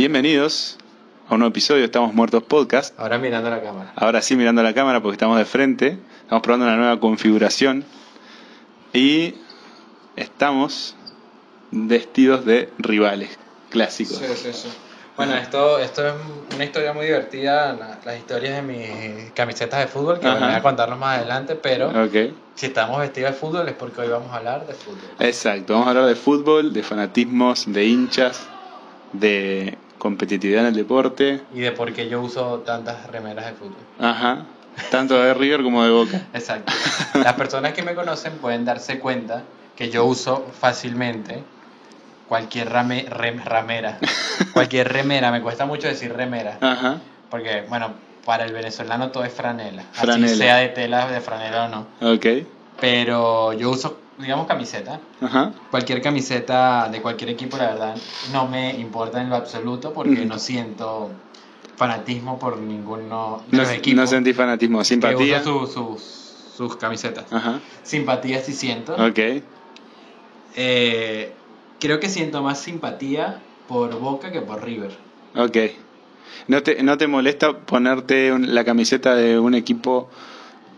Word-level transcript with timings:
Bienvenidos 0.00 0.76
a 1.26 1.32
un 1.32 1.40
nuevo 1.40 1.52
episodio 1.52 1.78
de 1.80 1.86
Estamos 1.86 2.12
Muertos 2.12 2.42
Podcast. 2.42 2.92
Ahora 3.00 3.16
mirando 3.16 3.48
la 3.48 3.62
cámara. 3.62 3.94
Ahora 3.96 4.20
sí 4.20 4.36
mirando 4.36 4.62
la 4.62 4.74
cámara 4.74 5.00
porque 5.00 5.14
estamos 5.14 5.38
de 5.38 5.46
frente. 5.46 5.96
Estamos 6.20 6.42
probando 6.42 6.66
una 6.66 6.76
nueva 6.76 7.00
configuración. 7.00 7.82
Y 8.92 9.36
estamos 10.14 10.96
vestidos 11.70 12.44
de 12.44 12.68
rivales 12.76 13.38
clásicos. 13.70 14.18
Sí, 14.18 14.26
sí, 14.36 14.52
sí. 14.52 14.68
Bueno, 15.16 15.34
esto, 15.36 15.78
esto 15.78 16.06
es 16.06 16.12
una 16.54 16.64
historia 16.66 16.92
muy 16.92 17.06
divertida, 17.06 17.72
la- 17.72 17.98
las 18.04 18.18
historias 18.18 18.56
de 18.56 18.60
mis 18.60 19.30
camisetas 19.32 19.80
de 19.80 19.86
fútbol, 19.86 20.20
que 20.20 20.26
Ajá. 20.28 20.44
voy 20.44 20.54
a 20.56 20.60
contarlos 20.60 20.98
más 20.98 21.16
adelante, 21.20 21.54
pero 21.54 21.90
si 22.54 22.66
estamos 22.66 23.00
vestidos 23.00 23.30
de 23.30 23.36
fútbol 23.38 23.66
es 23.66 23.74
porque 23.74 24.02
hoy 24.02 24.08
vamos 24.08 24.30
a 24.30 24.36
hablar 24.36 24.66
de 24.66 24.74
fútbol. 24.74 25.00
Exacto. 25.20 25.72
Vamos 25.72 25.86
a 25.86 25.90
hablar 25.92 26.04
de 26.04 26.16
fútbol, 26.16 26.74
de 26.74 26.82
fanatismos, 26.82 27.64
de 27.72 27.86
hinchas, 27.86 28.46
de 29.14 29.78
competitividad 30.06 30.60
en 30.62 30.66
el 30.68 30.74
deporte. 30.74 31.40
Y 31.54 31.60
de 31.60 31.72
por 31.72 31.92
qué 31.92 32.08
yo 32.08 32.20
uso 32.22 32.60
tantas 32.60 33.06
remeras 33.10 33.46
de 33.46 33.52
fútbol. 33.52 33.76
Ajá. 34.00 34.44
Tanto 34.90 35.14
de 35.20 35.34
River 35.34 35.62
como 35.62 35.82
de 35.84 35.90
Boca. 35.90 36.22
Exacto. 36.34 36.72
Las 37.14 37.32
personas 37.34 37.72
que 37.72 37.82
me 37.82 37.94
conocen 37.94 38.34
pueden 38.38 38.64
darse 38.64 38.98
cuenta 39.00 39.42
que 39.74 39.90
yo 39.90 40.04
uso 40.04 40.46
fácilmente 40.58 41.42
cualquier 42.28 42.70
rame- 42.70 43.08
rem- 43.08 43.42
ramera, 43.44 43.98
cualquier 44.52 44.92
remera, 44.92 45.30
me 45.30 45.40
cuesta 45.42 45.64
mucho 45.66 45.86
decir 45.88 46.12
remera, 46.12 46.58
Ajá. 46.60 46.98
porque 47.30 47.64
bueno, 47.68 47.94
para 48.24 48.44
el 48.44 48.52
venezolano 48.52 49.10
todo 49.10 49.24
es 49.24 49.32
franela, 49.32 49.82
Franela. 49.92 50.26
así 50.26 50.36
sea 50.36 50.56
de 50.56 50.68
tela 50.70 51.08
de 51.08 51.20
franela 51.20 51.64
o 51.66 51.68
no. 51.68 52.14
Ok. 52.14 52.26
Pero 52.80 53.52
yo 53.54 53.70
uso, 53.70 53.98
digamos, 54.18 54.46
camiseta. 54.46 55.00
Ajá. 55.20 55.52
Cualquier 55.70 56.00
camiseta 56.02 56.88
de 56.90 57.02
cualquier 57.02 57.30
equipo, 57.30 57.56
la 57.56 57.66
verdad, 57.68 57.96
no 58.32 58.46
me 58.48 58.70
importa 58.78 59.20
en 59.20 59.28
lo 59.30 59.36
absoluto 59.36 59.92
porque 59.92 60.24
no 60.24 60.38
siento 60.38 61.10
fanatismo 61.76 62.38
por 62.38 62.56
ninguno 62.58 63.42
de 63.50 63.56
No, 63.58 63.62
los 63.64 63.72
equipos. 63.72 63.96
no 63.96 64.06
sentí 64.06 64.32
fanatismo, 64.32 64.78
que 64.78 64.84
simpatía. 64.86 65.40
uso 65.42 65.66
su- 65.66 65.72
sus, 65.72 66.02
sus 66.56 66.76
camisetas. 66.76 67.30
Ajá. 67.32 67.60
Simpatía 67.82 68.40
sí 68.40 68.52
siento. 68.54 68.94
Ok. 68.94 69.18
Eh, 70.56 71.32
creo 71.80 72.00
que 72.00 72.08
siento 72.08 72.42
más 72.42 72.58
simpatía 72.60 73.42
por 73.68 73.98
Boca 74.00 74.32
que 74.32 74.40
por 74.40 74.64
River. 74.64 74.96
Ok. 75.34 75.56
¿No 76.48 76.62
te, 76.62 76.82
no 76.82 76.96
te 76.96 77.06
molesta 77.06 77.58
ponerte 77.58 78.32
un- 78.32 78.54
la 78.54 78.64
camiseta 78.64 79.14
de 79.14 79.38
un 79.38 79.54
equipo 79.54 80.08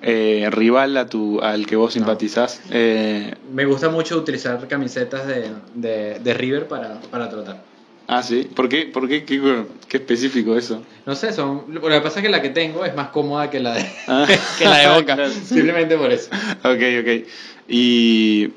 eh, 0.02 0.48
rival 0.50 0.96
a 0.96 1.06
tu, 1.08 1.40
al 1.40 1.66
que 1.66 1.76
vos 1.76 1.88
No. 1.96 2.00
simpatizás? 2.00 2.60
Eh, 2.70 3.34
Me 3.52 3.64
gusta 3.64 3.88
mucho 3.88 4.16
utilizar 4.16 4.66
camisetas 4.68 5.26
de, 5.26 5.50
de, 5.74 6.18
de 6.20 6.34
River 6.34 6.68
para, 6.68 7.00
para 7.10 7.28
trotar. 7.28 7.62
ah, 8.06 8.22
sí. 8.22 8.48
¿Por 8.54 8.68
qué? 8.68 8.86
¿Por 8.86 9.08
qué? 9.08 9.24
¿Qué, 9.24 9.64
qué 9.88 9.96
específico 9.98 10.56
eso? 10.56 10.82
No 11.04 11.14
sé, 11.14 11.32
son, 11.32 11.64
lo 11.72 11.80
que 11.80 12.00
pasa 12.00 12.20
es 12.20 12.24
que 12.26 12.30
la 12.30 12.40
que 12.42 12.50
tengo 12.50 12.84
es 12.84 12.94
más 12.94 13.08
cómoda 13.08 13.50
que 13.50 13.60
la 13.60 13.74
de, 13.74 13.86
Ah. 14.06 14.26
que 14.58 14.64
la 14.64 14.76
de 14.78 14.88
Boca. 15.00 15.14
Claro. 15.16 15.30
Simplemente 15.32 15.96
por 15.96 16.12
eso. 16.12 16.30
Ok, 16.64 16.82
ok. 17.00 17.26
Y 17.68 18.50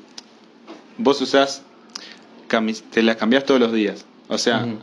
vos 0.98 1.20
usás, 1.20 1.62
camis- 2.48 2.82
te 2.90 3.02
las 3.02 3.16
cambiás 3.16 3.44
todos 3.44 3.60
los 3.60 3.72
días. 3.72 4.04
O 4.28 4.38
sea, 4.38 4.64
Ujú. 4.64 4.78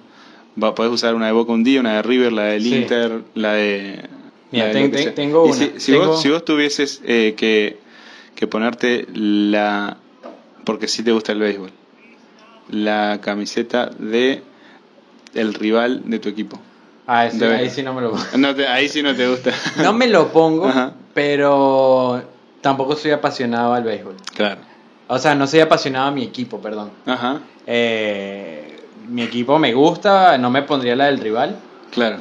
va- 0.62 0.76
podés 0.76 0.92
usar 0.92 1.16
una 1.16 1.28
de 1.28 1.32
Boca 1.32 1.52
un 1.54 1.64
día, 1.64 1.80
una 1.80 1.96
de 1.96 2.02
River, 2.02 2.34
la 2.34 2.44
del 2.44 2.64
Sí. 2.64 2.76
Inter, 2.76 3.22
la 3.36 3.54
de... 3.54 4.06
Mira, 4.52 4.72
ten- 4.72 4.92
ten- 4.92 5.14
tengo 5.16 5.44
una, 5.46 5.54
Si, 5.54 5.74
si 5.78 5.92
tengo- 5.92 6.08
vos, 6.08 6.22
si 6.22 6.30
vos 6.30 6.44
tuvieses 6.46 7.02
eh, 7.06 7.36
que, 7.38 7.78
que 8.36 8.48
ponerte 8.48 9.06
la... 9.14 9.98
Porque 10.66 10.88
sí 10.88 11.04
te 11.04 11.12
gusta 11.12 11.32
el 11.32 11.40
béisbol. 11.40 11.72
La 12.72 13.20
camiseta 13.22 13.88
de 13.98 14.44
el 15.34 15.54
rival 15.54 16.02
de 16.06 16.20
tu 16.20 16.30
equipo. 16.30 16.60
Ah, 17.08 17.26
De 17.26 17.56
ahí 17.56 17.70
sí 17.70 17.82
no 17.82 17.94
me 17.94 18.02
lo 18.02 18.12
pongo. 18.12 18.24
No 18.38 18.54
te- 18.56 18.68
ahí 18.68 18.88
sí 18.90 19.02
no 19.02 19.16
te 19.16 19.28
gusta. 19.28 19.52
No 19.84 19.94
me 19.94 20.08
lo 20.08 20.32
pongo, 20.32 20.68
Ajá. 20.68 20.94
pero 21.14 22.22
tampoco 22.62 22.96
soy 22.96 23.12
apasionado 23.12 23.74
al 23.74 23.84
béisbol. 23.84 24.16
Claro. 24.36 24.62
O 25.08 25.18
sea, 25.18 25.34
no 25.34 25.48
soy 25.48 25.60
apasionado 25.62 26.08
a 26.08 26.12
mi 26.12 26.24
equipo, 26.24 26.60
perdón. 26.62 26.92
Ajá. 27.08 27.40
Eh, 27.66 28.78
mi 29.08 29.24
equipo 29.24 29.58
me 29.58 29.74
gusta, 29.74 30.38
no 30.38 30.52
me 30.52 30.62
pondría 30.62 30.96
la 30.96 31.06
del 31.06 31.20
rival. 31.20 31.56
Claro. 31.92 32.18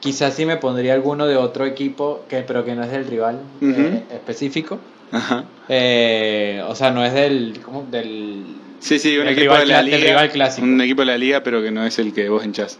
Quizás 0.00 0.34
sí 0.34 0.44
me 0.46 0.56
pondría 0.56 0.94
alguno 0.94 1.26
de 1.26 1.36
otro 1.36 1.64
equipo, 1.64 2.24
que, 2.28 2.42
pero 2.42 2.64
que 2.64 2.74
no 2.74 2.84
es 2.84 2.90
del 2.90 3.06
rival 3.06 3.40
eh, 3.62 4.02
específico. 4.12 4.78
Ajá. 5.10 5.44
Eh, 5.68 6.62
o 6.68 6.74
sea, 6.74 6.90
no 6.90 7.04
es 7.04 7.14
del, 7.14 7.60
¿cómo? 7.64 7.86
del 7.90 8.44
Sí, 8.78 8.98
sí, 8.98 9.16
un 9.16 9.26
equipo 9.26 9.54
rival 9.54 9.60
de 9.68 9.72
la 9.72 9.82
liga. 9.82 9.98
rival 9.98 10.30
clásico. 10.30 10.66
Un 10.66 10.80
equipo 10.80 11.00
de 11.02 11.06
la 11.06 11.18
liga, 11.18 11.42
pero 11.42 11.62
que 11.62 11.70
no 11.70 11.84
es 11.84 11.98
el 11.98 12.12
que 12.12 12.28
vos 12.28 12.44
hinchás. 12.44 12.78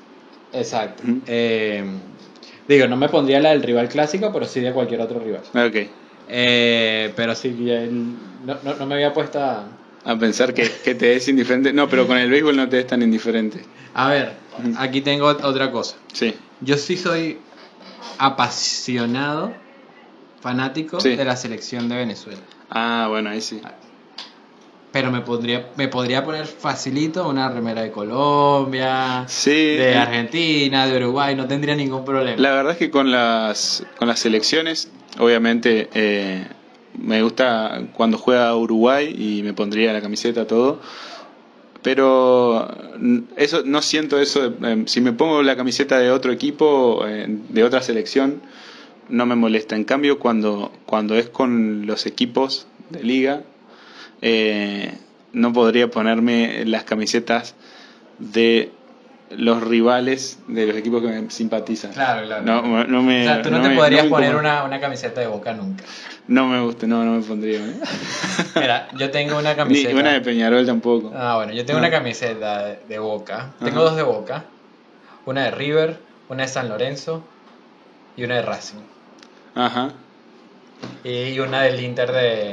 Exacto. 0.53 1.03
Eh, 1.27 1.85
digo, 2.69 2.87
no 2.87 2.97
me 2.97 3.09
pondría 3.09 3.41
la 3.41 3.51
del 3.51 3.63
rival 3.63 3.89
clásico, 3.89 4.31
pero 4.33 4.45
sí 4.45 4.61
de 4.61 4.73
cualquier 4.73 5.01
otro 5.01 5.19
rival. 5.19 5.43
Ok. 5.55 5.91
Eh, 6.29 7.13
pero 7.17 7.35
sí, 7.35 7.51
no, 8.45 8.57
no, 8.63 8.75
no 8.75 8.87
me 8.87 8.95
había 8.95 9.13
puesto 9.13 9.41
a... 9.41 9.65
A 10.05 10.17
pensar 10.17 10.55
que, 10.55 10.71
que 10.85 10.95
te 10.95 11.17
es 11.17 11.27
indiferente. 11.29 11.73
No, 11.73 11.89
pero 11.89 12.07
con 12.07 12.17
el 12.19 12.31
béisbol 12.31 12.57
no 12.57 12.69
te 12.69 12.79
es 12.79 12.87
tan 12.87 13.03
indiferente. 13.03 13.61
A 13.95 14.11
ver, 14.11 14.33
Ujú. 14.59 14.75
aquí 14.79 15.01
tengo 15.01 15.27
otra 15.27 15.71
cosa. 15.71 15.97
Sí. 16.13 16.35
Yo 16.61 16.77
sí 16.77 16.97
soy 16.97 17.39
apasionado, 18.19 19.55
fanático 20.41 21.01
Sí. 21.01 21.17
de 21.17 21.25
la 21.25 21.37
selección 21.37 21.89
de 21.89 21.97
Venezuela. 21.97 22.41
Ah, 22.71 23.07
bueno, 23.09 23.31
ahí 23.31 23.41
sí. 23.41 23.61
Pero 24.93 25.11
me 25.11 25.21
podría, 25.21 25.71
me 25.77 25.89
podría 25.89 26.25
poner 26.25 26.47
facilito 26.47 27.29
una 27.29 27.51
remera 27.51 27.83
de 27.83 27.91
Colombia, 27.91 29.25
Sí. 29.29 29.51
de 29.51 29.93
eh, 29.93 29.97
Argentina, 29.97 30.87
de 30.87 30.97
Uruguay, 30.97 31.35
no 31.35 31.47
tendría 31.47 31.75
ningún 31.75 32.05
problema. 32.05 32.41
La 32.41 32.53
verdad 32.53 32.73
es 32.73 32.79
que 32.79 32.91
con 32.91 33.11
las, 33.11 33.85
con 33.99 34.09
las 34.09 34.21
selecciones, 34.21 34.91
obviamente, 35.19 35.91
eh, 35.93 36.47
me 36.99 37.21
gusta 37.23 37.83
cuando 37.93 38.17
juega 38.17 38.57
Uruguay 38.57 39.15
y 39.19 39.43
me 39.43 39.53
pondría 39.53 39.93
la 39.93 40.01
camiseta, 40.01 40.47
todo. 40.47 40.81
Pero 41.87 42.67
eso 43.37 43.63
no 43.65 43.81
siento 43.81 44.19
eso. 44.21 44.53
eh, 44.61 44.83
si 44.87 45.01
me 45.01 45.13
pongo 45.13 45.41
la 45.45 45.55
camiseta 45.57 46.01
de 46.01 46.11
otro 46.11 46.33
equipo, 46.33 47.07
eh, 47.07 47.27
de 47.29 47.63
otra 47.63 47.81
selección, 47.81 48.43
no 49.09 49.25
me 49.25 49.37
molesta. 49.37 49.77
En 49.77 49.85
cambio, 49.85 50.19
cuando, 50.19 50.73
cuando 50.85 51.15
es 51.15 51.29
con 51.29 51.87
los 51.87 52.07
equipos 52.07 52.67
de 52.91 53.05
liga, 53.05 53.45
eh, 54.21 54.95
no 55.33 55.53
podría 55.53 55.89
ponerme 55.89 56.65
las 56.65 56.83
camisetas 56.83 57.55
de 58.19 58.73
los 59.31 59.63
rivales 59.63 60.39
de 60.47 60.67
los 60.67 60.77
equipos 60.77 61.03
que 61.03 61.09
me 61.09 61.31
simpatizan. 61.31 61.93
Claro, 61.93 62.27
claro. 62.27 62.43
No, 62.45 62.85
no 62.85 63.03
me, 63.03 63.23
o 63.23 63.25
sea, 63.25 63.43
tú 63.43 63.51
no, 63.51 63.59
no 63.59 63.63
te 63.65 63.69
me- 63.71 63.77
podrías 63.77 64.05
no 64.05 64.11
poner 64.11 64.37
una, 64.37 64.63
una 64.65 64.79
camiseta 64.81 65.21
de 65.21 65.27
boca 65.27 65.53
nunca. 65.53 65.83
No 66.29 66.47
me 66.47 66.61
gusta, 66.61 66.87
no, 66.87 67.05
no 67.05 67.13
me 67.13 67.23
pondría. 67.23 67.59
¿eh? 67.59 67.75
Mira, 68.57 68.89
yo 68.97 69.11
tengo 69.11 69.39
una 69.39 69.51
Ni 69.51 69.57
camiseta. 69.57 69.95
una 70.01 70.13
de 70.13 70.21
Peñarol 70.21 70.65
tampoco. 70.67 71.13
Ah, 71.17 71.37
bueno, 71.37 71.53
yo 71.53 71.65
tengo 71.65 71.79
Ah. 71.79 71.83
una 71.83 71.91
camiseta 71.91 72.65
de, 72.67 72.79
de 72.89 72.99
Boca. 72.99 73.53
Tengo 73.59 73.81
Ajá. 73.81 73.81
dos 73.81 73.97
de 73.97 74.03
Boca. 74.03 74.45
Una 75.25 75.45
de 75.45 75.51
River, 75.51 75.99
una 76.29 76.43
de 76.45 76.49
San 76.49 76.69
Lorenzo 76.69 77.25
y 78.17 78.25
una 78.25 78.37
de 78.37 78.43
Racing. 78.43 78.79
Ajá. 79.57 79.91
Y 81.05 81.39
una 81.41 81.63
del 81.63 81.81
Inter 81.81 82.13
de, 82.13 82.53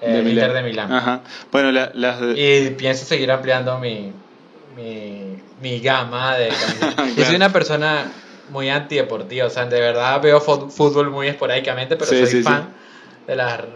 eh, 0.00 0.22
De 0.22 0.30
Inter 0.30 0.52
de 0.52 0.62
Milán. 0.62 0.92
Ajá. 0.92 1.20
Bueno, 1.52 1.70
la- 1.72 1.90
las 1.94 2.20
de- 2.20 2.66
Y 2.66 2.70
pienso 2.70 3.04
seguir 3.04 3.30
ampliando 3.30 3.78
mi, 3.78 4.12
mi, 4.76 5.36
mi 5.60 5.80
gama 5.80 6.36
de 6.36 6.48
camisetas. 6.60 6.96
Yo 6.96 7.14
Claro. 7.14 7.26
soy 7.26 7.36
una 7.36 7.52
persona 7.52 8.12
muy 8.50 8.68
antideportiva, 8.68 9.46
o 9.46 9.50
sea, 9.50 9.64
de 9.66 9.80
verdad 9.80 10.20
veo 10.22 10.40
fútbol 10.40 11.10
muy 11.10 11.26
esporádicamente, 11.28 11.96
pero 11.96 12.10
Sí, 12.10 12.18
soy 12.18 12.26
sí, 12.26 12.36
sí. 12.38 12.42
fan 12.44 12.68
de 13.26 13.36
las 13.36 13.58
de 13.58 13.66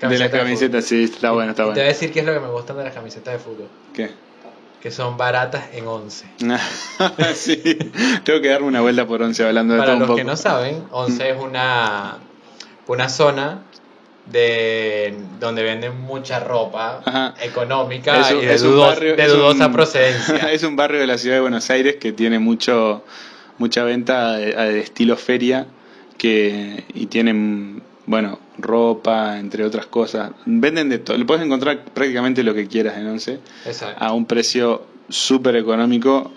las 0.00 0.10
de 0.10 0.16
fútbol. 0.28 0.30
camisetas, 0.40 0.84
sí, 0.84 1.04
está 1.04 1.30
bueno, 1.32 1.50
está 1.50 1.62
Y 1.62 1.66
Te 1.66 1.70
voy 1.70 1.80
a 1.80 1.82
bueno. 1.84 1.88
decir 1.92 2.12
qué 2.12 2.20
es 2.20 2.26
lo 2.26 2.32
que 2.34 2.40
me 2.40 2.48
gustan 2.48 2.76
de 2.78 2.84
las 2.84 2.94
camisetas 2.94 3.34
de 3.34 3.38
fútbol. 3.40 3.68
¿Qué? 3.94 4.10
Que 4.80 4.90
son 4.92 5.16
baratas 5.16 5.64
en 5.72 5.86
11. 5.88 6.24
sí, 7.34 7.56
tengo 8.24 8.40
que 8.40 8.48
darme 8.48 8.66
una 8.68 8.80
vuelta 8.80 9.06
por 9.06 9.22
once 9.22 9.44
hablando 9.44 9.74
de 9.74 9.80
Para 9.80 9.88
todo 9.92 9.96
un 9.96 10.00
los 10.00 10.06
poco. 10.08 10.16
que 10.18 10.24
no 10.24 10.36
saben, 10.36 10.84
11 10.92 11.30
es 11.30 11.36
una, 11.40 12.18
una 12.86 13.08
zona 13.08 13.62
de 14.30 15.14
donde 15.40 15.62
venden 15.62 16.00
mucha 16.00 16.40
ropa 16.40 17.00
Ajá. 17.04 17.34
económica 17.40 18.20
Es 18.20 18.30
y 18.32 18.46
de, 18.46 18.58
dudos- 18.58 18.86
barrio- 18.88 19.16
de 19.16 19.24
un- 19.24 19.38
dudosa 19.38 19.72
procedencia. 19.72 20.52
es 20.52 20.62
un 20.64 20.76
barrio 20.76 21.00
de 21.00 21.06
la 21.06 21.18
ciudad 21.18 21.36
de 21.36 21.40
Buenos 21.40 21.68
Aires 21.70 21.96
que 21.96 22.12
tiene 22.12 22.38
mucho 22.38 23.04
mucha 23.58 23.84
venta 23.84 24.32
de, 24.36 24.52
de 24.54 24.80
estilo 24.80 25.16
feria 25.16 25.66
que 26.18 26.84
y 26.94 27.06
tienen 27.06 27.82
bueno 28.06 28.38
ropa 28.58 29.38
entre 29.38 29.64
otras 29.64 29.86
cosas 29.86 30.32
venden 30.44 30.88
de 30.88 30.98
todo 30.98 31.16
le 31.16 31.24
puedes 31.24 31.44
encontrar 31.44 31.84
prácticamente 31.94 32.42
lo 32.42 32.54
que 32.54 32.66
quieras 32.68 32.96
en 32.98 33.06
once 33.06 33.38
Exacto. 33.64 34.02
a 34.04 34.12
un 34.12 34.26
precio 34.26 34.84
súper 35.08 35.56
económico 35.56 36.30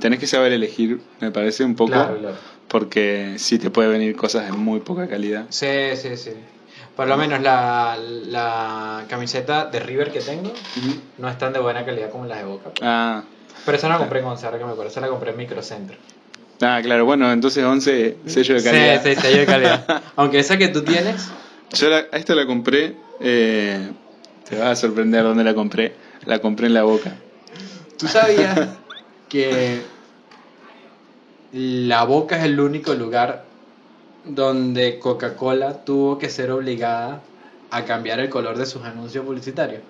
tenés 0.00 0.18
que 0.18 0.26
saber 0.26 0.52
elegir 0.52 1.00
me 1.20 1.30
parece 1.30 1.64
un 1.64 1.74
poco 1.76 1.92
Claro, 1.92 2.18
claro. 2.18 2.36
porque 2.68 3.34
sí 3.38 3.58
te 3.58 3.70
puede 3.70 3.88
venir 3.88 4.16
cosas 4.16 4.46
de 4.46 4.52
muy 4.52 4.80
poca 4.80 5.06
calidad 5.08 5.46
Sí, 5.50 5.66
sí, 5.96 6.16
sí. 6.16 6.32
Por 6.98 7.06
lo 7.06 7.16
menos 7.16 7.40
la, 7.40 7.96
la 8.26 9.04
camiseta 9.08 9.66
de 9.66 9.78
River 9.78 10.10
que 10.10 10.20
tengo 10.20 10.52
no 11.18 11.28
es 11.28 11.38
tan 11.38 11.52
de 11.52 11.60
buena 11.60 11.84
calidad 11.86 12.10
como 12.10 12.26
las 12.26 12.38
de 12.38 12.44
Boca. 12.44 12.70
ah 12.82 13.22
Pero 13.64 13.78
esa 13.78 13.86
no 13.86 13.94
la 13.94 13.98
compré 14.00 14.18
en 14.18 14.24
11, 14.24 14.44
ahora 14.44 14.58
que 14.58 14.64
me 14.64 14.72
acuerdo, 14.72 14.90
esa 14.90 15.00
la 15.00 15.06
compré 15.06 15.30
en 15.30 15.36
Microcentro. 15.36 15.96
Ah, 16.60 16.80
claro, 16.82 17.04
bueno, 17.04 17.30
entonces 17.30 17.64
11 17.64 18.16
sello 18.26 18.56
de 18.56 18.64
calidad. 18.64 19.00
Sí, 19.04 19.14
sí, 19.14 19.20
sello 19.20 19.38
de 19.38 19.46
calidad. 19.46 20.02
Aunque 20.16 20.40
esa 20.40 20.58
que 20.58 20.66
tú 20.66 20.82
tienes, 20.82 21.28
Yo 21.72 21.88
la, 21.88 22.00
esta 22.00 22.34
la 22.34 22.46
compré, 22.46 22.96
eh, 23.20 23.92
te 24.48 24.58
vas 24.58 24.70
a 24.70 24.74
sorprender 24.74 25.22
dónde 25.22 25.44
la 25.44 25.54
compré. 25.54 25.94
La 26.26 26.40
compré 26.40 26.66
en 26.66 26.74
la 26.74 26.82
boca. 26.82 27.12
tú 27.96 28.08
sabías 28.08 28.58
que 29.28 29.82
la 31.52 32.02
boca 32.02 32.38
es 32.38 32.42
el 32.42 32.58
único 32.58 32.92
lugar 32.94 33.47
donde 34.28 34.98
Coca-Cola 34.98 35.84
tuvo 35.84 36.18
que 36.18 36.28
ser 36.28 36.50
obligada 36.50 37.20
a 37.70 37.84
cambiar 37.84 38.20
el 38.20 38.28
color 38.28 38.56
de 38.58 38.66
sus 38.66 38.82
anuncios 38.84 39.24
publicitarios. 39.24 39.82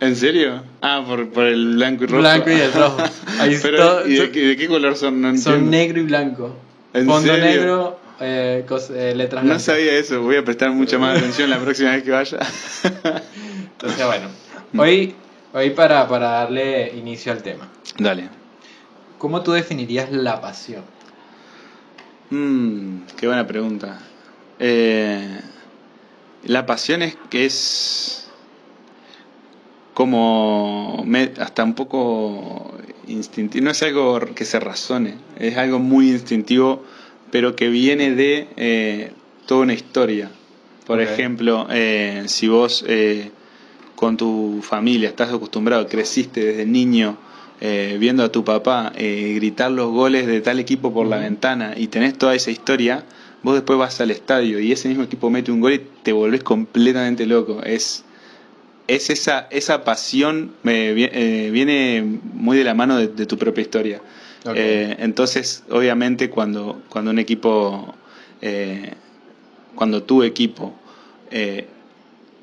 ¿En 0.00 0.14
serio? 0.14 0.62
Ah, 0.80 1.02
por, 1.06 1.28
por 1.30 1.44
el 1.44 1.74
blanco 1.74 2.04
y 2.04 2.06
rojo. 2.06 2.20
Blanco 2.20 2.50
y 2.50 2.54
el 2.60 2.72
rojo. 2.72 2.96
Ahí 3.40 3.58
Pero, 3.60 3.76
todo- 3.78 4.06
¿y 4.08 4.14
de, 4.14 4.30
qué- 4.30 4.46
de 4.46 4.56
qué 4.56 4.68
color 4.68 4.96
son? 4.96 5.20
No 5.20 5.36
son 5.36 5.70
negro 5.70 6.00
y 6.00 6.04
blanco. 6.04 6.54
¿En 6.94 7.06
Fondo 7.06 7.32
serio? 7.34 7.44
negro, 7.44 8.00
eh, 8.20 8.64
cos- 8.68 8.90
eh, 8.90 9.14
letras 9.14 9.42
No 9.42 9.48
blancas. 9.48 9.64
sabía 9.64 9.92
eso, 9.94 10.22
voy 10.22 10.36
a 10.36 10.44
prestar 10.44 10.70
mucha 10.70 10.98
más 10.98 11.18
atención 11.18 11.50
la 11.50 11.58
próxima 11.58 11.90
vez 11.92 12.02
que 12.04 12.10
vaya. 12.12 12.38
Entonces, 13.72 14.06
bueno, 14.06 14.28
hoy, 14.78 15.14
hoy 15.52 15.70
para, 15.70 16.06
para 16.08 16.28
darle 16.30 16.92
inicio 16.96 17.32
al 17.32 17.42
tema, 17.42 17.68
Dale. 17.98 18.28
¿cómo 19.18 19.42
tú 19.42 19.52
definirías 19.52 20.10
la 20.12 20.40
pasión? 20.40 20.82
Mm, 22.30 23.00
qué 23.16 23.26
buena 23.26 23.46
pregunta. 23.46 23.98
Eh, 24.58 25.40
la 26.44 26.66
pasión 26.66 27.02
es 27.02 27.16
que 27.30 27.46
es 27.46 28.28
como 29.94 31.02
me- 31.06 31.32
hasta 31.38 31.64
un 31.64 31.74
poco 31.74 32.72
instintivo, 33.08 33.64
no 33.64 33.70
es 33.70 33.82
algo 33.82 34.20
que 34.34 34.44
se 34.44 34.60
razone, 34.60 35.14
es 35.38 35.56
algo 35.56 35.78
muy 35.78 36.10
instintivo, 36.10 36.84
pero 37.30 37.56
que 37.56 37.68
viene 37.68 38.14
de 38.14 38.48
eh, 38.56 39.12
toda 39.46 39.62
una 39.62 39.74
historia. 39.74 40.30
Por 40.86 41.00
ejemplo, 41.00 41.66
eh, 41.70 42.24
si 42.26 42.48
vos 42.48 42.84
eh, 42.88 43.30
con 43.96 44.16
tu 44.16 44.60
familia 44.62 45.08
estás 45.08 45.32
acostumbrado, 45.32 45.86
creciste 45.88 46.44
desde 46.44 46.64
niño 46.64 47.18
eh, 47.60 47.96
viendo 47.98 48.22
a 48.24 48.30
tu 48.30 48.44
papá 48.44 48.92
eh, 48.96 49.32
gritar 49.36 49.70
los 49.70 49.90
goles 49.90 50.26
de 50.26 50.40
tal 50.40 50.58
equipo 50.60 50.92
por 50.92 51.06
la 51.06 51.18
ventana 51.18 51.74
y 51.76 51.88
tenés 51.88 52.16
toda 52.16 52.34
esa 52.34 52.50
historia, 52.50 53.04
vos 53.42 53.54
después 53.54 53.78
vas 53.78 54.00
al 54.00 54.10
estadio 54.10 54.60
y 54.60 54.72
ese 54.72 54.88
mismo 54.88 55.04
equipo 55.04 55.30
mete 55.30 55.50
un 55.52 55.60
gol 55.60 55.72
y 55.74 55.82
te 56.02 56.12
volvés 56.12 56.42
completamente 56.42 57.26
loco. 57.26 57.62
Es, 57.64 58.04
es 58.86 59.10
esa, 59.10 59.48
esa 59.50 59.84
pasión 59.84 60.52
eh, 60.64 60.92
vi- 60.94 61.08
eh, 61.12 61.50
viene 61.52 62.02
muy 62.34 62.56
de 62.56 62.64
la 62.64 62.74
mano 62.74 62.96
de, 62.96 63.08
de 63.08 63.26
tu 63.26 63.36
propia 63.38 63.62
historia. 63.62 64.00
Eh, 64.56 64.96
entonces, 65.00 65.64
obviamente, 65.70 66.30
cuando, 66.30 66.80
cuando 66.88 67.10
un 67.10 67.18
equipo, 67.18 67.94
eh, 68.40 68.92
cuando 69.74 70.02
tu 70.04 70.22
equipo 70.22 70.74
eh, 71.30 71.66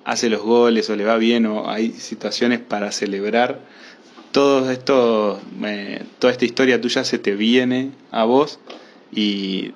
hace 0.03 0.29
los 0.29 0.41
goles 0.41 0.89
o 0.89 0.95
le 0.95 1.03
va 1.05 1.17
bien 1.17 1.45
o 1.45 1.69
hay 1.69 1.91
situaciones 1.93 2.59
para 2.59 2.91
celebrar, 2.91 3.59
todo 4.35 4.69
esto, 4.69 5.39
eh, 5.63 6.03
toda 6.19 6.33
esta 6.33 6.43
historia 6.43 6.81
tuya 6.81 7.05
se 7.05 7.19
te 7.19 7.35
viene 7.37 7.91
a 8.11 8.25
vos 8.25 8.59
y 9.09 9.71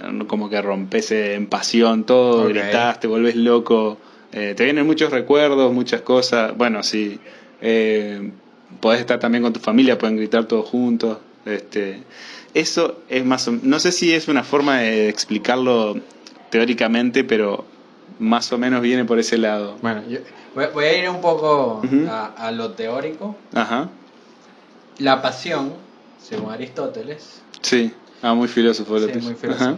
eh, 0.00 0.24
como 0.26 0.48
que 0.48 0.62
rompes 0.62 1.10
en 1.10 1.46
pasión 1.46 2.04
todo, 2.04 2.44
Ok. 2.44 2.48
gritás, 2.48 3.00
te 3.00 3.06
volvés 3.06 3.36
loco, 3.36 3.98
eh, 4.32 4.54
te 4.56 4.64
vienen 4.64 4.86
muchos 4.86 5.10
recuerdos, 5.10 5.74
muchas 5.74 6.00
cosas, 6.00 6.56
bueno, 6.56 6.82
sí, 6.82 7.20
eh, 7.60 8.32
podés 8.80 9.00
estar 9.00 9.18
también 9.18 9.44
con 9.44 9.52
tu 9.52 9.60
familia, 9.60 9.98
pueden 9.98 10.16
gritar 10.16 10.46
todos 10.46 10.66
juntos, 10.66 11.18
este, 11.44 12.02
eso 12.54 13.02
es 13.10 13.26
más 13.26 13.46
o 13.46 13.58
no 13.62 13.78
sé 13.78 13.92
si 13.92 14.14
es 14.14 14.26
una 14.26 14.42
forma 14.42 14.78
de 14.78 15.10
explicarlo 15.10 16.00
teóricamente, 16.48 17.24
pero 17.24 17.66
más 18.18 18.50
o 18.54 18.56
menos 18.56 18.80
viene 18.80 19.04
por 19.04 19.18
ese 19.18 19.36
lado. 19.36 19.76
Bueno, 19.82 20.02
yo 20.08 20.20
voy, 20.72 20.84
a 20.86 20.96
ir 20.96 21.10
un 21.10 21.20
poco 21.20 21.82
a, 22.08 22.24
a 22.24 22.50
lo 22.52 22.70
teórico. 22.70 23.36
Ajá, 23.52 23.90
La 24.98 25.22
pasión, 25.22 25.74
según 26.22 26.52
Aristóteles, 26.52 27.40
sí, 27.62 27.92
ah, 28.22 28.34
muy 28.34 28.48
filósofo 28.48 28.98
sí, 28.98 29.06
muy 29.20 29.34
filósofo, 29.34 29.76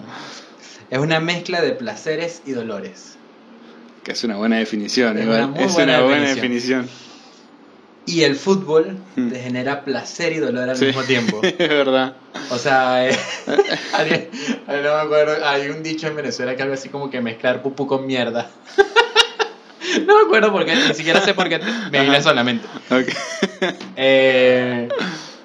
es 0.90 0.98
una 0.98 1.20
mezcla 1.20 1.60
de 1.60 1.72
placeres 1.72 2.42
y 2.46 2.52
dolores. 2.52 3.16
Que 4.02 4.12
es 4.12 4.24
una 4.24 4.36
buena 4.36 4.56
definición, 4.56 5.18
Es 5.18 5.24
igual. 5.24 5.50
una 5.50 5.60
es 5.60 5.72
buena 5.74 5.98
una 5.98 6.06
buena 6.06 6.28
definición. 6.28 6.82
definición. 6.86 7.10
Y 8.06 8.22
el 8.22 8.34
fútbol 8.34 8.96
te 9.14 9.38
genera 9.38 9.84
placer 9.84 10.32
y 10.32 10.38
dolor 10.38 10.70
al 10.70 10.76
Sí. 10.76 10.86
mismo 10.86 11.02
tiempo. 11.02 11.40
es 11.44 11.58
verdad. 11.58 12.14
O 12.50 12.56
sea, 12.58 13.06
eh, 13.08 13.16
no 14.66 14.74
me 14.74 14.88
acuerdo, 14.88 15.46
hay 15.46 15.68
un 15.68 15.82
dicho 15.82 16.06
en 16.06 16.16
Venezuela 16.16 16.56
que 16.56 16.62
algo 16.62 16.74
así 16.74 16.88
como 16.88 17.10
que 17.10 17.20
mezclar 17.20 17.62
pupú 17.62 17.86
con 17.86 18.06
mierda. 18.06 18.50
no 20.06 20.16
me 20.18 20.22
acuerdo 20.26 20.52
por 20.52 20.64
qué, 20.64 20.74
ni 20.74 20.94
siquiera 20.94 21.20
sé 21.20 21.34
por 21.34 21.48
qué 21.48 21.60
me 21.90 22.02
vine 22.02 22.22
solamente. 22.22 22.66
Ok. 22.90 23.08
Eh, 23.96 24.88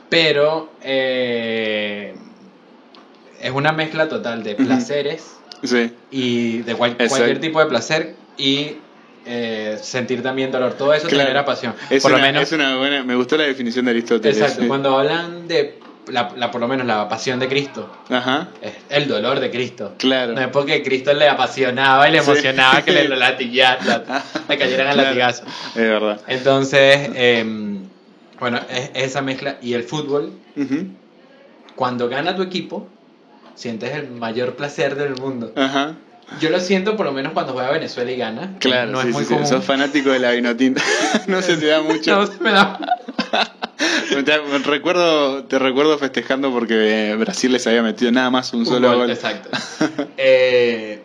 pero 0.09 0.71
eh, 0.81 2.15
es 3.41 3.51
una 3.51 3.71
mezcla 3.71 4.07
total 4.07 4.43
de 4.43 4.55
placeres 4.55 5.23
sí, 5.63 5.91
y 6.11 6.59
de 6.59 6.75
cual- 6.75 6.95
cualquier 7.09 7.39
tipo 7.39 7.59
de 7.59 7.65
placer 7.67 8.15
y 8.37 8.77
eh, 9.25 9.77
sentir 9.81 10.21
también 10.21 10.51
dolor. 10.51 10.73
Todo 10.75 10.93
eso 10.93 11.07
Claro. 11.07 11.23
genera 11.23 11.45
pasión. 11.45 11.73
es 11.89 12.03
por 12.03 12.11
una, 12.11 12.21
lo 12.21 12.27
menos, 12.27 12.43
es 12.43 12.51
una 12.51 12.77
buena. 12.77 13.03
Me 13.03 13.15
gustó 13.15 13.37
la 13.37 13.43
definición 13.45 13.85
de 13.85 13.91
Aristóteles. 13.91 14.37
exacto, 14.39 14.67
cuando 14.67 14.97
hablan 14.97 15.47
de 15.47 15.79
la, 16.07 16.31
la- 16.35 16.51
por 16.51 16.61
lo 16.61 16.67
menos 16.67 16.85
la 16.85 17.07
pasión 17.09 17.39
de 17.39 17.47
Cristo, 17.47 17.91
Ajá, 18.09 18.47
es 18.61 18.73
el 18.89 19.07
dolor 19.07 19.39
de 19.39 19.49
Cristo. 19.51 19.93
claro. 19.97 20.33
No 20.33 20.41
es 20.41 20.47
porque 20.49 20.83
Cristo 20.83 21.13
le 21.13 21.27
apasionaba 21.27 22.07
y 22.07 22.11
le 22.11 22.21
Sí. 22.21 22.29
emocionaba 22.29 22.81
que 22.83 22.91
le, 22.91 23.07
lo 23.07 23.15
la- 23.17 23.31
le 23.31 23.37
cayeran 24.57 24.87
al 24.87 24.93
Claro. 24.93 24.95
latigazo. 24.95 25.43
Es 25.69 25.75
verdad. 25.75 26.19
Entonces, 26.27 27.09
em, 27.15 27.79
bueno, 28.39 28.59
es, 28.69 28.91
es 28.93 29.03
esa 29.05 29.21
mezcla. 29.21 29.57
Y 29.61 29.73
el 29.73 29.83
fútbol, 29.83 30.31
cuando 31.75 32.07
gana 32.09 32.35
tu 32.35 32.41
equipo, 32.41 32.87
sientes 33.55 33.93
el 33.93 34.11
mayor 34.11 34.55
placer 34.55 34.95
del 34.95 35.15
mundo. 35.15 35.51
Ajá, 35.55 35.95
Yo 36.39 36.49
lo 36.49 36.59
siento 36.59 36.95
por 36.97 37.05
lo 37.05 37.11
menos 37.11 37.33
cuando 37.33 37.53
juega 37.53 37.69
Venezuela 37.71 38.11
y 38.11 38.17
gana. 38.17 38.55
claro. 38.59 38.91
no 38.91 39.01
sí, 39.01 39.09
es 39.09 39.13
muy 39.13 39.23
sí. 39.25 39.33
común. 39.33 39.47
Sos 39.47 39.63
fanático 39.63 40.09
de 40.09 40.19
la 40.19 40.31
vinotinta. 40.31 40.81
no 41.27 41.41
se 41.41 41.57
te 41.57 41.67
da 41.67 41.81
mucho. 41.83 42.15
No, 42.17 42.27
se 42.27 42.39
me 42.41 42.51
da. 42.51 42.79
Te, 44.09 44.37
recuerdo, 44.59 45.43
te 45.45 45.59
recuerdo 45.59 45.97
festejando 45.97 46.51
porque 46.51 47.15
Brasil 47.17 47.51
les 47.51 47.65
había 47.67 47.83
metido 47.83 48.11
nada 48.11 48.29
más 48.29 48.53
un, 48.53 48.61
Un 48.61 48.65
solo 48.65 48.87
gol, 48.89 48.97
gol. 48.97 49.11
Exacto. 49.11 49.49
Eh, 50.17 51.03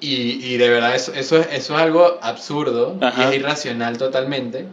y, 0.00 0.52
y 0.52 0.56
de 0.58 0.68
verdad, 0.68 0.94
eso, 0.94 1.12
eso, 1.14 1.38
es, 1.38 1.48
eso 1.52 1.74
es 1.74 1.80
algo 1.80 2.18
absurdo 2.20 2.98
y 3.00 3.22
es 3.22 3.34
irracional 3.34 3.96
totalmente, 3.96 4.66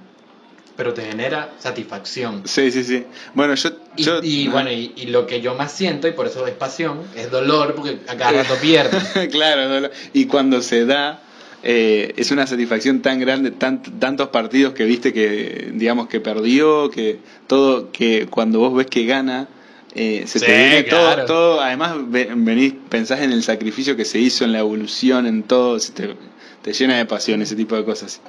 pero 0.75 0.93
te 0.93 1.03
genera 1.03 1.51
satisfacción. 1.59 2.43
Sí, 2.45 2.71
sí, 2.71 2.83
sí. 2.83 3.05
Bueno, 3.33 3.55
yo. 3.55 3.69
Y, 3.95 4.03
yo 4.03 4.19
y, 4.21 4.43
ajá. 4.43 4.51
bueno, 4.51 4.71
y, 4.71 4.93
y 4.95 5.05
lo 5.07 5.27
que 5.27 5.39
yo 5.39 5.55
más 5.55 5.71
siento, 5.71 6.07
y 6.07 6.11
por 6.11 6.27
eso 6.27 6.45
es 6.47 6.53
pasión, 6.53 7.03
es 7.15 7.31
dolor, 7.31 7.75
porque 7.75 7.99
a 8.07 8.17
cada 8.17 8.43
rato 8.43 8.55
pierdo. 8.61 8.97
claro, 9.31 9.89
y 10.13 10.25
cuando 10.25 10.61
se 10.61 10.85
da, 10.85 11.21
eh, 11.63 12.13
es 12.17 12.31
una 12.31 12.47
satisfacción 12.47 13.01
tan 13.01 13.19
grande, 13.19 13.51
tan, 13.51 13.81
tantos 13.99 14.29
partidos 14.29 14.73
que 14.73 14.85
viste 14.85 15.13
que, 15.13 15.71
digamos, 15.73 16.07
que 16.07 16.19
perdió, 16.19 16.89
que 16.89 17.19
todo, 17.47 17.91
que 17.91 18.27
cuando 18.29 18.59
vos 18.59 18.73
ves 18.73 18.87
que 18.87 19.05
gana, 19.05 19.47
eh, 19.93 20.23
se 20.25 20.39
Sí, 20.39 20.45
te 20.45 20.57
viene 20.57 20.85
claro. 20.85 21.25
todo, 21.25 21.25
todo, 21.25 21.61
además 21.61 21.95
ve- 22.09 22.29
venís, 22.35 22.73
pensás 22.89 23.21
en 23.21 23.31
el 23.31 23.43
sacrificio 23.43 23.95
que 23.95 24.05
se 24.05 24.19
hizo, 24.19 24.43
en 24.45 24.53
la 24.53 24.59
evolución, 24.59 25.27
en 25.27 25.43
todo, 25.43 25.79
se 25.79 25.91
te, 25.91 26.15
te 26.61 26.73
llena 26.73 26.97
de 26.97 27.05
pasión 27.05 27.41
ese 27.41 27.55
tipo 27.55 27.75
de 27.75 27.83
cosas. 27.83 28.21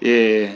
Eh, 0.00 0.50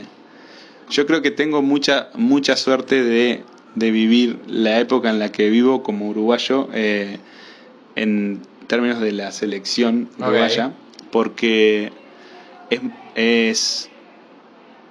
yo 0.89 1.05
creo 1.07 1.21
que 1.21 1.31
tengo 1.31 1.61
mucha, 1.61 2.09
mucha 2.15 2.55
suerte 2.57 3.01
de, 3.03 3.43
de 3.75 3.91
vivir 3.91 4.37
la 4.47 4.79
época 4.79 5.09
en 5.09 5.19
la 5.19 5.31
que 5.31 5.49
vivo 5.49 5.83
como 5.83 6.09
uruguayo 6.09 6.67
eh, 6.73 7.17
en 7.95 8.41
términos 8.67 8.99
de 8.99 9.11
la 9.13 9.31
selección 9.31 10.09
uruguaya, 10.19 10.73
porque 11.11 11.91
es, 12.71 12.81
es, 13.15 13.89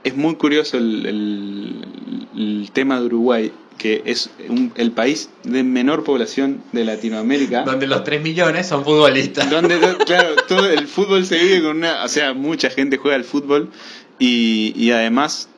es 0.05 0.17
muy 0.17 0.37
curioso 0.37 0.77
el, 0.79 1.07
el- 1.07 2.29
el 2.37 2.71
tema 2.73 3.01
de 3.01 3.07
Uruguay, 3.07 3.53
que 3.79 4.03
es 4.05 4.31
un- 4.49 4.73
el 4.77 4.93
país 4.93 5.31
de 5.43 5.63
menor 5.65 6.05
población 6.05 6.63
de 6.73 6.85
Latinoamérica. 6.85 7.63
Donde 7.65 7.87
los 7.87 8.05
3 8.05 8.23
millones 8.23 8.67
son 8.69 8.85
futbolistas. 8.85 9.51
Donde, 9.51 9.79
do- 9.79 9.99
claro, 10.07 10.37
todo 10.49 10.71
el 10.71 10.87
fútbol 10.87 11.25
se 11.27 11.39
vive 11.43 11.63
con 11.63 11.79
una. 11.79 12.05
O 12.05 12.09
sea, 12.09 12.33
mucha 12.35 12.71
gente 12.71 12.97
juega 12.99 13.17
al 13.17 13.25
fútbol 13.25 13.71
y, 14.19 14.73
y 14.77 14.91
además, 14.93 15.49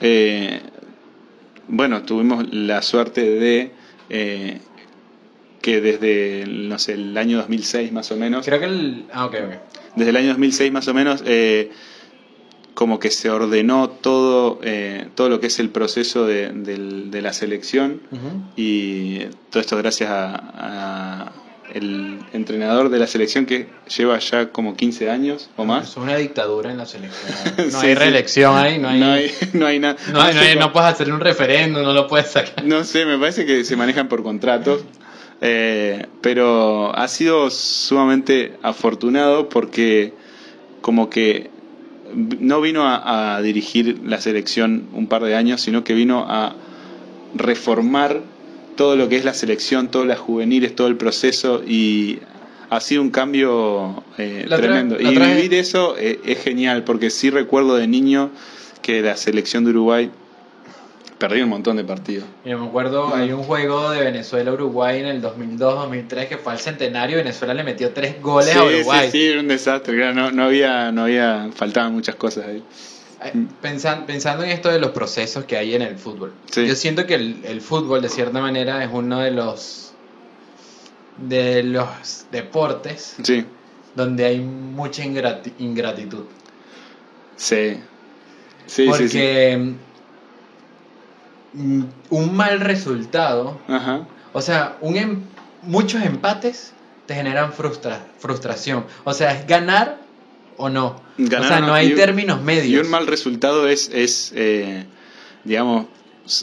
eh, 0.00 0.60
bueno, 1.68 2.02
tuvimos 2.02 2.52
la 2.52 2.82
suerte 2.82 3.22
de 3.22 3.70
eh, 4.10 4.58
que 5.62 5.80
desde, 5.80 6.44
no 6.48 6.78
sé, 6.78 6.94
el 6.94 7.16
año 7.16 7.38
2006 7.38 7.92
más 7.92 8.10
o 8.10 8.16
menos, 8.16 8.44
Creo 8.46 8.58
que 8.60 8.66
el. 8.66 9.04
Ah, 9.12 9.26
ok, 9.26 9.34
ok. 9.46 9.54
Desde 9.96 10.10
el 10.10 10.16
año 10.16 10.28
2006 10.28 10.72
más 10.72 10.88
o 10.88 10.94
menos, 10.94 11.22
eh, 11.26 11.70
como 12.74 13.00
que 13.00 13.10
se 13.10 13.28
ordenó 13.28 13.90
todo, 13.90 14.60
eh, 14.62 15.08
todo 15.16 15.28
lo 15.28 15.40
que 15.40 15.48
es 15.48 15.58
el 15.58 15.70
proceso 15.70 16.26
de, 16.26 16.50
del- 16.52 17.10
de 17.10 17.22
la 17.22 17.32
selección 17.32 18.00
y 18.56 19.18
todo 19.50 19.60
esto 19.60 19.76
gracias 19.76 20.10
a, 20.10 20.34
a 20.36 21.32
el 21.74 22.18
entrenador 22.32 22.88
de 22.88 22.98
la 22.98 23.06
selección 23.06 23.44
que 23.44 23.68
lleva 23.94 24.18
ya 24.20 24.50
como 24.52 24.74
15 24.74 25.10
años 25.10 25.50
o 25.56 25.64
más. 25.66 25.90
Es 25.90 25.96
una 25.98 26.16
dictadura 26.16 26.70
en 26.70 26.78
la 26.78 26.86
selección. 26.86 27.30
No 27.72 27.80
Sí, 27.80 27.86
hay 27.88 27.92
sí. 27.92 27.94
reelección 27.94 28.56
ahí, 28.56 28.78
no 28.78 28.88
hay. 28.88 29.00
no 29.00 29.10
hay, 29.12 29.30
no 29.52 29.66
hay 29.66 29.78
nada. 29.80 29.96
no, 30.12 30.60
no 30.60 30.72
puedes 30.72 30.88
hacer 30.90 31.12
un 31.12 31.20
referéndum, 31.20 31.82
no 31.82 31.92
lo 31.92 32.06
puedes 32.06 32.28
sacar. 32.30 32.64
No 32.64 32.84
sé, 32.84 33.04
me 33.04 33.18
parece 33.18 33.44
que 33.44 33.64
se 33.64 33.76
manejan 33.76 34.08
por 34.08 34.22
contratos. 34.22 34.82
Eh, 35.40 36.06
pero 36.20 36.96
ha 36.96 37.08
sido 37.08 37.50
sumamente 37.50 38.54
afortunado 38.62 39.48
porque 39.48 40.12
como 40.80 41.10
que 41.10 41.50
no 42.14 42.60
vino 42.60 42.84
a, 42.84 43.36
a 43.36 43.42
dirigir 43.42 44.00
la 44.04 44.20
selección 44.20 44.88
un 44.92 45.06
par 45.06 45.22
de 45.22 45.34
años, 45.34 45.60
sino 45.60 45.84
que 45.84 45.94
vino 45.94 46.24
a 46.28 46.54
reformar 47.34 48.22
todo 48.76 48.96
lo 48.96 49.08
que 49.08 49.16
es 49.16 49.24
la 49.24 49.34
selección, 49.34 49.88
todas 49.88 50.06
las 50.06 50.18
juveniles, 50.18 50.74
todo 50.74 50.86
el 50.86 50.96
proceso 50.96 51.62
y 51.66 52.20
ha 52.70 52.80
sido 52.80 53.02
un 53.02 53.10
cambio 53.10 54.02
eh, 54.18 54.46
tremendo. 54.48 54.96
y 55.00 55.18
vivir 55.18 55.54
eso 55.54 55.96
eh, 55.98 56.20
es 56.24 56.42
genial 56.42 56.84
porque 56.84 57.10
sí 57.10 57.30
recuerdo 57.30 57.76
de 57.76 57.88
niño 57.88 58.30
que 58.82 59.02
la 59.02 59.16
selección 59.16 59.64
de 59.64 59.70
Uruguay 59.70 60.10
perdió 61.18 61.44
un 61.44 61.50
montón 61.50 61.76
de 61.76 61.84
partidos. 61.84 62.24
Yo 62.44 62.58
me 62.58 62.66
acuerdo, 62.66 63.14
hay 63.14 63.32
un 63.32 63.42
juego 63.42 63.90
de 63.90 64.00
Venezuela-Uruguay 64.02 65.00
en 65.00 65.06
el 65.06 65.20
2002-2003 65.22 66.28
que 66.28 66.38
fue 66.38 66.52
al 66.52 66.58
centenario. 66.60 67.16
Venezuela 67.16 67.54
le 67.54 67.64
metió 67.64 67.90
tres 67.92 68.22
goles 68.22 68.54
a 68.54 68.64
Uruguay. 68.64 69.10
Sí, 69.10 69.18
sí, 69.18 69.26
era 69.26 69.40
un 69.40 69.48
desastre. 69.48 69.96
claro, 69.96 70.14
No, 70.14 70.30
no 70.30 70.44
había, 70.44 70.92
no 70.92 71.02
había, 71.04 71.48
faltaban 71.54 71.92
muchas 71.92 72.14
cosas 72.14 72.46
ahí. 72.46 72.62
Pensan- 73.60 74.06
pensando 74.06 74.44
en 74.44 74.50
esto 74.50 74.68
de 74.70 74.78
los 74.78 74.92
procesos 74.92 75.44
que 75.44 75.56
hay 75.56 75.74
en 75.74 75.82
el 75.82 75.96
fútbol, 75.98 76.32
Sí. 76.52 76.64
yo 76.68 76.76
siento 76.76 77.04
que 77.04 77.14
el, 77.16 77.40
el 77.44 77.60
fútbol 77.60 78.00
de 78.00 78.08
cierta 78.08 78.40
manera 78.40 78.84
es 78.84 78.90
uno 78.92 79.18
de 79.18 79.32
los 79.32 79.92
de 81.16 81.64
los 81.64 82.26
deportes 82.30 83.16
Sí, 83.24 83.44
donde 83.96 84.24
hay 84.24 84.38
mucha 84.38 85.02
ingrati- 85.04 85.52
ingratitud. 85.58 86.24
sí. 87.36 87.78
Sí, 88.66 88.84
porque 88.86 89.08
sí, 89.08 89.18
sí. 89.18 89.74
Mm, 91.54 91.82
un 92.10 92.36
mal 92.36 92.60
resultado, 92.60 93.58
Ajá. 93.68 94.06
o 94.32 94.40
sea, 94.40 94.76
un 94.80 94.96
em- 94.96 95.20
muchos 95.62 96.02
empates 96.02 96.72
te 97.06 97.14
generan 97.14 97.52
frustra- 97.52 98.04
frustración. 98.18 98.84
O 99.04 99.12
sea, 99.14 99.32
es 99.32 99.46
ganar 99.46 99.98
o 100.56 100.68
no. 100.68 101.00
Ganar 101.16 101.44
o 101.44 101.48
sea, 101.48 101.60
no, 101.60 101.66
no. 101.68 101.74
hay 101.74 101.92
Y 101.92 101.94
términos 101.94 102.42
medios. 102.42 102.66
Y 102.66 102.76
un 102.76 102.90
mal 102.90 103.06
resultado 103.06 103.66
es, 103.68 103.90
es 103.94 104.32
eh, 104.36 104.84
digamos, 105.44 105.86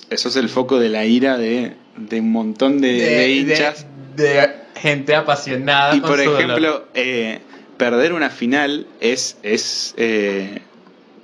eso 0.09 0.29
es 0.29 0.35
el 0.35 0.49
foco 0.49 0.79
de 0.79 0.89
la 0.89 1.05
ira 1.05 1.37
de, 1.37 1.75
de 1.97 2.19
un 2.19 2.31
montón 2.31 2.81
de, 2.81 2.93
de 2.93 3.31
hinchas. 3.31 3.85
de- 4.15 4.65
gente 4.75 5.15
apasionada. 5.15 5.95
Y 5.95 5.99
con 6.01 6.09
por 6.09 6.19
su 6.19 6.25
dolor. 6.31 6.41
ejemplo, 6.41 6.87
eh, 6.95 7.39
perder 7.77 8.11
una 8.13 8.29
final 8.29 8.87
es, 8.99 9.37
es 9.43 9.93
eh, 9.97 10.61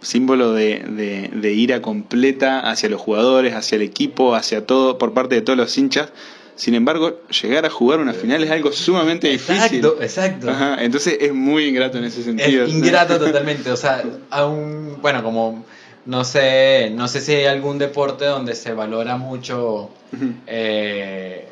símbolo 0.02 0.54
de, 0.54 0.80
de- 0.80 1.30
de 1.34 1.54
ira 1.54 1.82
completa 1.82 2.60
hacia 2.60 2.90
los 2.90 3.00
jugadores, 3.02 3.54
hacia 3.54 3.76
el 3.76 3.82
equipo, 3.84 4.36
hacia 4.36 4.66
todo, 4.66 4.98
por 4.98 5.14
parte 5.14 5.36
de 5.36 5.42
todos 5.42 5.58
los 5.58 5.78
hinchas. 5.78 6.10
Sin 6.56 6.76
embargo, 6.76 7.20
llegar 7.42 7.66
a 7.66 7.70
jugar 7.70 8.00
una 8.00 8.14
final 8.14 8.44
es 8.44 8.52
algo 8.52 8.72
sumamente 8.72 9.28
difícil. 9.30 9.80
Exacto, 9.86 9.98
exacto. 10.02 10.50
Ajá, 10.52 10.84
entonces 10.84 11.18
es 11.20 11.34
muy 11.34 11.66
ingrato 11.66 11.98
en 11.98 12.04
ese 12.04 12.24
sentido. 12.24 12.66
Es 12.66 12.72
ingrato 12.72 13.18
totalmente, 13.26 13.72
o 13.72 13.78
sea, 13.78 14.04
aún, 14.30 14.98
bueno, 15.02 15.24
como 15.24 15.66
no 16.06 16.24
sé, 16.24 16.92
no 16.94 17.08
sé 17.08 17.22
si 17.22 17.34
hay 17.34 17.46
algún 17.46 17.78
deporte 17.78 18.26
donde 18.26 18.54
se 18.56 18.74
valora 18.74 19.18
mucho 19.18 19.90
eh, 20.48 21.48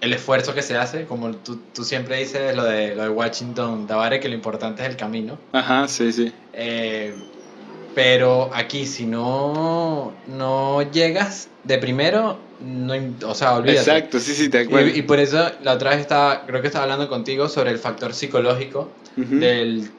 el 0.00 0.12
esfuerzo 0.12 0.54
que 0.54 0.62
se 0.62 0.76
hace, 0.76 1.04
como 1.04 1.30
tú, 1.36 1.60
tú 1.72 1.84
siempre 1.84 2.18
dices 2.18 2.56
lo 2.56 2.64
de, 2.64 2.94
lo 2.96 3.02
de 3.04 3.08
Washington 3.10 3.86
Tavares, 3.86 4.20
que 4.20 4.28
lo 4.28 4.34
importante 4.34 4.82
es 4.82 4.88
el 4.88 4.96
camino. 4.96 5.38
Ajá, 5.52 5.86
sí, 5.88 6.12
sí. 6.12 6.32
Eh, 6.52 7.14
pero 7.94 8.50
aquí, 8.54 8.86
si 8.86 9.04
no, 9.06 10.12
no 10.26 10.82
llegas 10.92 11.48
de 11.64 11.78
primero, 11.78 12.38
no, 12.60 12.94
o 13.28 13.34
sea, 13.34 13.54
olvídate. 13.54 13.80
Exacto, 13.80 14.20
sí, 14.20 14.34
sí, 14.34 14.48
te 14.48 14.60
acuerdo. 14.60 14.88
Y, 14.88 14.98
y 14.98 15.02
por 15.02 15.18
eso 15.18 15.50
la 15.62 15.72
otra 15.72 15.90
vez 15.90 16.00
estaba, 16.00 16.46
creo 16.46 16.60
que 16.60 16.68
estaba 16.68 16.84
hablando 16.84 17.08
contigo 17.08 17.48
sobre 17.48 17.70
el 17.70 17.78
factor 17.78 18.14
psicológico 18.14 18.88
Ujú. 19.16 19.36
del 19.38 19.90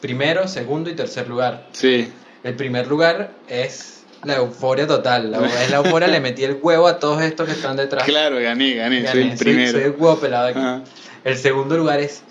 primero, 0.00 0.46
segundo 0.48 0.90
y 0.90 0.94
tercer 0.94 1.28
lugar. 1.28 1.66
Sí, 1.72 2.08
El 2.44 2.54
primer 2.54 2.86
lugar 2.86 3.32
es 3.48 4.04
la 4.24 4.36
euforia 4.36 4.86
total. 4.86 5.30
La, 5.30 5.38
es 5.64 5.70
la 5.70 5.78
euforia, 5.78 6.06
le 6.08 6.20
metí 6.20 6.44
el 6.44 6.58
huevo 6.60 6.86
a 6.86 6.98
todos 6.98 7.22
estos 7.22 7.46
que 7.46 7.52
están 7.54 7.76
detrás. 7.76 8.04
claro, 8.04 8.36
gané, 8.38 8.74
gané, 8.74 9.06
soy 9.10 9.20
Gané, 9.20 9.32
el 9.32 9.38
primero. 9.38 9.72
soy 9.72 9.82
el 9.82 9.90
huevo 9.92 10.18
pelado 10.18 10.48
aquí. 10.48 10.58
Ajá. 10.58 10.82
El 11.24 11.36
segundo 11.36 11.76
lugar 11.76 12.00
es. 12.00 12.22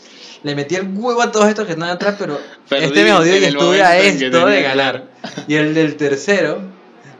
Le 0.44 0.56
metí 0.56 0.76
el 0.76 0.88
huevo 0.94 1.22
a 1.22 1.32
todos 1.32 1.48
estos 1.48 1.66
que 1.66 1.74
están 1.74 1.90
atrás, 1.90 2.16
pero 2.18 2.40
Perdí 2.70 2.86
este 2.86 3.04
me 3.04 3.14
odió 3.14 3.36
en 3.36 3.44
y 3.44 3.46
estuve 3.48 3.82
a 3.84 3.98
esto 4.00 4.46
de 4.46 4.62
ganar. 4.62 5.04
Y 5.48 5.56
el 5.56 5.74
del 5.74 5.96
tercero, 5.98 6.62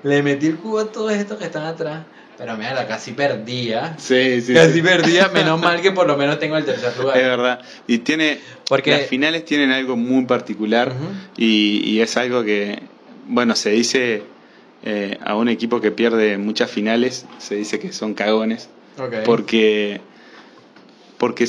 le 0.04 0.24
metí 0.24 0.48
el 0.48 0.56
huevo 0.56 0.80
a 0.80 0.92
todos 0.92 1.12
estos 1.12 1.38
que 1.38 1.46
están 1.46 1.64
atrás, 1.66 2.06
pero 2.38 2.56
mierda, 2.56 2.88
casi 2.88 3.12
perdía. 3.12 3.96
Sí, 3.98 4.42
sí. 4.42 4.54
casi 4.54 4.74
sí. 4.74 4.82
perdía, 4.82 5.28
menos 5.28 5.60
mal 5.60 5.82
que 5.82 5.92
por 5.92 6.08
lo 6.08 6.16
menos 6.16 6.40
tengo 6.40 6.56
el 6.56 6.64
tercer 6.64 6.96
lugar. 6.98 7.18
Es 7.18 7.24
verdad. 7.24 7.60
Y 7.88 7.98
tiene. 8.00 8.40
Porque- 8.68 8.92
Las 8.92 9.08
finales 9.08 9.44
tienen 9.44 9.72
algo 9.72 9.98
muy 9.98 10.26
particular 10.26 10.94
y, 11.36 11.82
y 11.84 12.00
es 12.02 12.16
algo 12.16 12.44
que. 12.44 12.80
Bueno, 13.28 13.56
se 13.56 13.72
dice 13.72 14.24
eh, 14.84 15.18
a 15.24 15.36
un 15.36 15.50
equipo 15.50 15.82
que 15.82 15.92
pierde 15.92 16.38
muchas 16.38 16.72
finales, 16.72 17.26
se 17.40 17.56
dice 17.56 17.80
que 17.80 17.92
son 17.92 18.14
cagones. 18.14 18.70
Porque. 19.26 20.00
Porque 21.18 21.46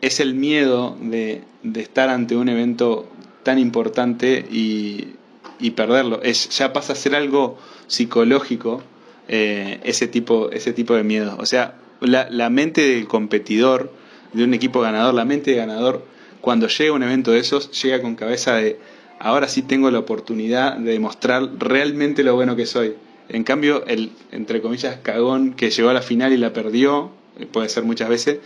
es, 0.00 0.20
el 0.20 0.34
miedo 0.34 0.96
de, 1.00 1.42
de 1.62 1.80
estar 1.80 2.08
ante 2.08 2.36
un 2.36 2.48
evento 2.48 3.08
tan 3.42 3.58
importante 3.58 4.46
y, 4.50 5.14
y 5.58 5.70
perderlo. 5.70 6.22
Es, 6.22 6.48
ya 6.50 6.72
pasa 6.72 6.92
a 6.92 6.96
ser 6.96 7.14
algo 7.14 7.58
psicológico 7.86 8.82
eh, 9.28 9.80
ese, 9.84 10.08
tipo, 10.08 10.50
ese 10.50 10.72
tipo 10.72 10.94
de 10.94 11.04
miedo. 11.04 11.36
O 11.38 11.46
sea, 11.46 11.74
la, 12.00 12.28
la 12.30 12.50
mente 12.50 12.82
del 12.82 13.06
competidor, 13.06 13.92
de 14.32 14.44
un 14.44 14.54
equipo 14.54 14.80
ganador, 14.80 15.14
la 15.14 15.24
mente 15.24 15.52
de 15.52 15.56
ganador, 15.56 16.04
cuando 16.40 16.68
llega 16.68 16.92
un 16.92 17.02
evento 17.02 17.32
de 17.32 17.40
esos, 17.40 17.70
llega 17.82 18.00
con 18.00 18.14
cabeza 18.14 18.54
de 18.56 18.78
ahora 19.18 19.48
sí 19.48 19.62
tengo 19.62 19.90
la 19.90 19.98
oportunidad 19.98 20.76
de 20.76 20.92
demostrar 20.92 21.48
realmente 21.58 22.22
lo 22.22 22.34
bueno 22.34 22.56
que 22.56 22.66
soy. 22.66 22.94
En 23.28 23.44
cambio, 23.44 23.84
el, 23.86 24.12
entre 24.32 24.62
comillas, 24.62 24.98
cagón 25.02 25.52
que 25.52 25.70
llegó 25.70 25.90
a 25.90 25.94
la 25.94 26.02
final 26.02 26.32
y 26.32 26.36
la 26.36 26.52
perdió, 26.52 27.10
puede 27.46 27.68
ser 27.68 27.84
muchas 27.84 28.08
veces, 28.08 28.38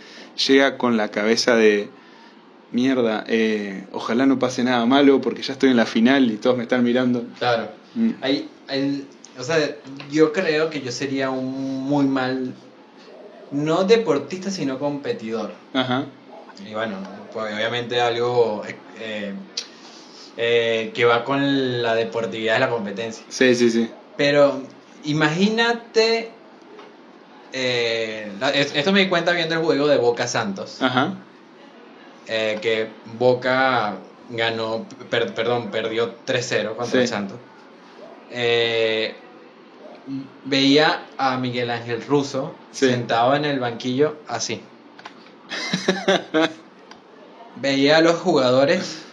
llega 0.47 0.77
con 0.77 0.97
la 0.97 1.09
cabeza 1.09 1.55
de 1.55 1.89
mierda, 2.71 3.23
eh, 3.27 3.85
ojalá 3.91 4.25
no 4.25 4.39
pase 4.39 4.63
nada 4.63 4.85
malo 4.85 5.21
porque 5.21 5.41
ya 5.43 5.53
estoy 5.53 5.69
en 5.69 5.77
la 5.77 5.85
final 5.85 6.31
y 6.31 6.37
todos 6.37 6.57
me 6.57 6.63
están 6.63 6.83
mirando. 6.83 7.23
Claro. 7.39 7.69
Mm. 7.95 8.11
Hay, 8.21 8.49
hay- 8.67 9.07
o 9.37 9.43
sea, 9.43 9.57
yo 10.11 10.31
creo 10.33 10.69
que 10.69 10.81
yo 10.81 10.91
sería 10.91 11.29
un 11.29 11.83
muy 11.83 12.05
mal, 12.05 12.53
no 13.51 13.83
deportista, 13.83 14.49
sino 14.51 14.79
competidor. 14.79 15.51
Ajá. 15.73 16.05
Y 16.67 16.73
bueno, 16.73 16.97
pues 17.33 17.53
obviamente 17.53 17.99
algo 17.99 18.63
eh, 18.67 18.75
eh, 18.99 19.33
eh, 20.37 20.91
que 20.93 21.05
va 21.05 21.23
con 21.23 21.81
la 21.81 21.95
deportividad 21.95 22.55
de 22.55 22.59
la 22.59 22.69
competencia. 22.69 23.23
Sí, 23.29 23.53
sí, 23.55 23.69
sí. 23.71 23.89
Pero 24.17 24.61
imagínate, 25.03 26.31
eh, 27.53 28.33
esto 28.73 28.91
me 28.91 29.01
di 29.01 29.09
cuenta 29.09 29.31
viendo 29.31 29.55
el 29.55 29.61
juego 29.61 29.87
de 29.87 29.97
Boca 29.97 30.27
Santos, 30.27 30.81
Ajá. 30.81 31.13
eh, 32.27 32.57
que 32.61 32.89
Boca 33.05 33.97
ganó, 34.29 34.87
per- 35.09 35.33
perdón, 35.33 35.69
perdió 35.71 36.09
3-0 36.25 36.75
contra 36.75 36.91
Sí. 36.99 37.03
el 37.03 37.07
Santos. 37.07 37.39
Eh, 38.29 39.15
veía 40.43 41.05
a 41.17 41.37
Miguel 41.37 41.69
Ángel 41.69 42.03
Russo 42.05 42.55
Sí. 42.71 42.87
sentado 42.87 43.35
en 43.35 43.45
el 43.45 43.59
banquillo 43.59 44.17
así. 44.27 44.63
veía 47.55 47.97
a 47.97 48.01
los 48.01 48.15
jugadores 48.19 49.03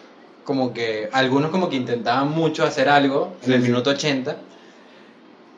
como 0.45 0.73
que 0.73 1.09
algunos 1.13 1.51
como 1.51 1.69
que 1.69 1.77
intentaban 1.77 2.31
mucho 2.31 2.65
hacer 2.65 2.89
algo 2.89 3.37
en 3.43 3.49
Sí, 3.49 3.55
el 3.55 3.61
minuto 3.61 3.91
80, 3.91 4.37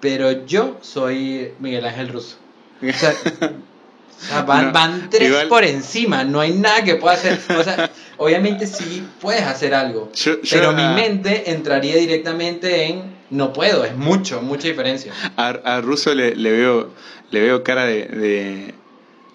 pero 0.01 0.45
yo 0.47 0.79
soy 0.83 1.55
Miguel 1.61 1.87
Ángel 1.87 2.09
Russo. 2.09 2.37
O 2.83 2.93
sea, 2.93 3.11
o 3.11 4.25
sea, 4.25 4.43
van, 4.43 4.67
No, 4.67 4.73
van 4.73 5.11
tres 5.11 5.29
igual- 5.29 5.49
por 5.49 5.65
encima, 5.65 6.25
no 6.25 6.41
hay 6.41 6.53
nada 6.53 6.85
que 6.85 6.95
pueda 6.97 7.15
hacer. 7.15 7.39
O 7.59 7.63
sea, 7.65 7.91
obviamente 8.19 8.67
sí 8.67 9.05
puedes 9.21 9.43
hacer 9.43 9.75
algo, 9.75 10.11
Yo- 10.15 10.41
yo 10.43 10.57
pero 10.59 10.73
mi 10.73 10.85
mente 10.95 11.51
entraría 11.51 11.97
directamente 11.97 12.87
en 12.87 13.03
no 13.31 13.53
puedo, 13.53 13.85
es 13.85 13.97
mucho, 13.97 14.43
mucha 14.43 14.69
diferencia. 14.69 15.13
A, 15.37 15.49
a 15.49 15.81
Russo 15.81 16.15
le, 16.15 16.37
le 16.37 16.51
veo 16.53 16.91
le 17.31 17.41
veo 17.41 17.63
cara 17.65 17.85
de, 17.87 18.05
de, 18.07 18.75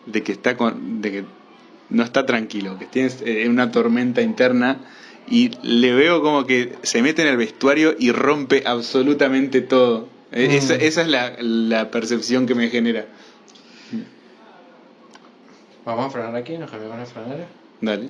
de 0.06 0.24
que 0.24 0.32
está 0.32 0.56
con 0.56 1.02
de 1.02 1.12
que 1.12 1.26
no 1.90 2.04
está 2.04 2.26
tranquilo, 2.26 2.78
que 2.78 2.86
tiene 2.86 3.10
eh, 3.26 3.48
una 3.50 3.72
tormenta 3.72 4.22
interna 4.22 4.78
y 5.30 5.52
le 5.64 5.94
veo 5.94 6.22
como 6.22 6.46
que 6.46 6.74
se 6.84 7.02
mete 7.02 7.24
en 7.24 7.30
el 7.30 7.38
vestuario 7.38 7.96
y 7.98 8.12
rompe 8.12 8.64
absolutamente 8.66 9.62
todo. 9.62 10.08
Eh, 10.32 10.48
Mm. 10.50 10.52
Esa, 10.52 10.76
esa 10.76 11.02
es 11.02 11.08
la, 11.08 11.34
la 11.40 11.90
percepción 11.90 12.46
que 12.46 12.54
me 12.56 12.70
genera. 12.70 13.06
Vamos 15.88 16.08
a 16.08 16.10
frenar 16.10 16.36
aquí, 16.36 16.58
nos 16.58 16.70
cambiamos 16.70 17.00
la 17.00 17.06
frenera. 17.06 17.48
Dale. 17.80 18.10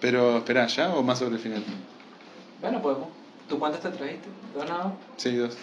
Pero, 0.00 0.38
espera, 0.38 0.66
¿ya 0.66 0.94
o 0.94 1.02
más 1.02 1.18
sobre 1.18 1.34
el 1.34 1.40
final? 1.40 1.62
Bueno, 2.62 2.80
podemos. 2.80 3.08
¿Tú 3.50 3.58
cuántas 3.58 3.82
te 3.82 3.90
trajiste? 3.90 4.26
¿Dos 4.54 4.66
nada? 4.66 4.94
Sí, 5.18 5.36
dos. 5.36 5.58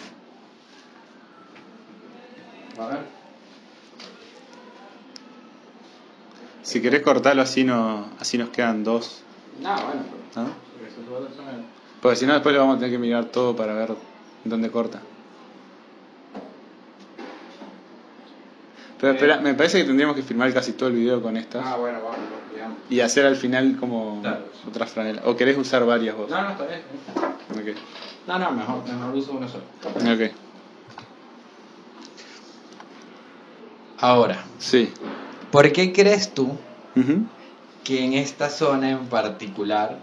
A 2.78 2.86
ver. 2.86 2.98
Si 6.62 6.80
querés 6.80 7.02
cortarlo 7.02 7.42
así, 7.42 7.64
no, 7.64 8.10
así 8.20 8.38
nos 8.38 8.50
quedan 8.50 8.84
dos. 8.84 9.24
No, 9.60 9.74
bueno, 9.74 10.02
pero. 10.34 10.46
¿no? 10.46 10.52
porque 10.78 11.62
Porque 12.00 12.16
si 12.16 12.26
no, 12.26 12.34
después 12.34 12.52
le 12.52 12.60
vamos 12.60 12.76
a 12.76 12.78
tener 12.78 12.92
que 12.92 12.98
mirar 12.98 13.24
todo 13.24 13.56
para 13.56 13.72
ver 13.72 13.96
dónde 14.44 14.70
corta. 14.70 15.02
Pero 19.00 19.12
espera, 19.12 19.38
me 19.40 19.54
parece 19.54 19.78
que 19.78 19.84
tendríamos 19.84 20.16
que 20.16 20.22
filmar 20.22 20.52
casi 20.54 20.72
todo 20.72 20.88
el 20.88 20.94
video 20.94 21.20
con 21.20 21.36
estas 21.36 21.64
Ah, 21.66 21.76
bueno, 21.76 21.98
vamos, 22.02 22.18
digamos. 22.54 22.78
y 22.88 23.00
hacer 23.00 23.26
al 23.26 23.36
final 23.36 23.76
como 23.78 24.22
Claro. 24.22 24.46
otras 24.66 24.90
franelas. 24.90 25.24
¿O 25.26 25.36
querés 25.36 25.58
usar 25.58 25.84
varias 25.84 26.16
vos? 26.16 26.30
No, 26.30 26.42
no, 26.42 26.50
está 26.50 26.64
bien. 26.66 26.82
No, 28.26 28.38
no, 28.38 28.50
mejor, 28.52 28.84
mejor 28.88 29.14
uso 29.14 29.32
uno 29.32 29.46
solo. 29.48 29.64
Ok. 30.12 30.32
Ahora, 33.98 34.44
Sí. 34.58 34.92
¿por 35.50 35.70
qué 35.72 35.92
crees 35.92 36.32
tú 36.34 36.56
que 37.84 38.04
en 38.04 38.14
esta 38.14 38.48
zona 38.50 38.90
en 38.90 39.06
particular 39.06 39.98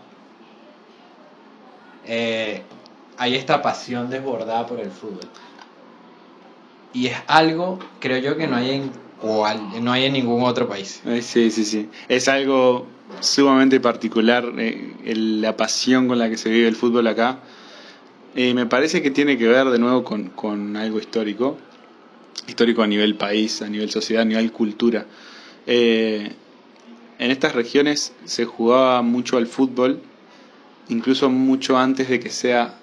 eh, 2.06 2.62
hay 3.18 3.36
esta 3.36 3.62
pasión 3.62 4.10
desbordada 4.10 4.66
por 4.68 4.80
el 4.80 4.90
fútbol? 4.92 5.20
Y 6.94 7.08
es 7.08 7.18
algo, 7.28 7.80
creo 8.00 8.20
yo, 8.20 8.38
que 8.38 8.48
no 8.48 8.56
hay 8.56 8.72
en 8.72 9.04
no 9.82 9.92
hay 9.92 10.06
en 10.06 10.14
ningún 10.14 10.44
otro 10.44 10.68
país. 10.68 11.02
Sí, 11.22 11.50
sí, 11.50 11.64
sí. 11.64 11.90
Es 12.10 12.28
algo 12.28 12.86
sumamente 13.22 13.80
particular 13.80 14.52
eh, 14.58 14.94
la 15.16 15.56
pasión 15.56 16.08
con 16.08 16.20
la 16.20 16.30
que 16.30 16.38
se 16.38 16.50
vive 16.50 16.68
el 16.68 16.76
fútbol 16.76 17.08
acá. 17.08 17.40
Eh, 18.36 18.54
me 18.54 18.66
parece 18.66 19.02
que 19.02 19.12
tiene 19.12 19.38
que 19.38 19.48
ver 19.48 19.70
de 19.70 19.80
nuevo 19.80 20.04
con, 20.04 20.30
con 20.30 20.76
algo 20.76 21.00
histórico. 21.00 21.58
Histórico 22.48 22.84
a 22.84 22.88
nivel 22.88 23.16
país, 23.16 23.62
a 23.62 23.70
nivel 23.70 23.90
sociedad, 23.92 24.24
a 24.24 24.26
nivel 24.26 24.52
cultura. 24.52 25.06
Eh, 25.66 26.30
en 27.20 27.32
estas 27.32 27.56
regiones 27.56 28.14
se 28.26 28.44
jugaba 28.44 29.02
mucho 29.02 29.38
al 29.38 29.48
fútbol, 29.48 30.02
incluso 30.90 31.30
mucho 31.30 31.78
antes 31.78 32.10
de 32.10 32.20
que 32.20 32.30
sea 32.30 32.78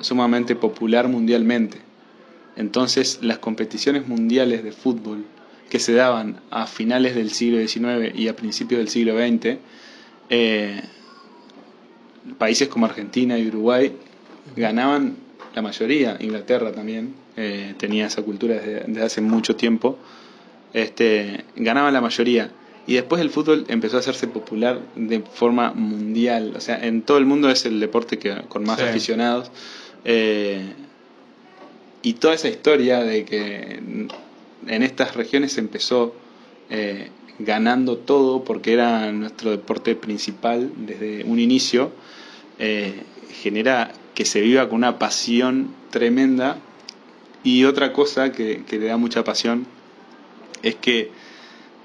sumamente 0.00 0.56
popular 0.56 1.06
mundialmente. 1.06 1.87
Entonces 2.58 3.20
las 3.22 3.38
competiciones 3.38 4.06
mundiales 4.06 4.62
de 4.64 4.72
fútbol 4.72 5.24
que 5.70 5.78
se 5.78 5.94
daban 5.94 6.40
a 6.50 6.66
finales 6.66 7.14
del 7.14 7.30
siglo 7.30 7.58
XIX 7.66 8.14
y 8.14 8.28
a 8.28 8.34
principios 8.36 8.78
del 8.80 8.88
siglo 8.88 9.16
XX, 9.16 9.58
eh, 10.30 10.82
países 12.38 12.68
como 12.68 12.86
Argentina 12.86 13.38
y 13.38 13.46
Uruguay 13.48 13.92
ganaban 14.56 15.16
la 15.54 15.62
mayoría, 15.62 16.16
Inglaterra 16.20 16.72
también 16.72 17.14
eh, 17.36 17.74
tenía 17.78 18.06
esa 18.06 18.22
cultura 18.22 18.56
desde, 18.56 18.80
desde 18.86 19.02
hace 19.02 19.20
mucho 19.20 19.56
tiempo, 19.56 19.98
este, 20.72 21.44
ganaban 21.56 21.92
la 21.94 22.00
mayoría. 22.00 22.50
Y 22.86 22.94
después 22.94 23.20
el 23.20 23.30
fútbol 23.30 23.66
empezó 23.68 23.96
a 23.98 24.00
hacerse 24.00 24.26
popular 24.28 24.80
de 24.96 25.20
forma 25.20 25.72
mundial, 25.74 26.54
o 26.56 26.60
sea, 26.60 26.78
en 26.84 27.02
todo 27.02 27.18
el 27.18 27.26
mundo 27.26 27.50
es 27.50 27.66
el 27.66 27.78
deporte 27.80 28.18
que 28.18 28.34
con 28.48 28.64
más 28.64 28.78
Sí. 28.78 28.84
aficionados. 28.86 29.50
eh, 30.04 30.72
y 32.02 32.14
toda 32.14 32.34
esa 32.34 32.48
historia 32.48 33.02
de 33.02 33.24
que 33.24 33.80
en 34.66 34.82
estas 34.82 35.16
regiones 35.16 35.52
se 35.52 35.60
empezó 35.60 36.14
eh, 36.70 37.10
ganando 37.38 37.98
todo 37.98 38.44
porque 38.44 38.72
era 38.72 39.10
nuestro 39.12 39.50
deporte 39.50 39.94
principal 39.94 40.72
desde 40.76 41.24
un 41.24 41.38
inicio, 41.38 41.92
eh, 42.58 43.02
genera 43.42 43.92
que 44.14 44.24
se 44.24 44.40
viva 44.40 44.68
con 44.68 44.78
una 44.78 44.98
pasión 44.98 45.74
tremenda. 45.90 46.58
Y 47.44 47.64
otra 47.64 47.92
cosa 47.92 48.32
que, 48.32 48.64
que 48.64 48.78
le 48.78 48.86
da 48.86 48.96
mucha 48.96 49.22
pasión 49.22 49.66
es 50.62 50.74
que 50.74 51.10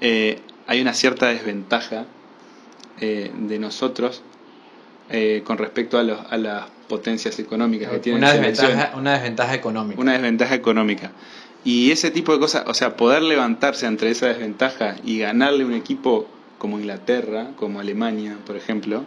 eh, 0.01 0.39
hay 0.65 0.81
una 0.81 0.93
cierta 0.93 1.27
desventaja 1.27 2.05
de 2.99 3.59
nosotros 3.59 4.21
con 5.43 5.57
respecto 5.57 5.97
a, 5.97 6.03
los, 6.03 6.19
a 6.29 6.37
las 6.37 6.67
potencias 6.87 7.39
económicas 7.39 7.91
que 7.91 7.99
tienen 7.99 8.23
Una 8.23 8.33
desventaja, 8.33 8.93
una 8.95 9.13
desventaja 9.13 9.53
económica. 9.55 10.01
una 10.01 10.13
desventaja 10.13 10.55
económica. 10.55 11.11
Y 11.63 11.91
ese 11.91 12.11
tipo 12.11 12.33
de 12.33 12.39
cosas, 12.39 12.63
o 12.67 12.73
sea, 12.73 12.97
poder 12.97 13.21
levantarse 13.21 13.85
entre 13.85 14.11
esa 14.11 14.27
desventaja 14.27 14.95
y 15.03 15.19
ganarle 15.19 15.63
un 15.63 15.73
equipo 15.73 16.27
como 16.57 16.77
Inglaterra, 16.77 17.51
como 17.57 17.79
Alemania, 17.79 18.37
por 18.45 18.57
ejemplo, 18.57 19.05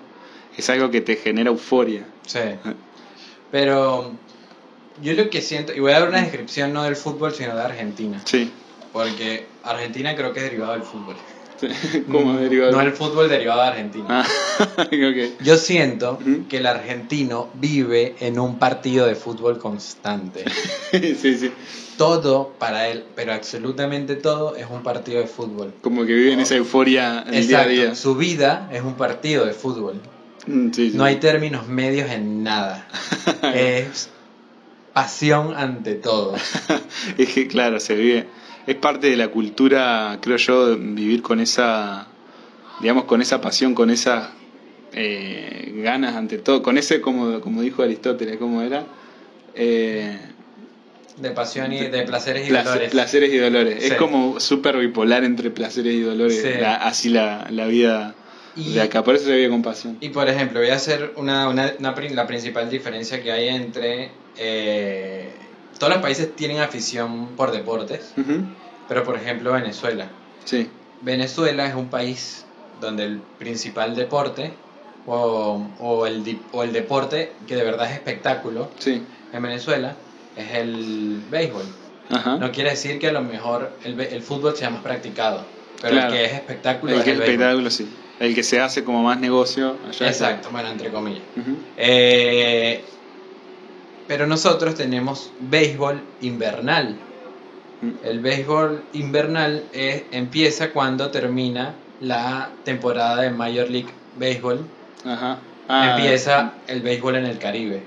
es 0.57 0.71
algo 0.71 0.91
que 0.91 1.01
te 1.03 1.17
genera 1.17 1.51
euforia. 1.51 2.05
Sí. 2.27 2.41
Pero 3.51 4.13
yo 5.03 5.13
lo 5.13 5.29
que 5.29 5.43
siento, 5.43 5.75
y 5.75 5.81
voy 5.81 5.93
a 5.93 6.01
dar 6.01 6.09
una 6.09 6.21
descripción 6.23 6.73
no 6.73 6.85
del 6.85 6.97
fútbol, 6.97 7.35
sino 7.35 7.55
de 7.55 7.63
Argentina. 7.63 8.21
Sí. 8.25 8.51
Porque 8.93 9.47
Argentina 9.63 10.17
creo 10.17 10.33
que 10.33 10.41
es 10.41 10.45
derivado 10.47 10.73
del 10.73 10.83
fútbol. 10.83 11.17
¿Cómo 12.11 12.37
derivado? 12.39 12.73
No 12.73 12.81
el 12.81 12.93
fútbol 12.93 13.29
derivado 13.29 13.63
de 13.63 13.69
Argentina. 13.69 14.07
Ah. 14.09 14.27
Yo 15.45 15.57
siento 15.57 16.19
que 16.49 16.59
el 16.59 16.67
argentino 16.67 17.49
vive 17.55 18.17
en 18.21 18.39
un 18.39 18.59
partido 18.59 19.07
de 19.07 19.15
fútbol 19.15 19.59
constante. 19.59 20.45
sí, 20.93 21.37
sí. 21.37 21.51
Todo 21.97 22.55
para 22.59 22.89
él, 22.89 23.05
pero 23.15 23.33
absolutamente 23.33 24.17
todo 24.17 24.55
es 24.57 24.67
un 24.71 24.83
partido 24.83 25.21
de 25.21 25.27
fútbol. 25.27 25.73
Como 25.81 26.05
que 26.05 26.13
vive 26.13 26.33
en 26.33 26.41
esa 26.41 26.57
euforia 26.57 27.25
el 27.27 27.47
día 27.47 27.59
a 27.59 27.63
Exacto, 27.63 27.71
día. 27.71 27.95
su 27.95 28.15
vida 28.17 28.69
es 28.73 28.83
un 28.83 28.95
partido 28.95 29.47
de 29.47 29.53
fútbol. 29.53 30.01
Mm, 30.47 30.71
sí, 30.73 30.91
sí. 30.91 30.97
No 30.97 31.05
hay 31.05 31.17
términos 31.17 31.67
medios 31.67 32.11
en 32.11 32.43
nada. 32.43 32.87
es 33.55 34.11
pasión 34.93 35.55
ante 35.57 35.95
todo. 35.95 36.35
es 37.19 37.29
que, 37.33 37.49
claro, 37.49 37.81
se 37.81 37.95
vive. 37.95 38.27
Es 38.67 38.75
parte 38.77 39.09
de 39.11 39.17
la 39.17 39.29
cultura, 39.29 40.19
creo 40.21 40.37
yo, 40.39 40.77
vivir 40.77 41.23
con 41.23 41.41
esa, 41.41 42.07
digamos, 42.81 43.05
con 43.05 43.23
esa 43.23 43.41
pasión, 43.41 43.75
con 43.75 43.91
esas 43.91 44.31
eh, 44.93 45.73
ganas 45.85 46.17
ante 46.17 46.39
todo, 46.39 46.63
con 46.63 46.77
ese, 46.79 47.01
como, 47.01 47.41
como 47.41 47.63
dijo 47.63 47.83
Aristóteles, 47.83 48.39
¿cómo 48.39 48.63
era? 48.63 48.85
Eh, 49.55 50.19
De 51.19 51.31
pasión 51.31 51.73
y 51.73 51.79
de 51.87 52.03
placeres 52.03 52.47
y 52.49 52.51
placer- 52.51 52.65
dolores. 52.65 52.91
placeres 52.91 53.33
y 53.33 53.37
dolores. 53.39 53.77
Sí. 53.85 53.87
Es 53.89 53.95
como 53.95 54.41
súper 54.41 54.77
bipolar 54.79 55.23
entre 55.25 55.51
placeres 55.51 55.95
y 55.95 56.01
dolores, 56.01 56.43
Sí. 56.43 56.61
la- 56.61 56.75
así 56.77 57.09
la, 57.09 57.47
la 57.51 57.67
vida 57.67 58.15
Y- 58.57 58.73
de 58.75 58.81
acá. 58.83 59.05
Por 59.05 59.15
eso 59.15 59.27
se 59.27 59.37
vive 59.37 59.49
con 59.49 59.63
pasión. 59.63 59.97
Y 60.01 60.09
por 60.09 60.29
ejemplo, 60.29 60.59
voy 60.61 60.71
a 60.71 60.75
hacer 60.75 61.13
una, 61.17 61.49
una, 61.49 61.73
la 61.79 62.27
principal 62.27 62.69
diferencia 62.69 63.23
que 63.23 63.31
hay 63.31 63.49
entre... 63.49 64.11
eh, 64.39 65.31
todos 65.79 65.93
los 65.93 66.03
países 66.03 66.35
tienen 66.37 66.61
afición 66.61 67.29
por 67.37 67.51
deportes, 67.53 68.13
pero 68.89 69.05
por 69.05 69.17
ejemplo 69.17 69.53
Venezuela. 69.53 70.09
Sí, 70.45 70.69
Venezuela 71.03 71.67
es 71.67 71.75
un 71.75 71.89
país 71.89 72.45
donde 72.81 73.05
el 73.05 73.21
principal 73.39 73.95
deporte 73.97 74.53
o, 75.07 75.67
o, 75.81 76.07
el, 76.07 76.39
o 76.53 76.63
el 76.63 76.73
deporte 76.73 77.33
que 77.47 77.57
de 77.57 77.65
verdad 77.65 77.87
es 77.91 77.93
espectáculo 77.95 78.71
sí. 78.79 79.03
en 79.33 79.43
Venezuela 79.43 79.95
es 80.37 80.55
el 80.55 81.21
béisbol. 81.31 81.65
Ajá. 82.11 82.37
No 82.37 82.53
quiere 82.53 82.71
decir 82.71 82.99
que 82.99 83.09
a 83.09 83.13
lo 83.13 83.23
mejor 83.23 83.73
el, 83.85 83.99
el 84.01 84.23
fútbol 84.23 84.57
sea 84.57 84.71
más 84.71 84.83
practicado, 84.83 85.45
pero 85.81 85.93
Claro. 85.95 86.09
el 86.09 86.19
que 86.19 86.25
es 86.27 86.33
espectáculo 86.35 86.93
el 86.93 86.99
es 86.99 87.05
que 87.05 87.11
el 87.13 87.19
béisbol. 87.19 87.35
espectáculo, 87.35 87.71
sí. 87.71 87.89
El 88.19 88.35
que 88.35 88.43
se 88.43 88.61
hace 88.61 88.83
como 88.85 89.03
más 89.03 89.19
negocio 89.21 89.77
allá. 89.89 90.07
Exacto, 90.09 90.49
bueno, 90.51 90.69
entre 90.71 90.91
comillas. 90.91 91.23
Eh, 91.77 92.83
pero 94.09 94.27
nosotros 94.27 94.75
tenemos 94.75 95.31
béisbol 95.41 96.01
invernal. 96.21 96.95
Mm. 97.83 97.91
El 98.05 98.21
béisbol 98.21 98.83
invernal 98.95 99.63
es- 99.73 100.05
empieza 100.13 100.71
cuando 100.71 101.11
termina 101.11 101.75
la 102.01 102.49
temporada 102.65 103.23
de 103.23 103.31
Major 103.31 103.69
League 103.71 103.91
Baseball. 104.19 104.61
Ajá. 105.05 105.39
Ah, 105.69 105.91
empieza 105.97 106.53
el 106.69 106.81
béisbol 106.81 107.17
en 107.17 107.27
el 107.27 107.39
Caribe. 107.39 107.83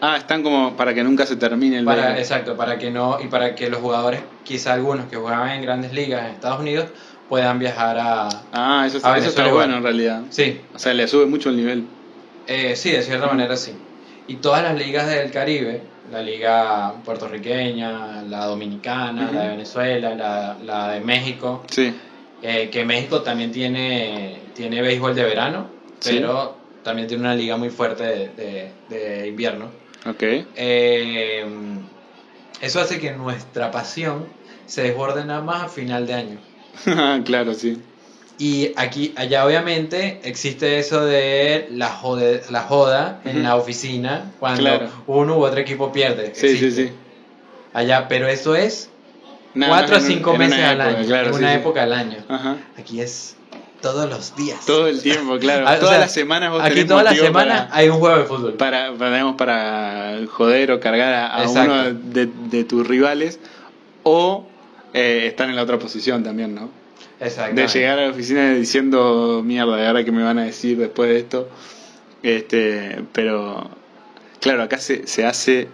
Ah, 0.00 0.16
están 0.16 0.42
como 0.42 0.76
para 0.76 0.92
que 0.94 1.04
nunca 1.04 1.24
se 1.26 1.36
termine 1.36 1.78
el 1.78 1.84
Para, 1.84 2.02
béisbol. 2.02 2.18
exacto, 2.18 2.56
para 2.56 2.78
que 2.78 2.90
no 2.90 3.18
y 3.20 3.28
para 3.28 3.54
que 3.54 3.70
los 3.70 3.80
jugadores, 3.80 4.20
quizá 4.44 4.72
algunos 4.72 5.06
que 5.06 5.16
jugaban 5.16 5.50
en 5.50 5.62
grandes 5.62 5.92
ligas 5.92 6.24
en 6.24 6.32
Estados 6.32 6.60
Unidos, 6.60 6.86
puedan 7.28 7.58
viajar 7.60 7.96
a. 7.98 8.28
Ah, 8.52 8.84
eso, 8.86 8.98
A 9.06 9.16
eso 9.16 9.28
está 9.28 9.46
bueno 9.52 9.76
en 9.76 9.82
realidad. 9.82 10.22
Sí, 10.30 10.60
O 10.74 10.78
sea, 10.78 10.92
le 10.92 11.06
sube 11.06 11.26
mucho 11.26 11.48
el 11.50 11.56
nivel. 11.56 11.84
Eh, 12.48 12.74
sí, 12.74 12.90
de 12.90 13.02
cierta 13.02 13.28
manera 13.28 13.56
sí. 13.56 13.72
Y 14.28 14.36
todas 14.36 14.62
las 14.62 14.78
ligas 14.78 15.08
del 15.08 15.30
Caribe, 15.30 15.82
la 16.10 16.22
liga 16.22 16.94
puertorriqueña, 17.04 18.22
la 18.22 18.46
dominicana, 18.46 19.30
la 19.32 19.42
de 19.42 19.48
Venezuela, 19.50 20.14
la, 20.14 20.56
la 20.62 20.92
de 20.92 21.00
México, 21.00 21.64
Sí. 21.70 21.92
eh, 22.42 22.68
que 22.70 22.84
México 22.84 23.22
también 23.22 23.52
tiene, 23.52 24.38
tiene 24.54 24.80
béisbol 24.82 25.14
de 25.14 25.24
verano, 25.24 25.66
Sí. 26.00 26.14
pero 26.14 26.56
también 26.82 27.08
tiene 27.08 27.22
una 27.22 27.34
liga 27.34 27.56
muy 27.56 27.70
fuerte 27.70 28.04
de, 28.04 28.28
de- 28.28 28.70
de 28.88 29.28
invierno. 29.28 29.66
Ok. 30.06 30.22
Eh, 30.56 31.44
eso 32.60 32.80
hace 32.80 32.98
que 33.00 33.12
nuestra 33.12 33.70
pasión 33.70 34.26
se 34.66 34.82
desborde 34.82 35.24
nada 35.24 35.40
más 35.42 35.62
a 35.64 35.68
final 35.68 36.06
de 36.06 36.14
año. 36.14 36.38
claro, 37.24 37.54
sí. 37.54 37.80
Y 38.44 38.72
aquí, 38.74 39.12
allá 39.16 39.46
obviamente 39.46 40.18
existe 40.24 40.80
eso 40.80 41.04
de 41.04 41.68
la, 41.70 41.88
jode- 41.96 42.42
la 42.50 42.62
joda 42.62 43.20
en 43.24 43.36
Ujú. 43.36 43.42
la 43.44 43.54
oficina 43.54 44.32
cuando 44.40 44.62
Claro. 44.62 44.88
uno 45.06 45.38
u 45.38 45.44
otro 45.44 45.60
equipo 45.60 45.92
pierde. 45.92 46.32
Sí, 46.34 46.48
sí, 46.48 46.54
Existe. 46.64 46.86
sí. 46.88 46.92
Allá, 47.72 48.08
pero 48.08 48.26
eso 48.26 48.56
es 48.56 48.90
Nada 49.54 49.70
cuatro 49.78 49.94
o 49.94 49.98
en 49.98 50.04
un- 50.04 50.10
cinco 50.10 50.32
en 50.32 50.38
meses 50.38 50.58
al 50.58 50.80
época, 50.80 50.88
año, 50.98 51.06
claro, 51.06 51.28
en 51.28 51.34
una 51.36 51.50
sí. 51.52 51.56
época 51.60 51.80
del 51.82 51.92
año. 51.92 52.16
Ajá. 52.28 52.56
Aquí 52.76 53.00
es 53.00 53.36
todos 53.80 54.10
los 54.10 54.34
días. 54.34 54.66
Todo 54.66 54.88
el 54.88 55.00
tiempo, 55.00 55.38
claro. 55.38 55.64
Ah, 55.68 55.74
o 55.74 55.78
todas 55.78 55.90
sea, 55.90 56.00
las 56.00 56.12
semanas 56.12 56.50
vos 56.50 56.62
Aquí 56.64 56.84
todas 56.84 57.04
las 57.04 57.16
semanas 57.16 57.68
hay 57.70 57.90
un 57.90 57.98
juego 58.00 58.18
de 58.18 58.24
fútbol. 58.24 58.54
para, 58.54 58.92
para, 58.94 59.36
para 59.36 60.16
joder 60.32 60.72
o 60.72 60.80
cargar 60.80 61.14
a, 61.30 61.48
uno 61.48 61.92
de, 61.92 62.26
de 62.50 62.64
tus 62.64 62.84
rivales 62.88 63.38
o 64.02 64.46
eh, 64.94 65.26
estar 65.28 65.48
en 65.48 65.54
la 65.54 65.62
otra 65.62 65.78
posición 65.78 66.24
también, 66.24 66.56
¿no? 66.56 66.81
De 67.54 67.68
llegar 67.68 67.98
a 67.98 68.02
la 68.06 68.10
oficina 68.10 68.52
diciendo 68.54 69.42
mierda, 69.44 69.80
¿y 69.82 69.86
ahora 69.86 70.04
qué 70.04 70.10
me 70.12 70.22
van 70.22 70.38
a 70.38 70.44
decir 70.44 70.76
después 70.78 71.08
de 71.08 71.18
esto? 71.18 71.48
Este, 72.22 73.02
pero 73.12 73.70
claro, 74.40 74.62
acá 74.62 74.78
se, 74.78 75.06
se 75.06 75.24
hace 75.24 75.68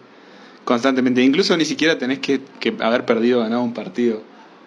constantemente, 0.64 1.22
incluso 1.22 1.56
ni 1.56 1.64
siquiera 1.64 1.96
tenés 1.98 2.18
que, 2.18 2.40
que 2.60 2.74
haber 2.80 3.04
perdido 3.06 3.38
o 3.40 3.42
ganado 3.42 3.62
un 3.62 3.72
partido. 3.72 4.22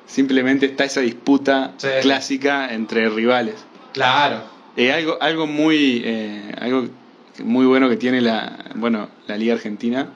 Simplemente 0.08 0.65
está 0.65 0.84
esa 0.84 1.02
disputa 1.02 1.74
Sí. 1.78 1.88
clásica 2.02 2.74
entre 2.74 3.10
rivales. 3.10 3.56
Claro. 3.94 4.41
Eh, 4.76 4.91
algo, 4.91 5.17
algo 5.22 5.48
muy 5.48 6.02
eh, 6.04 6.52
algo 6.60 6.88
muy 7.44 7.65
bueno 7.65 7.89
que 7.89 7.98
tiene 7.98 8.22
la 8.22 8.72
bueno 8.76 9.10
la 9.28 9.36
liga 9.38 9.54
argentina 9.54 10.08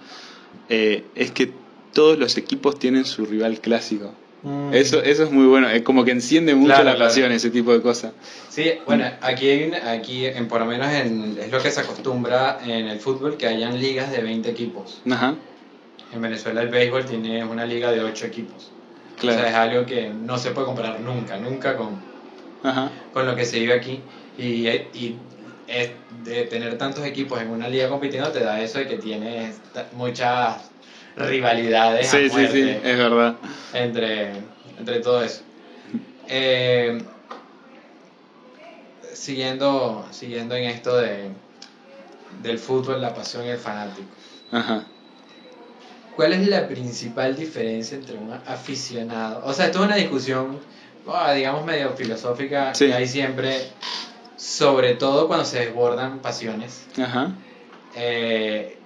eh, 0.70 1.04
es 1.16 1.32
que 1.32 1.52
todos 1.94 2.18
los 2.18 2.38
equipos 2.38 2.80
tienen 2.80 3.04
su 3.04 3.26
rival 3.26 3.60
clásico 3.60 4.14
Mm. 4.46 4.74
eso 4.74 5.02
eso 5.02 5.24
es 5.24 5.32
muy 5.32 5.46
bueno 5.48 5.68
es 5.70 5.82
como 5.82 6.06
que 6.06 6.12
enciende 6.12 6.54
mucho 6.54 6.68
Claro, 6.68 6.84
la 6.86 6.96
claro. 6.96 7.10
pasión 7.10 7.32
ese 7.32 7.50
tipo 7.50 7.74
de 7.74 7.82
cosas 7.82 8.14
Sí, 8.50 8.72
bueno, 8.86 9.06
aquí, 9.22 9.72
aquí 9.84 10.26
en, 10.28 10.48
por 10.48 10.60
lo 10.62 10.66
menos 10.68 10.88
en- 10.94 11.36
es 11.40 11.52
lo 11.52 11.60
que 11.62 11.72
se 11.72 11.80
acostumbra 11.82 12.60
en 12.64 12.88
el 12.88 13.00
fútbol, 13.00 13.38
que 13.38 13.48
hayan 13.48 13.80
ligas 13.80 14.12
de 14.12 14.22
20 14.22 14.50
equipos. 14.52 15.02
ajá 15.10 15.36
En 16.14 16.22
Venezuela 16.22 16.62
el 16.62 16.70
béisbol 16.70 17.06
tiene 17.06 17.44
una 17.44 17.66
liga 17.66 17.92
de 17.92 18.02
8 18.04 18.26
equipos. 18.28 18.72
claro 19.20 19.40
O 19.40 19.42
sea, 19.42 19.50
es 19.50 19.56
algo 19.56 19.86
que 19.86 20.10
no 20.10 20.38
se 20.38 20.52
puede 20.52 20.68
comparar 20.68 21.00
nunca, 21.02 21.38
nunca 21.38 21.76
con, 21.76 22.00
ajá 22.64 22.92
con 23.12 23.26
lo 23.26 23.36
que 23.36 23.46
se 23.46 23.60
vive 23.60 23.74
aquí. 23.74 24.00
Y, 24.38 24.68
y 24.68 25.18
es 25.68 25.92
de 26.10 26.44
tener 26.44 26.78
tantos 26.78 27.04
equipos 27.06 27.42
en 27.42 27.50
una 27.50 27.68
liga 27.68 27.90
compitiendo 27.90 28.30
te 28.32 28.42
da 28.42 28.62
eso 28.62 28.78
de 28.80 28.88
que 28.88 28.98
tienes 28.98 29.62
muchas 29.94 30.75
rivalidades 31.16 32.14
a 32.14 32.18
sí 32.18 32.24
sí 32.24 32.30
sí 32.30 32.34
muerte 32.64 32.92
es 32.92 32.98
verdad 32.98 33.36
entre, 33.74 34.32
entre 34.80 35.00
todo 35.00 35.24
eso. 35.24 35.42
Eh, 36.28 37.02
siguiendo, 39.14 40.06
siguiendo 40.12 40.56
en 40.56 40.66
esto 40.66 40.98
de, 40.98 41.30
del 42.42 42.60
fútbol, 42.60 43.02
la 43.02 43.14
pasión 43.14 43.46
y 43.46 43.50
el 43.50 43.58
fanático. 43.58 44.08
ajá 44.52 44.86
¿Cuál 46.16 46.32
es 46.34 46.48
la 46.48 46.66
principal 46.68 47.36
diferencia 47.36 47.98
entre 47.98 48.18
un 48.18 48.32
aficionado? 48.32 49.42
O 49.46 49.52
sea, 49.54 49.66
esto 49.66 49.80
es 49.80 49.86
una 49.86 49.98
discusión, 49.98 50.60
ah, 51.08 51.34
digamos, 51.34 51.66
medio 51.66 51.90
filosófica 51.92 52.74
Sí. 52.74 52.88
que 52.88 52.94
hay 52.94 53.06
siempre, 53.08 53.68
sobre 54.38 54.96
todo 54.96 55.28
cuando 55.28 55.44
se 55.46 55.60
desbordan 55.60 56.20
pasiones. 56.20 56.86
ajá 56.98 57.32
Eh, 57.98 58.78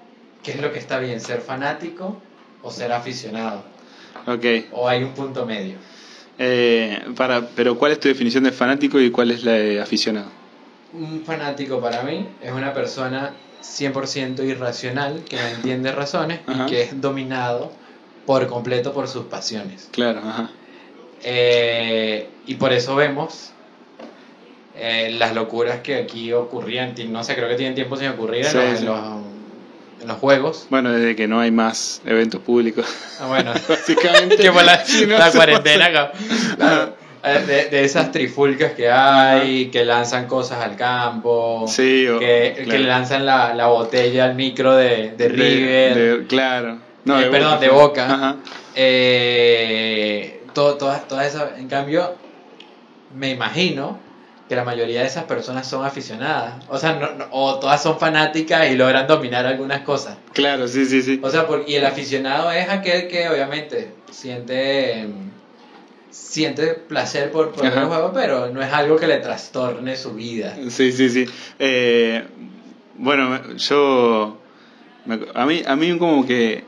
¿Qué 0.43 0.51
es 0.51 0.61
lo 0.61 0.71
que 0.71 0.79
está 0.79 0.99
bien, 0.99 1.19
ser 1.19 1.41
fanático 1.41 2.15
o 2.63 2.71
ser 2.71 2.91
aficionado? 2.91 3.63
ok 4.25 4.45
¿O 4.73 4.87
hay 4.87 5.03
un 5.03 5.13
punto 5.13 5.45
medio? 5.45 5.77
Eh, 6.37 7.01
para 7.17 7.41
pero 7.41 7.77
cuál 7.77 7.91
es 7.91 7.99
tu 7.99 8.07
definición 8.07 8.45
de 8.45 8.51
fanático 8.51 8.99
y 8.99 9.11
cuál 9.11 9.31
es 9.31 9.43
la 9.43 9.53
de 9.53 9.81
aficionado 9.81 10.27
Un 10.93 11.23
fanático 11.25 11.81
para 11.81 12.01
mí 12.03 12.25
es 12.41 12.51
una 12.51 12.73
persona 12.73 13.33
100% 13.61 14.41
irracional 14.43 15.23
que 15.27 15.35
no 15.35 15.45
entiende 15.47 15.91
razones 15.91 16.39
Ajá. 16.47 16.65
y 16.65 16.69
que 16.69 16.81
es 16.83 17.01
dominado 17.01 17.71
por 18.25 18.47
completo 18.47 18.93
por 18.93 19.07
sus 19.07 19.25
pasiones. 19.25 19.89
claro 19.91 20.19
ajá 20.19 20.49
Eh, 21.21 22.29
y 22.45 22.55
por 22.55 22.71
eso 22.71 22.95
vemos 22.95 23.51
eh, 24.75 25.15
las 25.19 25.35
locuras 25.35 25.81
que 25.81 25.95
aquí 25.95 26.31
ocurrían. 26.31 26.95
No 27.09 27.23
sé, 27.23 27.35
creo 27.35 27.49
que 27.49 27.55
tienen 27.55 27.75
tiempo 27.75 27.97
sin 27.97 28.07
ocurrir 28.07 28.45
en, 28.45 28.51
Sí, 28.51 28.57
los, 28.57 28.79
sí. 28.79 28.85
en 28.85 28.85
los- 28.85 29.18
en 30.01 30.07
los 30.07 30.17
juegos. 30.17 30.67
bueno 30.69 30.91
desde 30.91 31.15
que 31.15 31.27
no 31.27 31.39
hay 31.39 31.51
más 31.51 32.01
eventos 32.05 32.41
públicos 32.41 32.85
Ah, 33.19 33.27
bueno, 33.27 33.53
básicamente 33.67 34.43
la, 34.53 34.83
no 35.07 35.31
cuarentena. 35.33 35.89
Claro, 36.57 36.95
eh, 37.23 37.43
De, 37.45 37.65
de 37.69 37.83
esas 37.83 38.11
trifulcas 38.11 38.71
que 38.73 38.89
hay, 38.89 39.67
que 39.71 39.83
lanzan 39.83 40.25
cosas 40.27 40.59
al 40.63 40.75
campo, 40.77 41.65
Sí, 41.67 42.07
o- 42.07 42.17
que, 42.19 42.53
claro. 42.55 42.71
que 42.71 42.79
le 42.79 42.87
lanzan 42.87 43.25
la, 43.25 43.53
la 43.53 43.67
botella 43.67 44.23
al 44.25 44.35
micro 44.35 44.73
de, 44.75 45.11
de 45.17 45.27
River. 45.29 45.95
de- 45.95 46.27
claro 46.27 46.77
no 47.05 47.19
Eh, 47.19 47.25
perdón, 47.25 47.59
de 47.59 47.69
Boca. 47.69 48.05
ajá 48.05 48.35
Eh, 48.75 50.41
todo, 50.53 50.75
todas, 50.75 51.07
todas 51.07 51.27
esas, 51.27 51.57
en 51.59 51.67
cambio, 51.67 52.15
me 53.15 53.29
imagino 53.31 53.99
que 54.49 54.55
la 54.55 54.63
mayoría 54.63 55.01
de 55.01 55.05
esas 55.07 55.25
personas 55.25 55.67
son 55.67 55.85
aficionadas. 55.85 56.55
O 56.69 56.77
sea, 56.79 56.93
no- 56.93 57.11
no- 57.13 57.27
o 57.31 57.59
todas 57.59 57.83
son 57.83 57.99
fanáticas 57.99 58.69
y 58.71 58.75
logran 58.75 59.05
dominar 59.05 59.45
algunas 59.45 59.81
cosas. 59.81 60.17
Claro, 60.33 60.67
sí, 60.67 60.85
sí, 60.85 61.03
sí. 61.03 61.19
O 61.21 61.29
sea, 61.29 61.45
por- 61.45 61.65
y 61.67 61.75
el 61.75 61.85
aficionado 61.85 62.51
es 62.51 62.67
aquel 62.67 63.07
que 63.07 63.29
obviamente 63.29 63.93
siente 64.09 65.07
siente 66.09 66.73
placer 66.73 67.31
por, 67.31 67.51
por 67.51 67.65
el 67.65 67.71
juego, 67.71 68.11
pero 68.13 68.49
no 68.49 68.61
es 68.63 68.73
algo 68.73 68.95
que 68.97 69.05
le 69.07 69.17
trastorne 69.17 69.95
su 69.95 70.13
vida. 70.13 70.55
Sí, 70.69 70.91
sí, 70.91 71.09
sí. 71.09 71.25
Eh, 71.59 72.25
bueno, 72.97 73.55
yo. 73.55 74.37
me- 75.05 75.19
A 75.35 75.45
mí, 75.45 75.61
a 75.65 75.75
mí 75.75 75.95
como 75.99 76.25
que. 76.25 76.63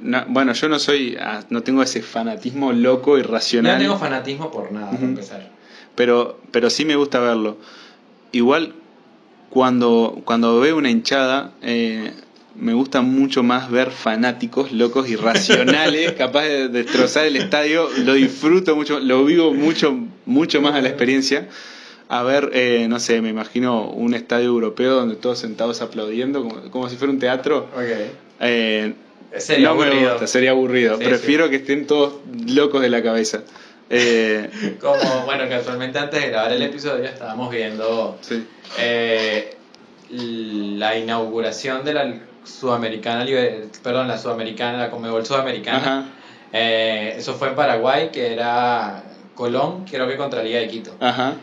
no- 0.00 0.24
bueno, 0.28 0.54
yo 0.54 0.68
no 0.70 0.78
soy. 0.78 1.16
ah, 1.20 1.40
No 1.50 1.62
tengo 1.62 1.82
ese 1.82 2.00
fanatismo 2.00 2.72
loco, 2.72 3.18
irracional. 3.18 3.74
no 3.74 3.78
tengo 3.82 3.98
fanatismo 3.98 4.50
por 4.50 4.72
nada, 4.72 4.86
para 4.86 4.96
Ujú. 4.96 5.04
empezar. 5.06 5.53
Pero, 5.94 6.38
pero 6.50 6.70
sí 6.70 6.84
me 6.84 6.96
gusta 6.96 7.20
verlo. 7.20 7.56
Igual, 8.32 8.74
cuando, 9.50 10.20
cuando 10.24 10.58
veo 10.60 10.76
una 10.76 10.90
hinchada, 10.90 11.52
eh, 11.62 12.12
me 12.56 12.72
gusta 12.74 13.00
mucho 13.02 13.42
más 13.42 13.70
ver 13.70 13.90
fanáticos 13.90 14.72
locos 14.72 15.08
irracionales, 15.08 16.12
capaces 16.18 16.72
de 16.72 16.82
destrozar 16.82 17.26
el 17.26 17.36
estadio. 17.36 17.88
Lo 18.04 18.14
disfruto 18.14 18.74
mucho, 18.76 19.00
lo 19.00 19.24
vivo 19.24 19.52
mucho, 19.54 19.96
mucho 20.26 20.60
más 20.60 20.74
a 20.74 20.80
la 20.80 20.88
experiencia. 20.88 21.48
A 22.08 22.22
ver, 22.22 22.50
eh, 22.52 22.86
no 22.88 23.00
sé, 23.00 23.22
me 23.22 23.30
imagino 23.30 23.88
un 23.90 24.14
estadio 24.14 24.46
europeo 24.46 24.94
donde 24.94 25.16
todos 25.16 25.38
sentados 25.38 25.80
aplaudiendo, 25.80 26.42
como, 26.42 26.70
como 26.70 26.88
si 26.88 26.96
fuera 26.96 27.12
un 27.12 27.18
teatro. 27.18 27.68
Eh, 28.40 28.94
Sería 29.38 29.68
no 29.70 29.74
me 29.76 29.84
aburrido. 29.86 30.10
gusta, 30.10 30.26
sería 30.26 30.50
aburrido. 30.50 30.98
Sí, 30.98 31.04
Prefiero 31.04 31.50
que 31.50 31.56
estén 31.56 31.86
todos 31.86 32.14
locos 32.46 32.82
de 32.82 32.90
la 32.90 33.02
cabeza. 33.02 33.42
Eh, 33.90 34.76
Como, 34.80 35.24
bueno, 35.26 35.48
casualmente 35.48 35.98
antes 35.98 36.20
de 36.22 36.30
grabar 36.30 36.52
el 36.52 36.62
episodio 36.62 37.04
estábamos 37.04 37.50
viendo 37.50 38.18
sí. 38.22 38.46
eh, 38.78 39.56
la 40.10 40.96
inauguración 40.96 41.84
de 41.84 41.94
la 41.94 42.14
Sudamericana, 42.44 43.26
perdón, 43.82 44.08
la 44.08 44.18
Sudamericana, 44.18 44.78
la 44.78 44.90
Comebol 44.90 45.24
Sudamericana. 45.24 46.12
Eh, 46.52 47.14
eso 47.18 47.34
fue 47.34 47.48
en 47.48 47.54
Paraguay, 47.56 48.10
que 48.12 48.32
era 48.32 49.02
Colón, 49.34 49.84
creo 49.90 50.06
que 50.06 50.16
contra 50.16 50.42
Liga 50.42 50.60
de 50.60 50.68
Quito. 50.68 50.94
ajá. 51.00 51.34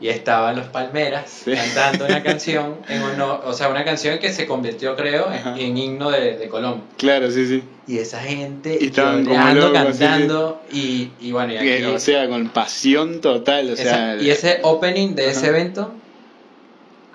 Y 0.00 0.08
estaban 0.08 0.56
los 0.56 0.66
Palmeras 0.68 1.42
Sí. 1.44 1.52
cantando 1.52 2.06
una 2.06 2.22
canción, 2.24 2.76
en 2.88 3.02
honor- 3.02 3.42
o 3.44 3.52
sea, 3.52 3.68
una 3.68 3.84
canción 3.84 4.18
que 4.18 4.32
se 4.32 4.46
convirtió, 4.46 4.96
creo, 4.96 5.30
en, 5.30 5.58
en 5.58 5.76
himno 5.76 6.10
de, 6.10 6.38
de 6.38 6.48
Colón. 6.48 6.82
Claro, 6.96 7.30
sí, 7.30 7.46
sí. 7.46 7.62
Y 7.86 7.98
esa 7.98 8.18
gente 8.20 8.76
Y 8.80 8.86
sí, 8.86 8.90
cantando, 8.92 10.62
y, 10.72 11.10
y 11.20 11.32
bueno, 11.32 11.52
y 11.52 11.56
aquí... 11.58 11.66
Que, 11.66 11.86
o 11.86 11.98
sea, 11.98 12.28
con 12.28 12.48
pasión 12.48 13.20
total. 13.20 13.72
O 13.72 13.76
sea, 13.76 14.16
y 14.16 14.30
ese 14.30 14.60
opening 14.62 15.14
de 15.14 15.30
ese 15.30 15.48
evento 15.48 15.92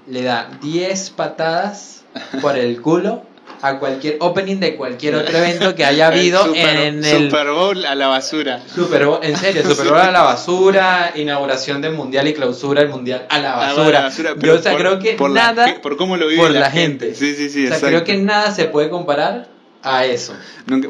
le 0.08 0.22
da 0.22 0.52
10 0.62 1.10
patadas 1.12 2.04
por 2.42 2.58
el 2.58 2.82
culo 2.82 3.24
a 3.68 3.80
cualquier 3.80 4.18
opening 4.20 4.58
de 4.58 4.76
cualquier 4.76 5.16
otro 5.16 5.38
evento 5.38 5.74
que 5.76 5.84
haya 5.86 6.08
habido 6.10 6.42
el 6.44 6.48
Super, 6.56 6.76
en 6.78 7.04
el 7.06 7.26
Super 7.32 7.48
Bowl 7.52 7.86
a 7.86 7.96
la 7.96 8.08
basura. 8.08 8.62
Super 8.74 9.06
Bowl, 9.06 9.20
en 9.24 9.36
serio, 9.38 9.64
Super 9.64 9.88
Bowl 9.88 9.98
a 10.00 10.12
la 10.12 10.22
basura, 10.24 11.12
inauguración 11.16 11.82
del 11.82 11.94
mundial 11.94 12.28
y 12.28 12.34
clausura 12.34 12.82
del 12.82 12.90
mundial 12.90 13.26
a 13.30 13.40
la 13.40 13.54
A 13.54 13.58
basura. 13.74 13.92
la 14.00 14.02
basura, 14.06 14.30
Yo, 14.32 14.40
pero 14.40 14.54
o 14.56 14.58
sea, 14.60 14.72
por- 14.74 14.82
creo 14.82 15.00
que 15.00 15.14
por 15.14 15.30
la 15.32 15.42
nada 15.48 15.68
ge- 15.68 15.80
por 15.80 15.98
cómo 15.98 16.18
lo 16.18 16.28
vive 16.28 16.42
por 16.42 16.52
la 16.52 16.60
la 16.62 16.72
gente. 16.72 17.08
gente. 17.08 17.20
Sí, 17.20 17.36
sí, 17.36 17.50
sí, 17.50 17.66
o 17.66 17.68
sea, 17.70 17.78
exacto. 17.78 17.88
creo 17.88 18.04
que 18.04 18.18
nada 18.18 18.52
se 18.52 18.66
puede 18.66 18.90
comparar 18.90 19.48
a 19.84 20.06
eso. 20.06 20.34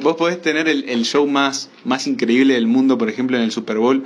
Vos 0.02 0.16
podés 0.16 0.42
tener 0.42 0.68
el, 0.70 0.88
el 0.90 1.04
show 1.04 1.28
más, 1.28 1.70
más 1.84 2.08
increíble 2.08 2.54
del 2.54 2.68
mundo, 2.68 2.98
por 2.98 3.10
ejemplo, 3.10 3.36
en 3.38 3.44
el 3.44 3.52
Super 3.52 3.78
Bowl, 3.78 4.04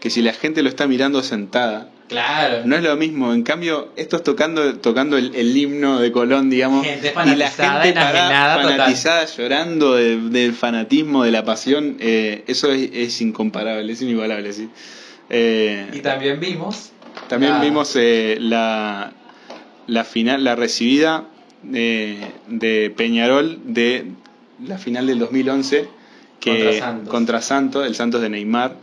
que 0.00 0.10
si 0.10 0.20
la 0.22 0.32
gente 0.32 0.62
lo 0.62 0.68
está 0.68 0.86
mirando 0.86 1.22
sentada. 1.22 1.88
Claro. 2.12 2.62
No 2.64 2.76
es 2.76 2.82
lo 2.82 2.96
mismo, 2.96 3.32
en 3.34 3.42
cambio, 3.42 3.88
estos 3.96 4.22
tocando, 4.22 4.74
tocando 4.76 5.16
el, 5.18 5.34
el 5.34 5.56
himno 5.56 5.98
de 5.98 6.12
Colón, 6.12 6.48
digamos, 6.50 6.84
Gente 6.86 7.12
y 7.26 7.34
la 7.36 7.48
gente 7.50 7.62
parada, 7.62 7.88
enajenada 7.88 8.54
total. 8.62 8.70
fanatizada, 8.78 9.24
llorando 9.26 9.94
de- 9.94 10.16
del 10.30 10.52
fanatismo, 10.54 11.24
de 11.24 11.30
la 11.32 11.44
pasión, 11.44 11.96
eh, 12.00 12.44
eso 12.46 12.70
es, 12.70 12.90
es 12.92 13.20
incomparable, 13.20 13.92
es 13.92 14.00
inigualable, 14.02 14.52
sí. 14.52 14.68
Eh, 15.30 15.88
Y 15.92 16.00
también 16.00 16.38
vimos. 16.38 16.90
también 17.28 17.52
la- 17.54 17.60
vimos 17.60 17.96
eh, 17.96 18.36
la, 18.40 19.12
la 19.86 20.04
final, 20.04 20.44
la 20.44 20.54
recibida 20.54 21.24
de, 21.62 22.18
de 22.48 22.92
Peñarol 22.96 23.58
de 23.64 24.06
la 24.66 24.78
final 24.78 25.06
del 25.06 25.18
2011 25.18 25.88
que 26.40 26.50
Contra 26.50 26.72
Santos. 26.78 27.08
contra 27.08 27.40
Santos, 27.40 27.86
el 27.86 27.94
Santos 27.94 28.20
de 28.20 28.28
Neymar, 28.28 28.76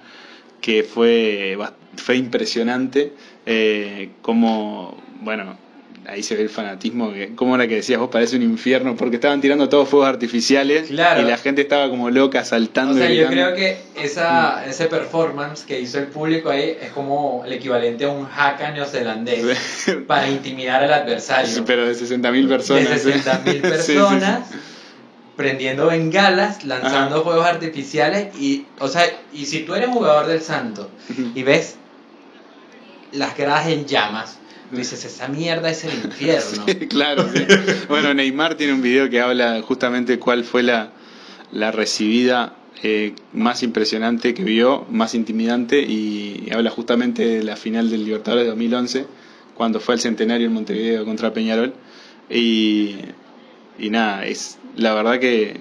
que 0.62 0.84
fue, 0.84 1.56
bast- 1.58 1.74
fue 1.98 2.16
impresionante. 2.18 3.14
Eh, 3.46 4.10
como, 4.22 4.96
bueno, 5.22 5.58
ahí 6.08 6.24
se 6.24 6.36
ve 6.36 6.44
el 6.44 6.50
fanatismo, 6.50 7.14
que, 7.14 7.36
como 7.36 7.56
era 7.56 7.68
que 7.68 7.76
decías 7.76 8.00
vos, 8.00 8.10
parece 8.12 8.36
un 8.36 8.44
infierno, 8.44 8.96
porque 8.96 9.16
estaban 9.18 9.42
tirando 9.42 9.70
todos 9.70 9.88
fuegos 9.90 10.10
artificiales 10.10 10.88
Claro. 10.88 11.22
y 11.22 11.26
la 11.26 11.38
gente 11.38 11.62
estaba 11.62 11.90
como 11.90 12.10
loca 12.10 12.44
saltando. 12.46 12.94
O 12.96 12.98
sea, 12.98 13.12
yo 13.12 13.28
creo 13.28 13.56
que 13.56 13.78
esa, 13.96 14.66
ese 14.66 14.86
performance 14.86 15.64
que 15.66 15.80
hizo 15.80 16.00
el 16.00 16.08
público 16.08 16.50
ahí 16.50 16.78
es 16.82 16.92
como 16.92 17.44
el 17.46 17.54
equivalente 17.54 18.06
a 18.06 18.10
un 18.10 18.26
haka 18.26 18.72
neozelandés 18.72 19.46
para 20.08 20.30
intimidar 20.30 20.84
al 20.84 20.94
adversario. 20.94 21.64
Pero 21.66 21.86
de 21.86 21.94
60.000 21.94 22.48
personas. 22.48 23.04
de 23.06 23.14
60.000 23.16 23.78
Sí, 23.80 23.94
sí, 23.94 23.94
sí. 23.94 24.58
Prendiendo 25.40 25.88
bengalas, 25.88 26.66
lanzando 26.66 27.16
Ajá. 27.16 27.24
fuegos 27.24 27.46
artificiales 27.46 28.36
y, 28.38 28.66
o 28.78 28.90
sea, 28.90 29.06
y 29.32 29.46
si 29.46 29.60
tú 29.60 29.74
eres 29.74 29.88
jugador 29.88 30.28
del 30.28 30.42
Santo 30.42 30.90
y 31.34 31.44
ves 31.44 31.78
las 33.14 33.38
gradas 33.38 33.68
en 33.68 33.86
llamas, 33.86 34.38
tú 34.70 34.76
dices, 34.76 35.06
esa 35.06 35.30
mierda 35.30 35.70
es 35.70 35.86
el 35.86 35.94
infierno. 35.94 36.66
Sí, 36.68 36.76
claro, 36.90 37.26
sí. 37.34 37.46
Bueno, 37.88 38.14
Neymar 38.14 38.56
tiene 38.56 38.74
un 38.74 38.82
video 38.82 39.10
que 39.10 39.22
habla 39.22 39.62
justamente 39.62 40.20
cuál 40.20 40.44
fue 40.44 40.62
la, 40.62 40.92
la 41.54 41.72
recibida 41.72 42.56
eh, 42.84 43.14
más 43.32 43.64
impresionante 43.64 44.34
que 44.34 44.44
vio, 44.44 44.86
más 44.92 45.16
intimidante, 45.16 45.80
y, 45.80 46.48
y 46.48 46.54
habla 46.54 46.70
justamente 46.70 47.26
de 47.26 47.44
la 47.46 47.56
final 47.56 47.90
del 47.90 48.04
Libertadores 48.04 48.44
de 48.44 48.50
2011, 48.50 49.06
cuando 49.56 49.80
fue 49.80 49.96
el 49.96 50.02
centenario 50.02 50.48
en 50.48 50.54
Montevideo 50.54 51.06
contra 51.06 51.32
Peñarol. 51.32 51.74
Y, 52.30 52.98
y 53.80 53.90
nada, 53.90 54.26
es 54.26 54.59
la 54.76 54.94
verdad 54.94 55.20
que, 55.20 55.58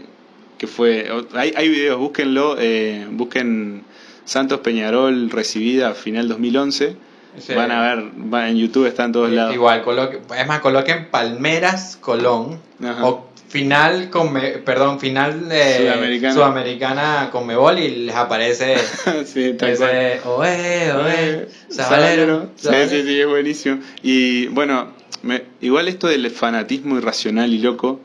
que 0.58 0.66
fue. 0.66 1.10
Hay, 1.34 1.52
hay 1.56 1.68
videos, 1.68 1.98
búsquenlo, 1.98 2.56
eh, 2.58 3.06
busquen 3.10 3.84
Santos 4.24 4.60
Peñarol 4.60 5.30
recibida 5.30 5.94
final 5.94 6.28
2011. 6.28 6.96
Sí. 7.38 7.54
Van 7.54 7.70
a 7.70 7.82
ver, 7.94 8.10
va- 8.32 8.48
en 8.48 8.56
YouTube 8.56 8.86
está 8.86 9.04
en 9.04 9.12
todos 9.12 9.30
lados. 9.30 9.54
Igual, 9.54 9.82
coloque, 9.82 10.20
es 10.36 10.46
más, 10.46 10.60
coloquen 10.60 11.08
Palmeras 11.10 11.96
Colón 12.00 12.58
Ajá. 12.82 13.06
o 13.06 13.28
final 13.48 14.10
con 14.10 14.34
perdón, 14.64 14.98
final 14.98 15.48
de 15.48 15.78
Sudamericana. 15.78 16.34
Sudamericana 16.34 17.28
con 17.30 17.46
Mebol 17.46 17.78
y 17.78 17.88
les 18.06 18.14
aparece 18.14 18.76
sí, 19.24 19.54
tal 19.54 19.70
ese 19.70 20.20
oe, 20.24 20.92
oe, 20.92 21.14
Eh, 21.14 21.48
Sabalero, 21.70 22.48
Sí, 22.56 22.68
sí, 22.88 23.02
sí, 23.02 23.20
es 23.20 23.26
buenísimo. 23.26 23.78
Y 24.02 24.48
bueno, 24.48 24.88
me- 25.22 25.44
igual 25.60 25.88
esto 25.88 26.08
del 26.08 26.30
fanatismo 26.30 26.96
irracional 26.98 27.52
y 27.54 27.58
loco 27.58 28.00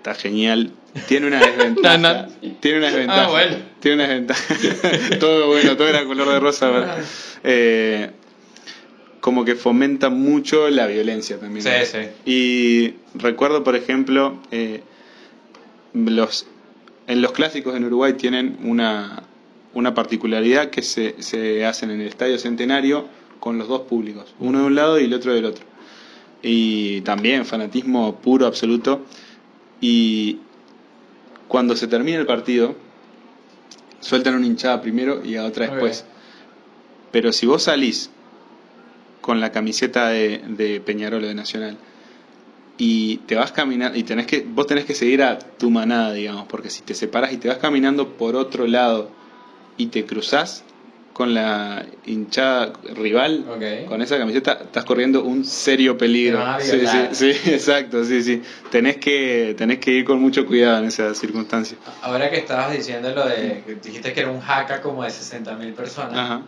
está 0.00 0.14
genial. 0.14 0.72
Tiene 1.06 1.26
una 1.26 1.40
desventaja. 1.40 2.28
Tiene 2.60 2.78
una 2.78 2.86
desventaja. 2.86 3.26
Ah, 3.26 3.30
bueno. 3.30 3.56
Tiene 3.80 3.96
una 3.96 4.08
desventaja. 4.08 5.18
todo 5.20 5.48
bueno, 5.48 5.76
todo 5.76 5.88
era 5.88 6.04
color 6.04 6.28
de 6.30 6.40
rosa. 6.40 6.70
pero, 6.72 7.06
eh, 7.44 8.10
como 9.20 9.44
que 9.44 9.54
fomenta 9.56 10.08
mucho 10.08 10.70
la 10.70 10.86
violencia 10.86 11.38
también. 11.38 11.62
Sí, 11.62 11.70
sí. 11.84 11.98
Y 12.24 12.94
recuerdo, 13.14 13.62
por 13.62 13.76
ejemplo, 13.76 14.40
eh, 14.50 14.82
los, 15.92 16.46
en 17.06 17.20
los 17.20 17.32
clásicos 17.32 17.76
en 17.76 17.84
Uruguay 17.84 18.14
tienen 18.14 18.58
una, 18.64 19.22
una 19.74 19.92
particularidad 19.92 20.70
que 20.70 20.80
se, 20.80 21.22
se 21.22 21.66
hacen 21.66 21.90
en 21.90 22.00
el 22.00 22.08
Estadio 22.08 22.38
Centenario 22.38 23.06
con 23.38 23.58
los 23.58 23.68
dos 23.68 23.82
públicos, 23.82 24.34
uno 24.38 24.60
de 24.60 24.64
un 24.64 24.74
lado 24.74 24.98
y 24.98 25.04
el 25.04 25.12
otro 25.12 25.34
del 25.34 25.44
otro. 25.44 25.66
Y 26.42 27.02
también 27.02 27.44
fanatismo 27.44 28.16
puro, 28.16 28.46
absoluto. 28.46 29.04
Y 29.80 30.38
cuando 31.48 31.76
se 31.76 31.88
termina 31.88 32.18
el 32.18 32.26
partido, 32.26 32.76
sueltan 34.00 34.34
una 34.34 34.46
hinchada 34.46 34.80
primero 34.82 35.24
y 35.24 35.36
a 35.36 35.44
otra 35.44 35.66
después. 35.66 36.04
Pero 37.12 37.32
si 37.32 37.46
vos 37.46 37.64
salís 37.64 38.10
con 39.20 39.40
la 39.40 39.52
camiseta 39.52 40.08
de, 40.08 40.42
de 40.48 40.80
Peñarol 40.80 41.24
o 41.24 41.26
de 41.26 41.34
Nacional 41.34 41.76
y 42.78 43.18
te 43.18 43.34
vas 43.34 43.52
caminando 43.52 43.98
y 43.98 44.04
tenés 44.04 44.26
que 44.26 44.40
vos 44.40 44.66
tenés 44.66 44.86
que 44.86 44.94
seguir 44.94 45.22
a 45.22 45.38
tu 45.38 45.70
manada, 45.70 46.12
digamos, 46.12 46.46
porque 46.48 46.70
si 46.70 46.82
te 46.82 46.94
separas 46.94 47.32
y 47.32 47.36
te 47.36 47.48
vas 47.48 47.58
caminando 47.58 48.16
por 48.16 48.36
otro 48.36 48.66
lado 48.66 49.10
y 49.76 49.86
te 49.86 50.06
cruzás 50.06 50.64
con 51.20 51.34
la 51.34 51.84
hinchada 52.06 52.72
rival, 52.94 53.44
Ok. 53.46 53.86
con 53.90 54.00
esa 54.00 54.16
camiseta 54.16 54.52
estás 54.52 54.86
corriendo 54.86 55.22
un 55.22 55.44
serio 55.44 55.98
peligro. 55.98 56.42
Sí, 56.60 56.80
sí, 56.86 56.98
sí, 57.12 57.50
exacto, 57.50 58.02
sí, 58.04 58.22
sí. 58.22 58.40
Tenés 58.70 58.96
que 58.96 59.54
tenés 59.58 59.80
que 59.80 59.90
ir 59.90 60.06
con 60.06 60.18
mucho 60.18 60.46
cuidado 60.46 60.78
en 60.78 60.86
esas 60.86 61.18
circunstancias. 61.18 61.78
Ahora 62.00 62.30
que 62.30 62.38
estabas 62.38 62.72
diciendo 62.72 63.10
lo 63.14 63.28
de 63.28 63.62
dijiste 63.84 64.14
que 64.14 64.20
era 64.20 64.30
un 64.30 64.40
haka 64.40 64.80
como 64.80 65.02
de 65.02 65.10
60.000 65.10 65.74
personas. 65.74 66.14
Ajá. 66.18 66.40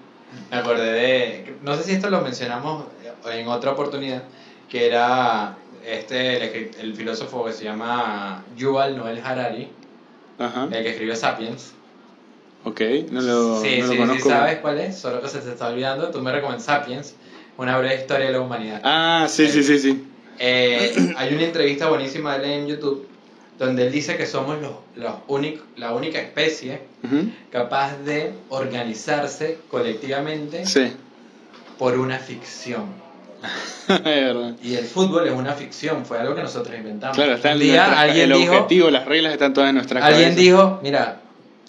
Me 0.50 0.56
acordé 0.56 0.90
de, 0.90 1.54
no 1.62 1.76
sé 1.76 1.82
si 1.82 1.92
esto 1.92 2.08
lo 2.08 2.22
mencionamos 2.22 2.86
en 3.30 3.46
otra 3.48 3.72
oportunidad, 3.72 4.22
que 4.70 4.86
era 4.86 5.54
este 5.86 6.36
el, 6.60 6.70
el 6.80 6.96
filósofo 6.96 7.44
que 7.44 7.52
se 7.52 7.64
llama 7.64 8.42
Yuval 8.56 8.96
Noel 8.96 9.20
Harari, 9.22 9.68
Ajá. 10.38 10.64
el 10.72 10.82
que 10.82 10.88
escribió 10.92 11.14
Sapiens. 11.14 11.74
Ok, 12.64 12.80
no 13.10 13.20
lo, 13.20 13.60
sí, 13.62 13.78
no 13.80 13.86
lo 13.86 13.92
sí, 13.92 13.98
conozco. 13.98 14.22
sí, 14.22 14.28
sabes 14.28 14.58
cuál 14.58 14.78
es, 14.78 14.96
solo 14.98 15.20
que 15.20 15.28
se 15.28 15.40
te 15.40 15.50
está 15.50 15.68
olvidando. 15.68 16.10
Tú 16.10 16.20
me 16.22 16.30
recomiendas 16.32 16.64
Sapiens, 16.64 17.14
una 17.58 17.76
breve 17.78 17.96
historia 17.96 18.26
de 18.26 18.32
la 18.32 18.40
humanidad. 18.40 18.80
Ah, 18.84 19.26
sí, 19.28 19.48
sí, 19.48 19.62
sí, 19.64 19.78
sí. 19.78 20.04
Eh, 20.38 21.14
hay 21.16 21.34
una 21.34 21.44
entrevista 21.44 21.88
buenísima 21.88 22.38
de 22.38 22.44
él 22.44 22.60
en 22.62 22.66
YouTube 22.68 23.06
donde 23.58 23.86
él 23.86 23.92
dice 23.92 24.16
que 24.16 24.26
somos 24.26 24.58
los, 24.60 24.72
los 24.96 25.14
la 25.76 25.92
única 25.92 26.18
especie 26.20 26.80
capaz 27.50 27.96
de 27.98 28.32
organizarse 28.48 29.58
colectivamente 29.70 30.66
Sí, 30.66 30.92
por 31.78 31.98
una 31.98 32.18
ficción. 32.18 32.86
Y 34.62 34.74
el 34.76 34.84
fútbol 34.84 35.26
es 35.26 35.32
una 35.32 35.52
ficción, 35.52 36.04
fue 36.06 36.18
algo 36.18 36.34
que 36.34 36.42
nosotros 36.42 36.76
inventamos. 36.76 37.16
Claro, 37.16 37.34
está 37.34 37.52
en 37.52 37.58
día 37.58 37.76
nuestra- 37.86 38.00
alguien 38.00 38.32
el 38.32 38.38
dijo, 38.38 38.54
objetivo, 38.54 38.90
las 38.90 39.04
reglas 39.04 39.32
están 39.32 39.52
todas 39.52 39.68
en 39.70 39.74
nuestra 39.76 40.04
alguien 40.04 40.22
cabeza. 40.34 40.40
dijo, 40.40 40.80
mira, 40.82 41.20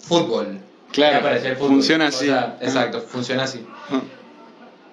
fútbol. 0.02 0.58
Claro, 0.94 1.16
Y 1.16 1.18
apareció 1.18 1.50
el 1.50 1.56
fútbol. 1.56 1.70
funciona 1.70 2.04
O 2.06 2.08
así. 2.08 2.26
sea, 2.26 2.56
exacto, 2.60 3.00
funciona 3.02 3.42
así. 3.44 3.66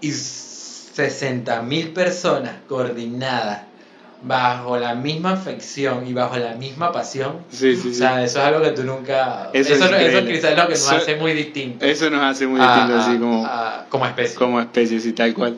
Y 0.02 0.10
60.000 0.12 1.94
personas 1.94 2.54
coordinadas 2.68 3.62
bajo 4.24 4.78
la 4.78 4.94
misma 4.94 5.34
afección 5.34 6.06
y 6.08 6.14
bajo 6.14 6.38
la 6.38 6.54
misma 6.56 6.92
pasión. 6.92 7.38
Sí, 7.52 7.76
sí, 7.76 7.80
O 7.90 7.92
sí. 7.92 7.96
sea, 7.96 8.24
eso 8.24 8.40
es 8.40 8.46
algo 8.46 8.62
que 8.62 8.72
tú 8.72 8.84
nunca... 8.84 9.50
Eso 9.54 9.74
Eso, 9.74 9.86
es 9.86 9.92
eso, 10.14 10.26
quizás 10.28 10.52
es 10.52 10.58
lo 10.58 10.64
que 10.68 10.74
nos 10.74 10.92
hace 10.92 11.16
muy 11.16 11.34
distintos. 11.34 11.88
Eso 11.88 12.10
nos 12.10 12.22
hace 12.24 12.46
muy 12.48 12.60
distintos, 12.62 13.04
así 13.06 13.18
como, 13.18 13.46
a- 13.46 13.86
como 13.90 14.06
especie. 14.06 14.36
como 14.36 14.60
especies 14.62 15.06
y 15.06 15.14
tal 15.14 15.34
cual. 15.34 15.58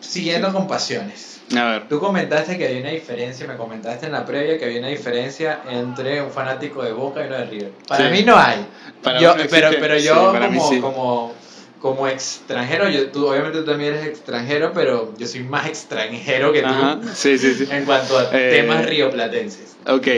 Siguiendo 0.00 0.52
con 0.52 0.66
pasiones. 0.68 1.35
A 1.54 1.64
ver, 1.70 1.88
Tú 1.88 2.00
comentaste 2.00 2.58
que 2.58 2.66
había 2.66 2.80
una 2.80 2.90
diferencia, 2.90 3.46
me 3.46 3.56
comentaste 3.56 4.06
en 4.06 4.12
la 4.12 4.24
previa 4.24 4.58
que 4.58 4.64
había 4.64 4.80
una 4.80 4.88
diferencia 4.88 5.60
entre 5.70 6.20
un 6.20 6.30
fanático 6.32 6.82
de 6.82 6.90
Boca 6.92 7.22
y 7.22 7.26
uno 7.28 7.36
de 7.36 7.44
River. 7.46 7.72
Para 7.86 8.06
Sí. 8.08 8.12
mí 8.16 8.22
no 8.24 8.36
hay. 8.36 8.66
Para 9.02 9.20
Yo- 9.20 9.36
no 9.36 9.44
pero, 9.48 9.70
pero 9.78 9.96
yo 9.98 10.32
como, 10.40 10.68
sí. 10.70 10.80
como, 10.80 11.34
como 11.80 12.08
extranjero, 12.08 12.88
yo, 12.88 13.10
tú, 13.12 13.28
obviamente 13.28 13.58
tú 13.60 13.64
también 13.66 13.94
eres 13.94 14.06
extranjero, 14.06 14.72
pero 14.74 15.14
yo 15.18 15.26
soy 15.28 15.44
más 15.44 15.66
extranjero 15.68 16.52
que 16.52 16.62
tú 16.62 16.66
Ajá, 16.66 16.98
sí. 17.14 17.36
en 17.70 17.84
cuanto 17.84 18.18
a 18.18 18.28
Eh, 18.32 18.50
temas 18.50 18.84
rioplatenses. 18.86 19.76
Ok, 19.86 20.08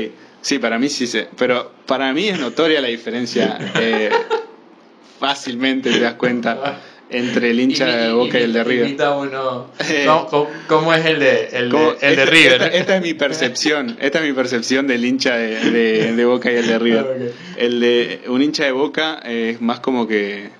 sí, 0.40 0.58
para 0.58 0.78
mí 0.78 0.88
sí 0.88 1.06
sé. 1.06 1.28
Pero 1.36 1.72
para 1.84 2.10
mí 2.14 2.28
es 2.28 2.38
notoria 2.38 2.80
la 2.80 2.88
diferencia. 2.88 3.58
eh, 3.78 4.10
fácilmente 5.18 5.90
te 5.90 6.00
das 6.00 6.14
cuenta 6.14 6.80
entre 7.10 7.50
el 7.52 7.60
hincha 7.60 7.86
de 7.86 8.12
Boca 8.12 8.38
y 8.38 8.42
el 8.42 8.52
de 8.52 8.64
River. 8.64 8.96
Uno. 9.16 9.70
Eh. 9.88 10.04
¿Cómo, 10.06 10.48
cómo- 10.66 10.92
es 10.94 11.04
el 11.06 11.18
de, 11.18 11.48
el 11.52 11.70
de, 11.70 11.78
el 12.00 12.16
de 12.16 12.22
esta- 12.22 12.24
River? 12.26 12.52
Esta, 12.62 12.66
esta 12.68 12.96
es 12.96 13.02
mi 13.02 13.14
percepción, 13.14 13.96
esta 14.00 14.18
es 14.20 14.24
mi 14.26 14.32
percepción 14.34 14.86
del 14.86 15.04
hincha 15.04 15.36
de, 15.36 15.70
de- 15.70 16.12
de 16.14 16.24
Boca 16.24 16.52
y 16.52 16.56
el 16.56 16.66
de 16.66 16.78
River. 16.80 17.32
El 17.56 17.80
de 17.80 18.20
un 18.28 18.42
hincha 18.42 18.64
de 18.64 18.72
Boca 18.72 19.20
es 19.24 19.60
más 19.60 19.80
como 19.80 20.06
que, 20.06 20.50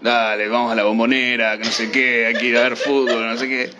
dale, 0.00 0.48
vamos 0.48 0.72
a 0.72 0.74
la 0.74 0.84
bombonera, 0.84 1.58
que 1.58 1.64
no 1.64 1.70
sé 1.70 1.90
qué, 1.90 2.26
hay 2.26 2.34
que 2.34 2.46
ir 2.46 2.56
a 2.56 2.62
ver 2.62 2.76
fútbol, 2.76 3.26
no 3.26 3.36
sé 3.36 3.48
qué. 3.48 3.70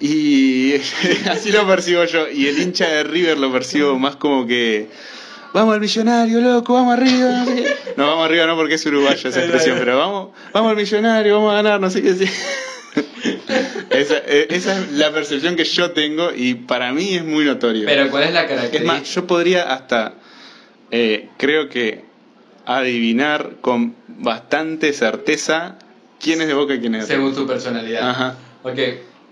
Y 0.00 0.74
así 1.30 1.50
lo 1.52 1.66
percibo 1.66 2.04
yo. 2.04 2.28
Y 2.30 2.46
el 2.48 2.58
hincha 2.60 2.86
de 2.88 3.02
River 3.04 3.38
lo 3.38 3.52
percibo 3.52 3.98
más 3.98 4.16
como 4.16 4.46
que, 4.46 4.88
vamos 5.56 5.74
al 5.74 5.80
millonario, 5.80 6.40
loco, 6.40 6.74
vamos 6.74 6.98
arriba. 6.98 7.30
no 7.30 7.46
sé 7.46 7.54
qué. 7.54 7.76
No, 7.96 8.06
vamos 8.06 8.26
arriba 8.26 8.46
no 8.46 8.56
porque 8.56 8.74
es 8.74 8.84
uruguayo 8.84 9.28
esa 9.28 9.40
expresión, 9.40 9.78
pero 9.78 9.96
vamos, 9.98 10.28
vamos 10.52 10.70
al 10.70 10.76
millonario, 10.76 11.36
vamos 11.36 11.52
a 11.52 11.56
ganar, 11.56 11.80
no 11.80 11.88
sé 11.88 12.02
qué. 12.02 12.10
esa, 13.90 14.16
eh, 14.26 14.48
esa 14.50 14.78
es 14.78 14.92
la 14.92 15.10
percepción 15.12 15.56
que 15.56 15.64
yo 15.64 15.92
tengo 15.92 16.30
y 16.34 16.54
para 16.54 16.92
mí 16.92 17.14
es 17.14 17.24
muy 17.24 17.46
notorio. 17.46 17.86
Pero 17.86 18.10
¿cuál 18.10 18.24
es 18.24 18.34
la 18.34 18.42
Es 18.42 18.48
característica? 18.48 18.92
más, 18.92 19.14
yo 19.14 19.26
podría 19.26 19.72
hasta, 19.72 20.14
eh, 20.90 21.30
creo 21.38 21.70
que 21.70 22.04
adivinar 22.66 23.56
con 23.62 23.96
bastante 24.08 24.92
certeza 24.92 25.78
quién 26.20 26.42
es 26.42 26.48
de 26.48 26.54
Boca 26.54 26.74
y 26.74 26.80
quién 26.80 26.96
es 26.96 27.08
de 27.08 27.14
Según 27.14 27.34
tu 27.34 27.46
personalidad. 27.46 28.10
Ajá. 28.10 28.34
Ok, 28.62 28.78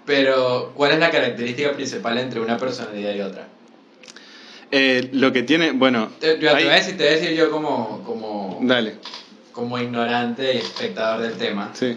pero 0.07 0.73
¿cuál 0.75 0.93
es 0.93 0.99
la 1.01 1.11
característica 1.11 1.73
principal 1.73 2.17
entre 2.17 2.41
una 2.41 2.57
personalidad 2.57 3.15
y 3.15 3.21
otra? 3.21 3.49
Eh, 4.77 5.09
lo 5.13 5.33
que 5.33 5.45
tiene, 5.45 5.71
bueno, 5.71 6.09
Te, 6.19 6.39
yo 6.41 6.51
te 6.51 6.57
hay- 6.57 6.65
voy 6.65 6.73
a 6.73 6.77
decir, 6.77 6.97
te 6.97 7.05
voy 7.05 7.13
a 7.13 7.17
decir 7.17 7.37
yo 7.37 7.49
como, 7.51 8.03
como, 8.05 8.59
dale, 8.63 8.97
como 9.53 9.79
ignorante 9.79 10.53
y 10.55 10.59
espectador 10.59 11.23
del 11.23 11.35
tema. 11.35 11.71
sí, 11.75 11.97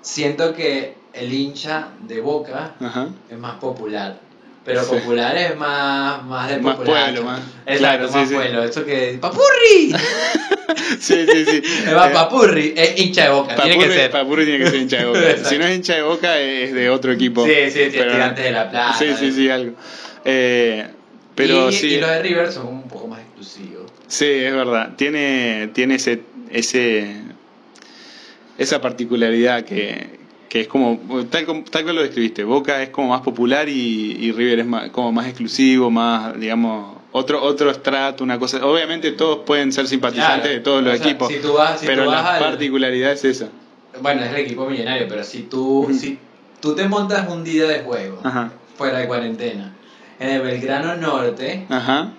Siento 0.00 0.54
que 0.54 0.94
el 1.12 1.32
hincha 1.32 1.88
de 2.00 2.20
Boca 2.20 2.74
ajá. 2.80 3.08
es 3.30 3.38
más 3.38 3.56
popular. 3.56 4.18
Pero 4.64 4.82
Sí. 4.82 4.90
popular 4.96 5.36
es 5.36 5.56
más, 5.56 6.24
más 6.24 6.48
de 6.50 6.58
Más 6.58 6.76
popular. 6.76 7.04
pueblo, 7.12 7.24
más- 7.30 7.40
Exacto, 7.64 7.78
claro, 7.78 8.08
sí, 8.08 8.14
más 8.14 8.28
sí. 8.28 8.34
pueblo. 8.34 8.64
Eso 8.64 8.84
que. 8.84 9.18
¡Papurri! 9.20 9.94
Sí, 11.00 11.26
sí, 11.30 11.44
sí. 11.46 11.62
Me 11.86 11.94
va 11.94 12.08
Eh, 12.10 12.12
papurri. 12.12 12.74
Es 12.76 12.98
hincha 13.00 13.24
de 13.24 13.30
Boca. 13.30 13.54
tiene 13.56 13.78
que 13.78 13.84
Papurri- 13.86 13.94
ser. 13.94 14.10
Papurri 14.10 14.44
tiene 14.44 14.64
que 14.64 14.70
ser 14.70 14.80
hincha 14.80 14.96
de 14.98 15.04
Boca. 15.06 15.20
Si 15.44 15.58
no 15.58 15.64
es 15.66 15.76
hincha 15.76 15.94
de 15.94 16.02
Boca, 16.02 16.38
es 16.38 16.72
de 16.74 16.90
otro 16.90 17.12
equipo. 17.12 17.44
Sí, 17.46 17.52
sí, 17.70 17.90
sí, 17.90 17.96
Pero- 17.98 18.12
de 18.34 18.50
La 18.50 18.70
Plata. 18.70 18.94
Sí, 18.98 19.06
sí, 19.18 19.32
sí, 19.32 19.48
algo. 19.48 19.74
Eh, 20.24 20.86
pero 21.38 21.70
y, 21.70 21.72
sí. 21.72 21.86
y 21.86 22.00
los 22.00 22.10
de 22.10 22.22
River 22.22 22.52
son 22.52 22.66
un 22.66 22.82
poco 22.88 23.06
más 23.08 23.20
exclusivos. 23.20 23.90
Sí, 24.08 24.26
es 24.26 24.52
verdad. 24.54 24.94
Tiene, 24.96 25.70
tiene 25.72 25.94
ese, 25.94 26.20
ese, 26.50 27.22
esa 28.58 28.80
particularidad 28.80 29.64
que, 29.64 30.18
que 30.48 30.60
es 30.62 30.68
como, 30.68 30.98
tal, 31.30 31.46
como- 31.46 31.64
tal 31.64 31.84
cual 31.84 31.96
lo 31.96 32.02
describiste, 32.02 32.44
Boca 32.44 32.82
es 32.82 32.88
como 32.90 33.08
más 33.08 33.20
popular 33.22 33.68
y, 33.68 34.16
y 34.18 34.32
River 34.32 34.60
es 34.60 34.66
más, 34.66 34.90
como 34.90 35.12
más 35.12 35.26
exclusivo, 35.26 35.90
más, 35.90 36.38
digamos, 36.38 36.96
otro 37.12 37.42
otro 37.42 37.70
estrato, 37.70 38.22
una 38.24 38.38
cosa. 38.38 38.64
Obviamente 38.66 39.12
todos 39.12 39.38
pueden 39.46 39.72
ser 39.72 39.86
simpatizantes 39.86 40.42
Claro. 40.42 40.54
de 40.54 40.60
todos 40.60 40.82
los 40.82 40.94
O 40.94 40.96
sea, 40.98 41.06
equipos, 41.06 41.28
si 41.28 41.38
tú 41.38 41.52
vas- 41.54 41.80
si 41.80 41.86
pero 41.86 42.04
tú 42.04 42.10
vas 42.10 42.22
la 42.22 42.34
al- 42.34 42.40
particularidad 42.42 43.12
es 43.12 43.24
esa. 43.24 43.48
Bueno, 44.02 44.22
es 44.22 44.30
el 44.30 44.36
equipo 44.36 44.66
millonario, 44.68 45.06
pero 45.08 45.24
si 45.24 45.42
tú, 45.44 45.88
si 45.98 46.18
tú 46.60 46.74
te 46.74 46.86
montas 46.88 47.28
un 47.28 47.42
día 47.44 47.64
de 47.66 47.80
juego, 47.80 48.20
Ajá, 48.22 48.52
fuera 48.76 48.98
de 48.98 49.06
cuarentena, 49.06 49.74
en 50.20 50.28
el 50.30 50.40
Belgrano 50.42 50.96
Norte, 50.96 51.66
ajá. 51.68 52.12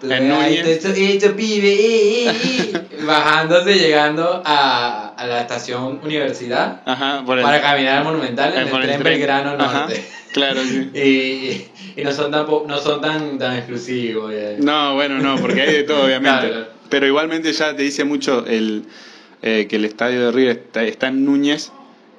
tú 0.00 0.06
En 0.06 0.30
ahí 0.32 0.58
Núñez. 0.58 0.84
esto, 0.84 1.34
pibe, 1.36 1.72
eh, 1.72 2.28
eh, 2.30 2.72
eh, 2.74 3.04
bajándose, 3.04 3.74
llegando 3.74 4.42
a, 4.44 5.08
a 5.16 5.26
la 5.26 5.40
estación 5.42 6.00
Universidad 6.02 6.82
Ajá, 6.84 7.22
por 7.24 7.38
el, 7.38 7.44
para 7.44 7.60
caminar 7.60 7.98
al 7.98 8.04
Monumental 8.04 8.52
en 8.54 8.60
el, 8.62 8.70
tren 8.70 8.82
tren. 8.82 9.02
Belgrano 9.02 9.50
Ajá, 9.62 9.80
Norte. 9.80 10.04
Claro, 10.32 10.62
sí. 10.62 10.90
Y, 10.94 12.00
y 12.00 12.04
no 12.04 12.10
son 12.12 12.30
tan, 12.30 12.46
no 12.46 12.78
son 12.78 13.00
tan, 13.02 13.38
tan 13.38 13.56
exclusivos. 13.58 14.32
eh. 14.34 14.56
No, 14.60 14.94
bueno, 14.94 15.18
no, 15.18 15.36
porque 15.36 15.60
hay 15.60 15.72
de 15.72 15.82
todo, 15.82 16.04
obviamente. 16.06 16.38
Claro, 16.48 16.48
claro. 16.54 16.66
Pero 16.88 17.06
igualmente 17.06 17.52
ya 17.52 17.76
te 17.76 17.82
dice 17.82 18.04
mucho 18.04 18.46
el 18.46 18.84
eh, 19.42 19.66
que 19.68 19.76
el 19.76 19.84
estadio 19.84 20.26
de 20.26 20.32
River 20.32 20.56
está, 20.56 20.84
está 20.84 21.08
en 21.08 21.24
Núñez 21.24 21.70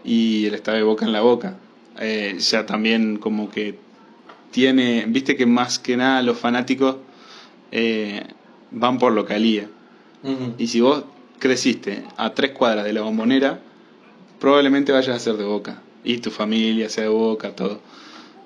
y 0.05 0.45
el 0.47 0.53
estadio 0.55 0.77
de 0.79 0.83
Boca 0.83 1.05
en 1.05 1.11
la 1.13 1.21
Boca. 1.21 1.55
Eh, 1.99 2.35
ya 2.39 2.65
también 2.65 3.17
como 3.17 3.49
que 3.49 3.75
tiene, 4.53 5.05
viste 5.07 5.35
que 5.35 5.47
más 5.47 5.79
que 5.79 5.97
nada 5.97 6.21
los 6.21 6.37
fanáticos 6.37 6.97
eh, 7.71 8.23
van 8.71 8.99
por 8.99 9.11
localía. 9.11 9.67
Y 10.57 10.67
si 10.67 10.79
vos 10.79 11.03
creciste 11.39 12.03
a 12.15 12.33
tres 12.33 12.51
cuadras 12.51 12.85
de 12.85 12.93
la 12.93 13.01
bombonera, 13.01 13.59
probablemente 14.39 14.93
vayas 14.93 15.17
a 15.17 15.19
ser 15.19 15.35
de 15.35 15.43
Boca. 15.43 15.81
Y 16.05 16.19
tu 16.19 16.31
familia 16.31 16.87
sea 16.87 17.03
de 17.05 17.09
Boca, 17.09 17.55
todo. 17.55 17.81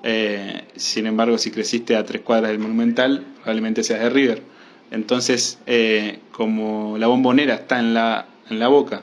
Eh, 0.02 0.64
sin 0.74 1.06
embargo, 1.06 1.38
si 1.38 1.52
creciste 1.52 1.94
a 1.94 2.04
tres 2.04 2.22
cuadras 2.22 2.50
del 2.50 2.58
Monumental, 2.58 3.24
probablemente 3.36 3.84
seas 3.84 4.00
de 4.00 4.10
River. 4.10 4.42
Entonces, 4.90 5.58
eh, 5.66 6.18
como 6.32 6.96
la 6.98 7.06
bombonera 7.06 7.54
está 7.54 7.78
en 7.78 7.94
la, 7.94 8.26
en 8.50 8.58
la 8.58 8.68
Boca. 8.68 9.02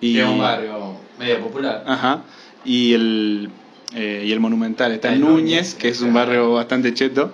Y, 0.00 0.14
Que 0.14 0.22
es 0.22 0.28
un 0.28 0.38
barrio 0.38 0.98
medio 1.18 1.40
popular. 1.40 1.82
Ajá. 1.86 2.22
Y 2.64 2.92
el, 2.92 3.50
eh, 3.94 4.22
y 4.26 4.32
el 4.32 4.40
Monumental 4.40 4.92
está 4.92 5.12
en 5.12 5.20
Núñez, 5.20 5.74
que 5.74 5.88
es 5.88 6.00
un 6.00 6.12
claro. 6.12 6.26
barrio 6.30 6.52
bastante 6.54 6.92
cheto. 6.94 7.32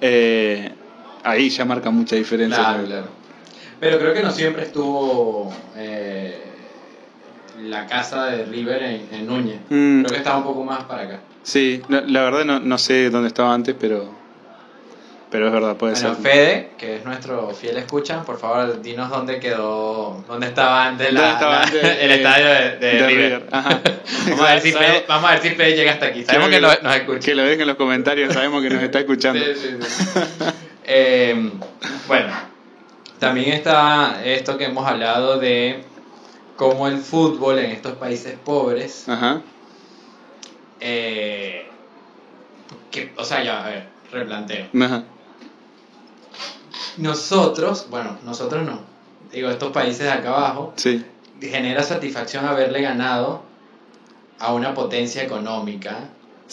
eh, 0.00 0.72
ahí 1.24 1.48
ya 1.50 1.64
marca 1.64 1.90
mucha 1.90 2.16
diferencia. 2.16 2.58
Claro, 2.58 2.84
claro. 2.84 3.06
Pero 3.78 3.98
creo 3.98 4.12
que 4.14 4.22
no 4.22 4.30
siempre 4.32 4.64
estuvo 4.64 5.52
eh, 5.76 6.42
la 7.62 7.86
casa 7.86 8.26
de 8.26 8.44
River 8.44 8.82
en, 8.82 9.08
en 9.12 9.26
Núñez. 9.26 9.60
Mm. 9.70 10.00
Creo 10.02 10.10
que 10.12 10.16
estaba 10.16 10.38
un 10.38 10.44
poco 10.44 10.64
más 10.64 10.84
para 10.84 11.02
acá. 11.02 11.20
Sí, 11.42 11.80
no- 11.88 12.00
la 12.00 12.22
verdad 12.22 12.44
no, 12.44 12.60
no 12.60 12.78
sé 12.78 13.10
dónde 13.10 13.28
estaba 13.28 13.52
antes, 13.54 13.74
pero 13.78 14.12
pero 15.32 15.46
es 15.48 15.52
verdad, 15.52 15.76
puede 15.76 15.94
Bueno, 15.94 16.14
ser. 16.14 16.22
Fede, 16.22 16.70
que 16.78 16.96
es 16.96 17.04
nuestro 17.04 17.50
fiel 17.50 17.78
escucha, 17.78 18.22
por 18.22 18.38
favor, 18.38 18.80
dinos 18.82 19.10
dónde 19.10 19.40
quedó, 19.40 20.22
dónde 20.28 20.46
estaba 20.48 20.86
antes 20.86 21.12
la- 21.12 21.20
¿Dónde 21.20 21.32
estaba 21.34 21.52
la- 21.54 21.62
antes, 21.62 21.82
el 22.00 22.10
eh, 22.10 22.14
estadio 22.14 22.46
de, 22.46 22.52
de 22.52 22.76
de 22.78 23.06
River. 23.06 23.24
River? 23.40 23.48
Ajá. 23.50 23.80
vamos, 24.28 24.40
a 24.42 24.52
ver 24.52 24.60
si 24.60 24.72
Fede, 24.72 25.04
vamos 25.08 25.30
a 25.30 25.32
ver 25.34 25.42
si 25.42 25.50
Fede 25.50 25.74
llega 25.76 25.92
hasta 25.92 26.06
aquí. 26.06 26.24
Sabemos 26.24 26.48
que, 26.50 26.60
lo- 26.60 26.82
nos 26.82 26.94
escucha. 26.96 27.18
Que 27.20 27.34
lo 27.34 27.42
dejen 27.42 27.60
en 27.62 27.66
los 27.68 27.76
comentarios, 27.76 28.32
sabemos 28.34 28.62
que 28.62 28.70
nos 28.70 28.82
está 28.82 29.00
escuchando. 29.00 29.40
Sí, 29.44 29.52
sí, 29.56 29.76
sí. 29.80 30.44
Eh, 30.84 31.50
bueno, 32.08 32.26
también 33.20 33.52
está 33.52 34.20
esto 34.24 34.58
que 34.58 34.64
hemos 34.64 34.84
hablado 34.84 35.38
de 35.38 35.84
cómo 36.56 36.88
el 36.88 36.98
fútbol 36.98 37.60
en 37.60 37.70
estos 37.70 37.92
países 37.92 38.36
pobres, 38.44 39.08
Ajá. 39.08 39.40
eh, 40.80 41.66
que, 42.90 43.12
o 43.16 43.24
sea, 43.24 43.42
ya, 43.44 43.64
a 43.64 43.68
ver, 43.68 43.86
replanteo. 44.10 44.66
Ajá. 44.82 45.04
Nosotros, 46.98 47.86
bueno, 47.90 48.16
nosotros 48.24 48.64
no, 48.64 48.80
digo, 49.32 49.50
estos 49.50 49.72
países 49.72 50.00
de 50.04 50.10
acá 50.10 50.28
abajo, 50.30 50.72
Sí. 50.76 51.04
genera 51.40 51.82
satisfacción 51.82 52.44
haberle 52.46 52.82
ganado 52.82 53.42
a 54.38 54.52
una 54.52 54.74
potencia 54.74 55.22
económica. 55.22 56.10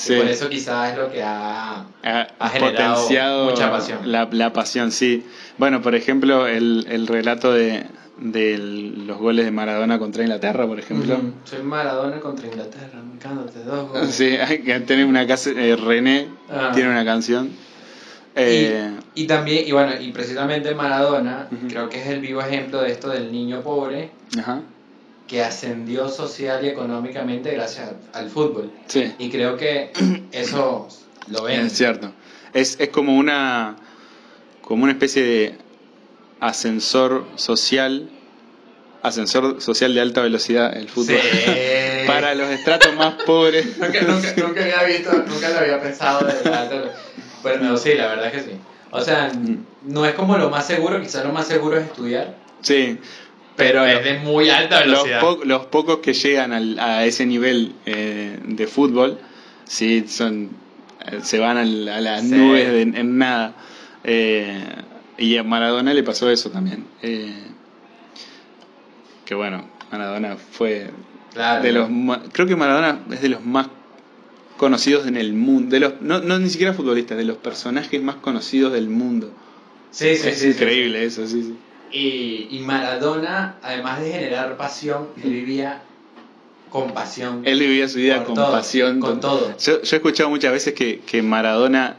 y 0.08 0.16
por 0.16 0.28
eso 0.28 0.48
quizás 0.50 0.92
es 0.92 0.98
lo 0.98 1.12
que 1.12 1.22
ha... 1.22 1.84
Ha, 2.04 2.28
Ha 2.40 2.50
generado 2.50 2.94
potenciado 2.96 3.50
mucha 3.50 3.70
pasión. 3.70 4.00
La, 4.12 4.30
la 4.32 4.54
pasión, 4.54 4.92
sí. 4.94 5.26
Bueno, 5.58 5.82
por 5.82 5.94
ejemplo, 5.94 6.48
el, 6.48 6.86
el 6.90 7.06
relato 7.06 7.52
de, 7.52 7.86
de 8.18 8.58
los 8.58 9.18
goles 9.18 9.44
de 9.44 9.52
Maradona 9.52 10.00
contra 10.00 10.24
Inglaterra, 10.24 10.66
por 10.66 10.80
ejemplo. 10.80 11.20
Soy 11.44 11.64
Maradona 11.64 12.22
contra 12.22 12.48
Inglaterra, 12.48 13.02
marcándote 13.04 13.62
dos 13.66 13.90
goles. 13.92 14.10
Sí, 14.16 14.38
hay 14.38 14.62
que 14.64 14.80
tener 14.82 15.06
una 15.06 15.28
casa. 15.28 15.50
eh, 15.50 15.76
René 15.76 16.30
Ah. 16.50 16.72
tiene 16.74 16.90
una 16.92 17.04
canción. 17.04 17.50
Eh, 18.36 18.92
y, 19.16 19.24
y 19.24 19.28
también, 19.28 19.68
y 19.68 19.72
bueno, 19.72 19.94
y 20.00 20.12
precisamente 20.12 20.74
Maradona, 20.76 21.48
Ujú. 21.52 21.68
creo 21.68 21.90
que 21.90 22.02
es 22.02 22.08
el 22.08 22.20
vivo 22.22 22.42
ejemplo 22.42 22.82
de 22.82 22.92
esto 22.92 23.10
del 23.10 23.32
niño 23.32 23.62
pobre 23.62 24.12
ajá. 24.38 24.62
que 25.28 25.44
ascendió 25.44 26.08
social 26.10 26.64
y 26.64 26.70
económicamente 26.70 27.52
gracias 27.52 27.92
al 28.14 28.30
fútbol. 28.30 28.72
Sí. 28.88 29.14
Y 29.20 29.30
creo 29.30 29.58
que 29.58 29.92
eso 30.32 30.88
lo 31.28 31.44
ven. 31.44 31.66
Es 31.66 31.74
cierto. 31.74 32.12
Es, 32.54 32.80
es 32.80 32.90
como 32.90 33.18
una 33.18 33.76
como 34.62 34.84
una 34.84 34.92
especie 34.94 35.24
de 35.24 35.56
ascensor 36.40 37.26
social, 37.36 38.10
ascensor 39.02 39.62
social 39.62 39.94
de 39.94 40.02
alta 40.02 40.22
velocidad 40.22 40.76
el 40.78 40.88
fútbol. 40.90 41.18
Sí. 41.20 41.52
Para 42.08 42.34
los 42.34 42.50
estratos 42.50 42.96
más 42.96 43.16
pobres. 43.26 43.78
Nunca, 43.78 44.02
nunca, 44.02 44.34
nunca 44.38 44.62
había 44.64 44.84
visto, 44.84 45.12
nunca 45.28 45.50
lo 45.50 45.60
había 45.60 45.82
pensado 45.82 46.26
de 46.26 46.34
verdad. 46.34 46.92
Pero 47.44 47.64
no, 47.64 47.78
sí, 47.78 47.94
la 47.96 48.08
verdad 48.08 48.32
que 48.32 48.40
sí. 48.42 48.52
O 48.92 49.02
sea, 49.02 49.32
no 49.84 50.06
es 50.06 50.14
como 50.16 50.38
lo 50.38 50.50
más 50.50 50.66
seguro, 50.66 51.00
quizás 51.02 51.24
lo 51.26 51.32
más 51.32 51.48
seguro 51.48 51.78
es 51.78 51.86
estudiar, 51.86 52.36
Sí. 52.62 52.98
pero 53.56 53.86
es 53.86 54.04
de 54.04 54.20
muy 54.20 54.50
alta 54.50 54.84
Los, 54.86 55.04
velocidad. 55.04 55.22
po- 55.22 55.40
los 55.44 55.66
pocos 55.68 56.00
que 56.00 56.14
llegan 56.14 56.54
al- 56.54 56.80
a 56.80 57.06
ese 57.06 57.26
nivel 57.26 57.74
eh, 57.86 58.40
de 58.44 58.68
fútbol, 58.68 59.20
sí, 59.66 60.06
son 60.08 60.50
eh, 61.06 61.20
se 61.22 61.40
van 61.40 61.58
al- 61.58 61.88
a 61.88 62.02
las 62.02 62.24
Sí. 62.24 62.36
nubes 62.36 62.68
de- 62.68 62.82
en 62.82 63.18
nada. 63.18 63.54
Eh, 64.04 64.64
y 65.18 65.38
a 65.38 65.44
Maradona 65.44 65.94
le 65.94 66.04
pasó 66.04 66.30
eso 66.30 66.50
también. 66.50 66.86
Eh, 67.02 67.44
que 69.26 69.36
bueno, 69.36 69.66
Maradona 69.92 70.36
fue 70.38 70.90
Claro. 71.34 71.62
de 71.64 71.72
los 71.72 71.90
creo 72.34 72.48
que 72.48 72.56
Maradona 72.56 73.00
es 73.12 73.22
de 73.22 73.30
los 73.30 73.46
más 73.46 73.68
conocidos 74.60 75.08
en 75.08 75.16
el 75.16 75.34
mundo, 75.34 75.72
de 75.74 75.80
los 75.80 75.94
no, 76.02 76.20
no 76.20 76.38
ni 76.38 76.50
siquiera 76.50 76.74
futbolistas, 76.74 77.18
de 77.18 77.24
los 77.24 77.38
personajes 77.38 78.02
más 78.04 78.18
conocidos 78.18 78.74
del 78.74 78.90
mundo. 78.90 79.32
Sí, 79.90 80.16
sí, 80.18 80.28
es 80.28 80.40
sí, 80.40 80.50
increíble 80.50 81.04
eso, 81.06 81.26
sí, 81.26 81.42
sí. 81.44 81.56
Y, 81.92 82.56
y 82.58 82.60
Maradona, 82.60 83.56
además 83.64 84.02
de 84.02 84.12
generar 84.12 84.58
pasión, 84.58 85.08
él 85.24 85.32
vivía 85.32 85.82
con 86.70 86.92
pasión. 86.94 87.42
Él 87.46 87.58
vivía 87.58 87.88
su 87.88 87.98
vida 88.00 88.24
con 88.26 88.36
todo, 88.36 88.52
pasión. 88.52 89.00
con 89.00 89.22
todo. 89.22 89.58
Yo, 89.58 89.82
yo 89.82 89.96
he 89.96 89.98
escuchado 89.98 90.30
muchas 90.30 90.52
veces 90.52 90.74
que, 90.74 91.00
que 91.00 91.22
Maradona 91.24 91.96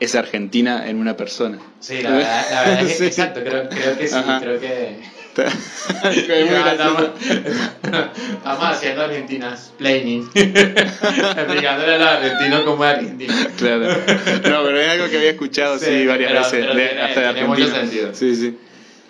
es 0.00 0.14
Argentina 0.14 0.88
en 0.88 0.96
una 0.98 1.14
persona. 1.16 1.58
Sí, 1.78 2.00
la 2.02 2.10
verdad, 2.10 2.46
la 2.50 2.60
verdad 2.62 2.86
es 2.86 2.98
Sí. 2.98 3.04
exacto, 3.04 3.40
creo, 3.44 3.68
creo 3.68 3.98
que 3.98 4.08
sí, 4.08 4.14
Ajá. 4.16 4.40
creo 4.40 4.58
que... 4.58 4.96
Estamos, 8.42 8.64
haciendo 8.64 9.02
Argentinas 9.02 9.72
planning, 9.78 10.28
explicándole 10.34 11.94
a 11.94 11.98
los 11.98 12.08
argentinos 12.08 12.60
cómo 12.62 12.84
es 12.84 12.94
Argentina. 12.96 13.34
Claro. 13.56 13.86
No, 13.88 14.62
pero 14.64 14.80
es 14.80 14.88
algo 14.90 15.08
que 15.10 15.16
había 15.18 15.30
escuchado, 15.30 15.78
sí, 15.78 15.84
Sí, 15.86 16.06
varias 16.06 16.30
pero- 16.32 16.42
veces, 16.44 16.60
pero 16.60 16.74
de- 16.74 16.86
tiene- 16.86 17.02
hasta 17.02 17.20
de 17.20 17.32
tiene 17.34 17.48
mucho 17.48 17.66
sentido. 17.68 18.14
Sí, 18.14 18.34
sí. 18.36 18.58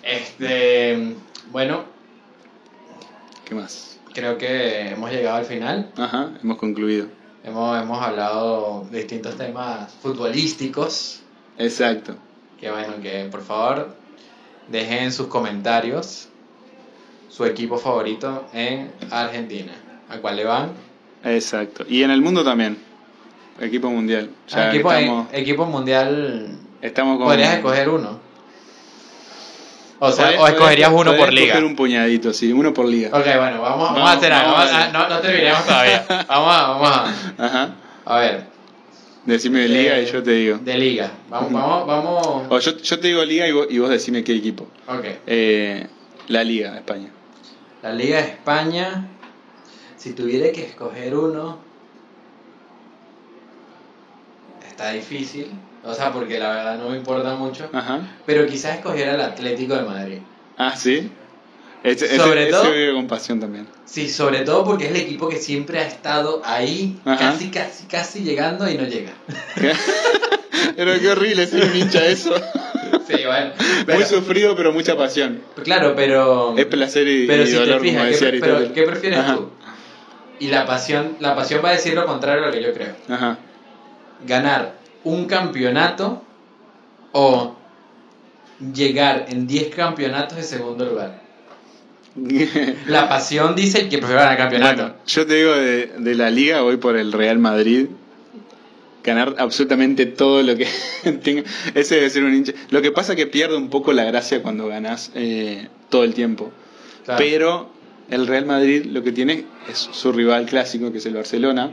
Este, 0.03 1.15
bueno, 1.51 1.85
¿Qué 3.45 3.55
más? 3.55 3.99
creo 4.13 4.37
que 4.37 4.89
hemos 4.89 5.11
llegado 5.11 5.37
al 5.37 5.45
final. 5.45 5.91
Ajá, 5.97 6.31
hemos 6.41 6.57
concluido. 6.57 7.07
Hemos, 7.43 7.81
hemos 7.81 8.01
hablado 8.03 8.85
de 8.91 8.97
distintos 8.99 9.37
temas 9.37 9.93
futbolísticos. 10.01 11.21
Exacto. 11.57 12.15
Que 12.59 12.69
bueno, 12.71 12.95
que 13.01 13.27
por 13.31 13.41
favor 13.43 13.95
dejen 14.69 15.03
en 15.05 15.11
sus 15.11 15.27
comentarios 15.27 16.27
su 17.29 17.45
equipo 17.45 17.77
favorito 17.77 18.45
en 18.53 18.91
Argentina. 19.11 19.73
¿A 20.09 20.17
cuál 20.17 20.35
le 20.37 20.45
van? 20.45 20.71
Exacto. 21.23 21.85
Y 21.87 22.03
en 22.03 22.11
el 22.11 22.21
mundo 22.21 22.43
también. 22.43 22.77
Equipo 23.59 23.89
mundial. 23.89 24.29
Ya 24.47 24.57
Ah, 24.63 24.69
equipo, 24.69 24.91
estamos, 24.91 25.27
equipo 25.33 25.65
mundial. 25.65 26.47
estamos 26.81 27.17
con. 27.17 27.25
Podrías 27.27 27.55
escoger 27.55 27.89
uno. 27.89 28.19
O 29.99 30.11
sea, 30.11 30.27
Podés- 30.31 30.39
o 30.39 30.47
escogerías 30.47 30.91
podés- 30.91 31.01
uno 31.01 31.17
por 31.17 31.33
liga. 31.33 31.47
escoger 31.47 31.65
un 31.65 31.75
puñadito, 31.75 32.31
sí, 32.33 32.53
uno 32.53 32.71
por 32.73 32.85
liga. 32.85 33.09
Ok, 33.09 33.25
bueno, 33.25 33.61
vamos, 33.61 33.63
vamos, 33.63 33.93
Vamos, 33.95 34.09
a 34.09 34.13
hacer 34.13 34.31
algo. 34.31 34.51
vamos 34.53 34.71
a- 34.71 34.87
no, 34.89 35.09
no 35.09 35.19
terminemos 35.19 35.65
todavía. 35.65 36.05
Vamos 36.27 36.55
a, 36.55 36.67
vamos 36.67 36.87
a, 36.89 37.45
Ajá. 37.45 37.69
a 38.05 38.19
ver. 38.19 38.56
Decime 39.27 39.59
de 39.59 39.67
liga 39.67 39.99
Eh, 39.99 40.03
y 40.03 40.05
yo 40.05 40.23
te 40.23 40.31
digo. 40.31 40.57
De 40.59 40.77
liga. 40.77 41.11
Vamos, 41.29 41.51
vamos, 41.51 41.85
vamos. 41.85 42.45
O 42.49 42.59
yo, 42.59 42.77
yo 42.77 42.99
te 42.99 43.07
digo 43.09 43.25
liga 43.25 43.45
y 43.45 43.51
vos, 43.51 43.67
y 43.69 43.77
vos 43.77 43.89
decime 43.89 44.23
qué 44.23 44.33
equipo. 44.33 44.65
Ok. 44.87 45.05
Eh, 45.27 45.85
la 46.29 46.45
liga, 46.45 46.71
de 46.71 46.77
España. 46.77 47.09
La 47.83 47.91
Liga 47.91 48.21
de 48.21 48.29
España. 48.29 49.09
Si 49.97 50.13
tuviera 50.13 50.49
que 50.53 50.63
escoger 50.63 51.13
uno. 51.15 51.59
Está 54.65 54.91
difícil. 54.91 55.51
O 55.83 55.93
sea, 55.93 56.13
porque 56.13 56.39
la 56.39 56.49
verdad 56.49 56.77
no 56.77 56.89
me 56.89 56.97
importa 56.97 57.35
mucho. 57.35 57.69
Ajá. 57.73 57.99
Pero 58.25 58.45
quizás 58.47 58.77
escogiera 58.77 59.15
el 59.15 59.21
Atlético 59.21 59.75
de 59.75 59.83
Madrid. 59.83 60.19
Ah, 60.57 60.73
sí. 60.75 61.11
Ese, 61.83 62.05
ese- 62.05 62.17
Sobre 62.17 62.43
ese 62.43 62.51
todo- 62.51 62.71
vive 62.71 62.93
con 62.93 63.07
pasión 63.07 63.39
también. 63.39 63.67
Sí, 63.85 64.09
sobre 64.09 64.41
todo 64.41 64.63
porque 64.65 64.85
es 64.85 64.91
el 64.91 64.97
equipo 64.97 65.29
que 65.29 65.37
siempre 65.37 65.79
ha 65.79 65.87
estado 65.87 66.41
ahí, 66.43 66.97
Ajá. 67.05 67.17
casi, 67.31 67.49
casi, 67.49 67.85
casi 67.85 68.23
llegando 68.23 68.69
y 68.69 68.75
no 68.77 68.83
llega. 68.85 69.11
pero 70.75 70.99
qué 70.99 71.09
horrible 71.09 71.45
ser 71.47 71.63
un 71.65 71.75
hincha 71.75 72.05
eso. 72.05 72.33
Sí, 73.07 73.15
bueno. 73.25 73.51
Muy 73.57 73.85
Pero, 73.85 74.05
sufrido, 74.05 74.55
pero 74.55 74.73
mucha 74.73 74.97
pasión. 74.97 75.41
claro, 75.63 75.93
pero. 75.95 76.57
Es 76.57 76.65
placer 76.65 77.07
y, 77.07 77.25
Pero 77.27 77.43
y 77.43 77.47
si 77.47 77.53
te 77.53 77.59
dolor, 77.59 77.81
fijas, 77.81 77.95
como 77.97 78.05
¿qué, 78.05 78.11
decía 78.11 78.29
pre- 78.29 78.39
pero. 78.39 78.73
¿qué 78.73 78.83
prefieres 78.83 79.19
Ajá. 79.19 79.35
tú? 79.35 79.49
Y 80.39 80.47
la 80.47 80.65
pasión, 80.65 81.15
la 81.19 81.35
pasión 81.35 81.61
va 81.63 81.69
a 81.69 81.71
decir 81.73 81.93
lo 81.93 82.05
contrario 82.05 82.43
a 82.43 82.47
lo 82.47 82.51
que 82.53 82.61
yo 82.61 82.73
creo. 82.73 82.93
Ajá. 83.09 83.37
Ganar 84.25 84.75
un 85.03 85.25
campeonato 85.25 86.21
o 87.13 87.55
llegar 88.73 89.25
en 89.29 89.47
10 89.47 89.73
campeonatos 89.73 90.37
de 90.37 90.43
segundo 90.43 90.85
lugar. 90.85 91.21
La 92.87 93.07
pasión 93.07 93.55
dice 93.55 93.89
que 93.89 93.97
prefiero 93.99 94.21
ganar 94.21 94.33
el 94.33 94.37
campeonato. 94.37 94.81
Bueno, 94.83 94.95
yo 95.05 95.25
te 95.25 95.35
digo 95.35 95.55
de, 95.55 95.87
de 95.97 96.15
la 96.15 96.29
liga, 96.29 96.61
voy 96.61 96.77
por 96.77 96.97
el 96.97 97.11
Real 97.11 97.37
Madrid. 97.37 97.87
Ganar 99.03 99.35
absolutamente 99.37 100.05
todo 100.05 100.41
lo 100.43 100.57
que 100.57 100.67
tenga. 101.23 101.43
Ese 101.75 101.95
debe 101.95 102.09
ser 102.09 102.23
un 102.23 102.33
hincha. 102.33 102.53
Lo 102.71 102.81
que 102.81 102.91
pasa 102.91 103.13
es 103.13 103.17
que 103.17 103.27
pierde 103.27 103.55
un 103.55 103.69
poco 103.69 103.93
la 103.93 104.03
gracia 104.03 104.41
cuando 104.41 104.67
ganas 104.67 105.11
eh, 105.15 105.67
todo 105.89 106.03
el 106.03 106.13
tiempo. 106.13 106.51
Claro. 107.05 107.19
Pero 107.19 107.69
el 108.09 108.27
Real 108.27 108.45
Madrid 108.45 108.85
lo 108.85 109.03
que 109.03 109.11
tiene 109.11 109.45
es 109.69 109.77
su 109.77 110.11
rival 110.11 110.45
clásico, 110.45 110.91
que 110.91 110.97
es 110.97 111.05
el 111.05 111.13
Barcelona, 111.13 111.71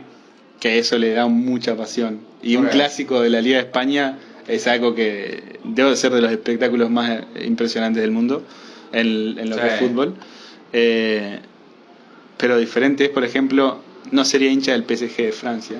que 0.61 0.78
eso 0.78 0.99
le 0.99 1.12
da 1.12 1.26
mucha 1.26 1.76
pasión. 1.76 2.20
Y 2.42 2.57
un 2.57 2.66
clásico 2.66 3.20
de 3.20 3.30
la 3.30 3.40
Liga 3.40 3.57
de 3.57 3.64
España 3.64 4.18
es 4.47 4.66
algo 4.66 4.95
que 4.95 5.59
debe 5.64 5.97
ser 5.97 6.12
de 6.12 6.20
los 6.20 6.30
espectáculos 6.30 6.90
más 6.90 7.22
impresionantes 7.42 8.03
del 8.03 8.12
mundo 8.12 8.45
en, 8.95 9.38
en 9.38 9.51
lo 9.51 9.57
que 9.57 9.66
es 9.66 9.72
Sí. 9.74 9.78
fútbol. 9.80 10.14
Eh, 10.72 11.40
pero 12.38 12.57
diferente 12.59 13.05
es, 13.05 13.11
por 13.11 13.24
ejemplo, 13.24 13.78
no 14.11 14.24
sería 14.24 14.51
hincha 14.51 14.72
del 14.72 14.84
PSG 14.84 15.16
de 15.16 15.32
Francia, 15.32 15.78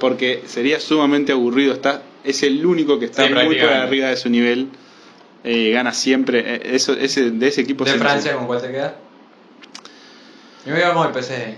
porque 0.00 0.42
sería 0.46 0.80
sumamente 0.80 1.32
aburrido. 1.32 1.72
Está, 1.74 2.02
es 2.24 2.42
el 2.42 2.64
único 2.66 2.98
que 2.98 3.04
está 3.06 3.26
Sí, 3.26 3.32
muy 3.34 3.56
por 3.56 3.68
arriba 3.70 4.08
de 4.08 4.16
su 4.16 4.28
nivel. 4.30 4.68
eh, 5.44 5.70
gana 5.72 5.92
siempre. 5.92 6.38
eh, 6.56 6.60
eso, 6.74 6.92
ese, 6.94 7.30
de 7.32 7.48
ese 7.48 7.60
equipo 7.62 7.84
¿De 7.84 7.94
Francia 7.94 8.34
con 8.34 8.46
cuál 8.46 8.60
te 8.62 8.70
queda? 8.70 8.94
Yo 10.64 10.72
me 10.72 10.78
quedo 10.80 10.94
con 10.94 11.06
el 11.08 11.12
PSG. 11.12 11.56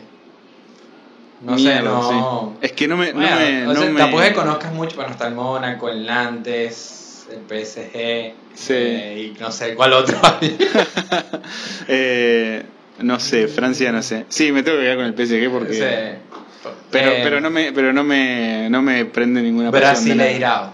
No 1.43 1.59
sé, 1.59 1.65
Mierda, 1.65 1.83
no. 1.83 2.55
sí. 2.59 2.67
Es 2.67 2.73
que 2.73 2.89
no 2.89 2.97
me. 2.97 3.13
no 3.13 3.21
Bueno, 3.21 3.37
me- 3.37 3.67
o 3.67 3.75
no 3.75 3.81
sea, 3.81 3.91
me- 3.91 3.99
tampoco 4.01 4.23
que 4.23 4.33
conozcas 4.33 4.73
mucho, 4.73 4.97
bueno, 4.97 5.11
está 5.13 5.29
el 5.29 5.35
Mónaco, 5.35 5.89
el 5.91 6.07
Nantes, 6.07 7.04
el 7.31 7.41
PSG, 7.41 8.35
Sí. 8.55 8.73
eh, 8.75 9.33
y 9.37 9.41
no 9.41 9.51
sé 9.51 9.75
cuál 9.75 9.93
otro 9.95 10.19
hay. 10.41 10.57
Eh, 11.89 12.63
no 13.01 13.19
sé, 13.21 13.49
Francia 13.49 13.91
no 13.93 14.03
sé. 14.03 14.27
Sí, 14.29 14.53
me 14.53 14.63
tengo 14.63 14.79
que 14.79 14.85
quedar 14.85 14.97
con 14.97 15.07
el 15.07 15.15
PSG 15.15 15.51
porque. 15.51 15.75
Sí. 15.75 16.71
Pero, 16.91 17.11
Eh, 17.11 17.21
pero 17.23 17.41
no 17.41 17.51
me, 17.51 17.73
pero 17.73 17.93
no 17.93 18.05
me, 18.05 18.69
no 18.71 18.81
me 18.83 19.05
prende 19.05 19.43
ninguna. 19.43 19.71
Brasileirao. 19.71 20.73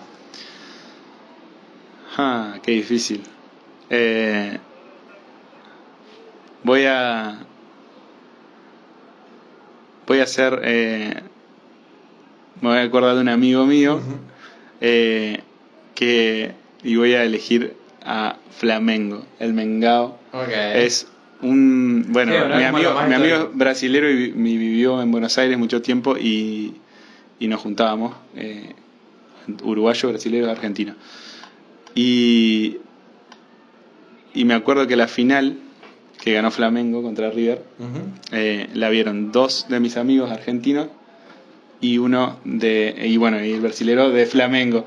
Ah, 2.19 2.55
qué 2.63 2.73
difícil. 2.73 3.23
Eh, 3.89 4.59
voy 6.63 6.85
a. 6.87 7.39
Voy 10.07 10.21
a 10.21 10.25
hacer. 10.25 10.61
eh, 10.65 11.23
me 12.61 12.69
voy 12.69 12.79
a 12.79 12.83
acordar 12.83 13.15
de 13.15 13.21
un 13.23 13.29
amigo 13.29 13.65
mío 13.65 14.01
eh, 14.83 15.41
que. 15.95 16.53
Y 16.83 16.97
voy 16.97 17.13
a 17.15 17.25
elegir 17.25 17.75
a 18.05 18.37
Flamengo, 18.59 19.25
el 19.39 19.53
Mengao. 19.53 20.19
Es 20.85 21.07
un. 21.43 22.07
Bueno, 22.09 22.33
mi 22.57 22.63
amigo, 22.65 22.91
mi 23.09 23.15
amigo 23.15 23.37
es 23.51 23.57
brasilero 23.59 24.11
y 24.11 24.33
mi- 24.33 24.57
vivió 24.57 25.03
en 25.03 25.11
Buenos 25.13 25.37
Aires 25.39 25.59
mucho 25.59 25.83
tiempo 25.83 26.17
y, 26.17 26.75
y 27.39 27.49
nos 27.49 27.61
juntábamos. 27.61 28.15
eh, 28.37 28.75
uruguayo, 29.65 30.09
brasilero, 30.11 30.51
argentino. 30.51 30.95
Y, 31.95 32.77
y 34.35 34.45
me 34.45 34.55
acuerdo 34.55 34.87
que 34.87 34.97
la 34.97 35.09
final 35.09 35.57
que 36.23 36.33
ganó 36.35 36.51
Flamengo 36.51 37.03
contra 37.03 37.31
River 37.31 37.65
eh, 38.33 38.69
la 38.75 38.89
vieron 38.91 39.33
dos 39.33 39.67
de 39.69 39.81
mis 39.81 39.97
amigos 39.97 40.31
argentinos 40.31 40.89
y 41.81 41.99
uno 41.99 42.39
de 42.45 42.95
y 43.07 43.17
bueno 43.17 43.43
y 43.45 43.53
el 43.53 43.61
brasilero 43.61 44.11
de 44.11 44.27
Flamengo 44.27 44.85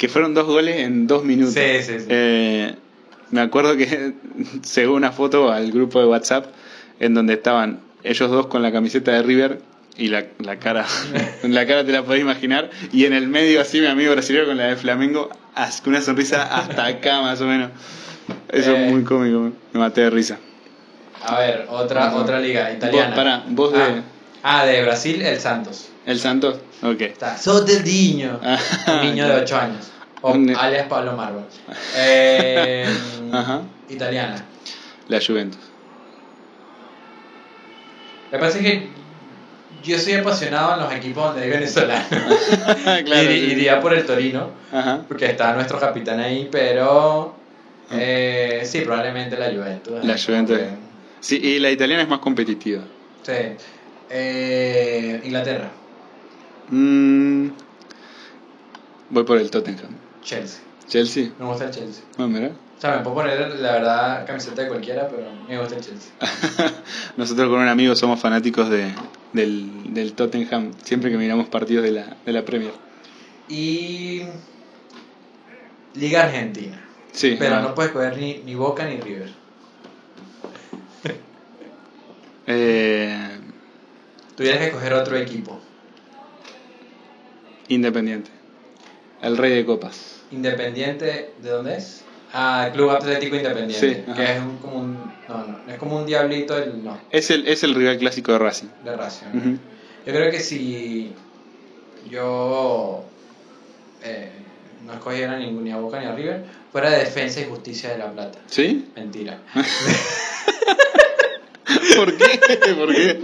que 0.00 0.08
fueron 0.08 0.32
dos 0.32 0.46
goles 0.46 0.78
en 0.78 1.06
dos 1.06 1.24
minutos 1.24 1.52
Sí, 1.52 1.82
sí, 1.82 2.00
sí. 2.00 2.06
Eh, 2.08 2.74
me 3.32 3.42
acuerdo 3.42 3.76
que 3.76 4.14
según 4.62 4.96
una 4.96 5.12
foto 5.12 5.52
al 5.52 5.70
grupo 5.72 6.00
de 6.00 6.06
WhatsApp 6.06 6.46
en 7.00 7.12
donde 7.12 7.34
estaban 7.34 7.80
ellos 8.02 8.30
dos 8.30 8.46
con 8.46 8.62
la 8.62 8.72
camiseta 8.72 9.12
de 9.12 9.22
River 9.22 9.60
y 9.98 10.08
la, 10.08 10.24
la 10.38 10.58
cara 10.58 10.86
la 11.42 11.66
cara 11.66 11.84
te 11.84 11.92
la 11.92 12.02
podés 12.02 12.22
imaginar 12.22 12.70
y 12.94 13.04
en 13.04 13.12
el 13.12 13.28
medio 13.28 13.60
así 13.60 13.78
mi 13.78 13.88
amigo 13.88 14.12
brasileño 14.12 14.46
con 14.46 14.56
la 14.56 14.68
de 14.68 14.76
Flamengo 14.76 15.28
con 15.84 15.92
una 15.92 16.00
sonrisa 16.00 16.44
hasta 16.56 16.86
acá 16.86 17.20
más 17.20 17.38
o 17.42 17.44
menos 17.46 17.70
eso 18.50 18.74
Eh. 18.74 18.86
es 18.86 18.90
muy 18.92 19.04
cómico 19.04 19.52
me 19.74 19.80
maté 19.80 20.00
de 20.00 20.08
risa 20.10 20.38
A 21.22 21.38
ver, 21.40 21.66
otra, 21.68 22.14
otra 22.16 22.40
liga 22.40 22.72
italiana. 22.72 23.08
Vos, 23.08 23.14
pará, 23.16 23.44
vos 23.48 23.72
de- 23.74 23.82
ah. 23.82 24.02
ah, 24.44 24.64
de 24.64 24.82
Brasil, 24.82 25.20
el 25.20 25.38
Santos. 25.38 25.90
el 26.06 26.18
Santos 26.18 26.56
ok 26.82 27.00
Está 27.00 27.36
Soteldiño. 27.38 28.40
Ah, 28.44 28.58
Un 28.94 29.00
niño 29.10 29.24
de 29.24 29.30
claro. 29.30 29.44
8 29.44 29.56
años. 29.56 29.90
O 30.22 30.34
alias 30.34 30.86
Pablo 30.88 31.12
Marvel. 31.16 31.44
Eh, 31.96 32.86
Ajá. 33.32 33.62
Italiana. 33.88 34.44
la 35.08 35.18
Juventus 35.20 35.58
Me 38.32 38.38
parece 38.38 38.60
que 38.60 38.88
yo 39.82 39.98
soy 39.98 40.12
apasionado 40.14 40.74
en 40.74 40.80
los 40.80 40.92
equipos 40.92 41.24
donde 41.24 41.42
hay 41.42 41.50
venezolanos. 41.50 42.06
claro 43.04 43.28
sí. 43.30 43.48
Iría 43.52 43.80
por 43.80 43.94
el 43.94 44.04
Torino, 44.04 44.50
Ajá. 44.72 45.02
porque 45.08 45.26
está 45.26 45.54
nuestro 45.54 45.78
capitán 45.80 46.20
ahí, 46.20 46.48
pero 46.52 47.34
eh, 47.90 48.60
sí, 48.64 48.82
probablemente 48.82 49.36
la 49.38 49.46
Juventus. 49.50 50.04
La 50.04 50.16
Juventus. 50.18 50.58
Porque- 50.58 50.74
sí 51.20 51.36
y 51.42 51.58
la 51.58 51.70
italiana 51.70 52.02
es 52.02 52.08
más 52.08 52.20
competitiva 52.20 52.82
Sí. 53.22 53.32
Eh, 54.10 55.20
Inglaterra, 55.24 55.70
Mm, 56.70 57.48
voy 59.10 59.24
por 59.24 59.38
el 59.38 59.50
Tottenham 59.50 59.90
Chelsea. 60.22 60.60
Chelsea 60.86 61.30
Me 61.38 61.46
gusta 61.46 61.64
el 61.64 61.70
Chelsea. 61.70 62.04
Ah, 62.18 62.26
mira. 62.26 62.48
O 62.48 62.80
sea, 62.80 62.96
me 62.96 63.02
puedo 63.02 63.16
poner 63.16 63.58
la 63.58 63.72
verdad 63.72 64.26
camiseta 64.26 64.62
de 64.62 64.68
cualquiera, 64.68 65.08
pero 65.08 65.26
me 65.48 65.58
gusta 65.58 65.76
el 65.76 65.82
Chelsea. 65.82 66.12
Nosotros 67.16 67.48
con 67.48 67.60
un 67.60 67.68
amigo 67.68 67.94
somos 67.94 68.20
fanáticos 68.20 68.70
de, 68.70 68.92
del, 69.32 69.92
del 69.92 70.14
Tottenham 70.14 70.72
siempre 70.82 71.10
que 71.10 71.18
miramos 71.18 71.48
partidos 71.48 71.84
de 71.84 71.92
la, 71.92 72.16
de 72.24 72.32
la 72.32 72.44
Premier. 72.44 72.72
Y. 73.48 74.22
Liga 75.94 76.24
Argentina. 76.24 76.80
Sí. 77.12 77.36
Pero 77.38 77.56
ah. 77.56 77.60
no 77.60 77.74
puedes 77.74 77.92
coger 77.92 78.16
ni, 78.16 78.38
ni 78.38 78.54
Boca 78.54 78.86
ni 78.86 79.00
River. 79.00 79.30
Eh, 82.52 83.38
Tuvieras 84.34 84.58
que 84.58 84.72
coger 84.72 84.94
otro 84.94 85.16
equipo. 85.16 85.60
Independiente. 87.70 88.30
El 89.22 89.36
rey 89.36 89.52
de 89.54 89.64
copas. 89.64 90.22
Independiente, 90.32 91.32
¿de 91.40 91.50
dónde 91.50 91.76
es? 91.76 92.02
Ah, 92.32 92.70
Club 92.72 92.90
Atlético 92.90 93.36
Independiente. 93.36 93.94
Sí, 93.94 94.02
ajá. 94.06 94.14
que 94.14 94.32
es 94.32 94.40
un, 94.40 94.56
como 94.58 94.76
un. 94.78 94.94
No, 95.28 95.46
no, 95.46 95.60
es 95.72 95.78
como 95.78 95.96
un 95.96 96.06
diablito, 96.06 96.58
el, 96.58 96.82
no, 96.84 96.98
Es 97.10 97.30
el, 97.30 97.46
es 97.46 97.62
el 97.62 97.74
rival 97.76 97.98
clásico 97.98 98.32
de 98.32 98.38
Racing. 98.40 98.66
de 98.84 98.96
Racing. 98.96 99.26
Yo 100.04 100.12
creo 100.12 100.30
que 100.32 100.40
si 100.40 101.12
yo 102.10 103.04
eh, 104.02 104.30
no 104.84 104.92
escogiera 104.94 105.38
ningún, 105.38 105.62
ni 105.62 105.70
a 105.70 105.76
Boca 105.76 106.00
ni 106.00 106.06
a 106.06 106.12
River, 106.14 106.44
fuera 106.72 106.90
de 106.90 106.98
Defensa 106.98 107.40
y 107.40 107.44
Justicia 107.44 107.90
de 107.90 107.98
La 107.98 108.10
Plata. 108.10 108.40
¿Sí? 108.48 108.90
Mentira. 108.96 109.38
¿Por 111.96 112.16
qué? 112.16 112.74
¿Por 112.74 112.92
qué? 112.94 113.20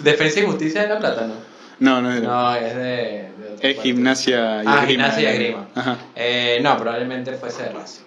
Defensa 0.00 0.40
y 0.40 0.46
Justicia 0.46 0.82
de 0.82 0.88
La 0.88 0.98
Plata, 0.98 1.28
¿no? 1.28 1.51
No, 1.82 2.00
no 2.00 2.12
es. 2.12 2.22
No, 2.22 2.54
es 2.54 2.74
de... 2.76 2.82
de 2.82 3.28
es 3.54 3.74
parte. 3.74 3.74
gimnasia 3.82 4.62
y 4.62 4.66
Ah, 4.68 4.84
gimnasia 4.86 5.20
y 5.22 5.26
esgrima. 5.26 5.66
Ajá. 5.74 5.96
Eh, 6.14 6.60
no, 6.62 6.76
probablemente 6.78 7.32
fuese 7.34 7.64
de 7.64 7.68
Racing. 7.70 8.02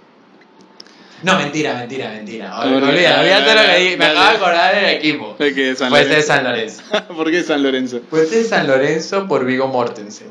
No, 1.23 1.37
mentira, 1.37 1.73
mentira, 1.75 2.09
mentira. 2.09 2.57
Olvídate, 2.61 3.55
lo 3.55 3.61
que 3.73 3.77
dije. 3.79 3.97
Me 3.97 4.05
acabo 4.05 4.29
de 4.29 4.35
acordar 4.37 4.75
del 4.75 4.85
equipo. 4.85 5.35
Que 5.37 5.71
es 5.71 5.79
San 5.79 5.89
Fuese 5.89 6.15
de. 6.15 6.21
San 6.21 6.43
Lorenzo. 6.45 6.83
¿Por 7.15 7.31
qué 7.31 7.43
San 7.43 7.63
Lorenzo? 7.63 7.99
Fuese 8.09 8.37
de 8.37 8.43
San 8.45 8.65
Lorenzo 8.67 9.27
por 9.27 9.45
Vigo 9.45 9.67
Mortensen. 9.67 10.27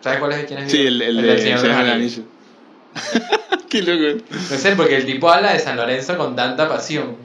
¿Sabes 0.00 0.20
cuál 0.20 0.32
es? 0.32 0.44
¿Quién 0.44 0.60
es 0.60 0.70
Sí, 0.70 0.86
el, 0.86 1.02
el, 1.02 1.20
de 1.22 1.38
Señor 1.38 1.58
Señor 1.58 1.76
de 1.78 1.82
los 1.84 1.92
Anillos. 1.94 2.20
Qué 3.68 3.82
loco. 3.82 4.24
No 4.30 4.56
sé, 4.56 4.76
porque 4.76 4.96
el 4.96 5.04
tipo 5.06 5.30
habla 5.30 5.52
de 5.52 5.58
San 5.58 5.76
Lorenzo 5.76 6.16
con 6.16 6.36
tanta 6.36 6.68
pasión 6.68 7.16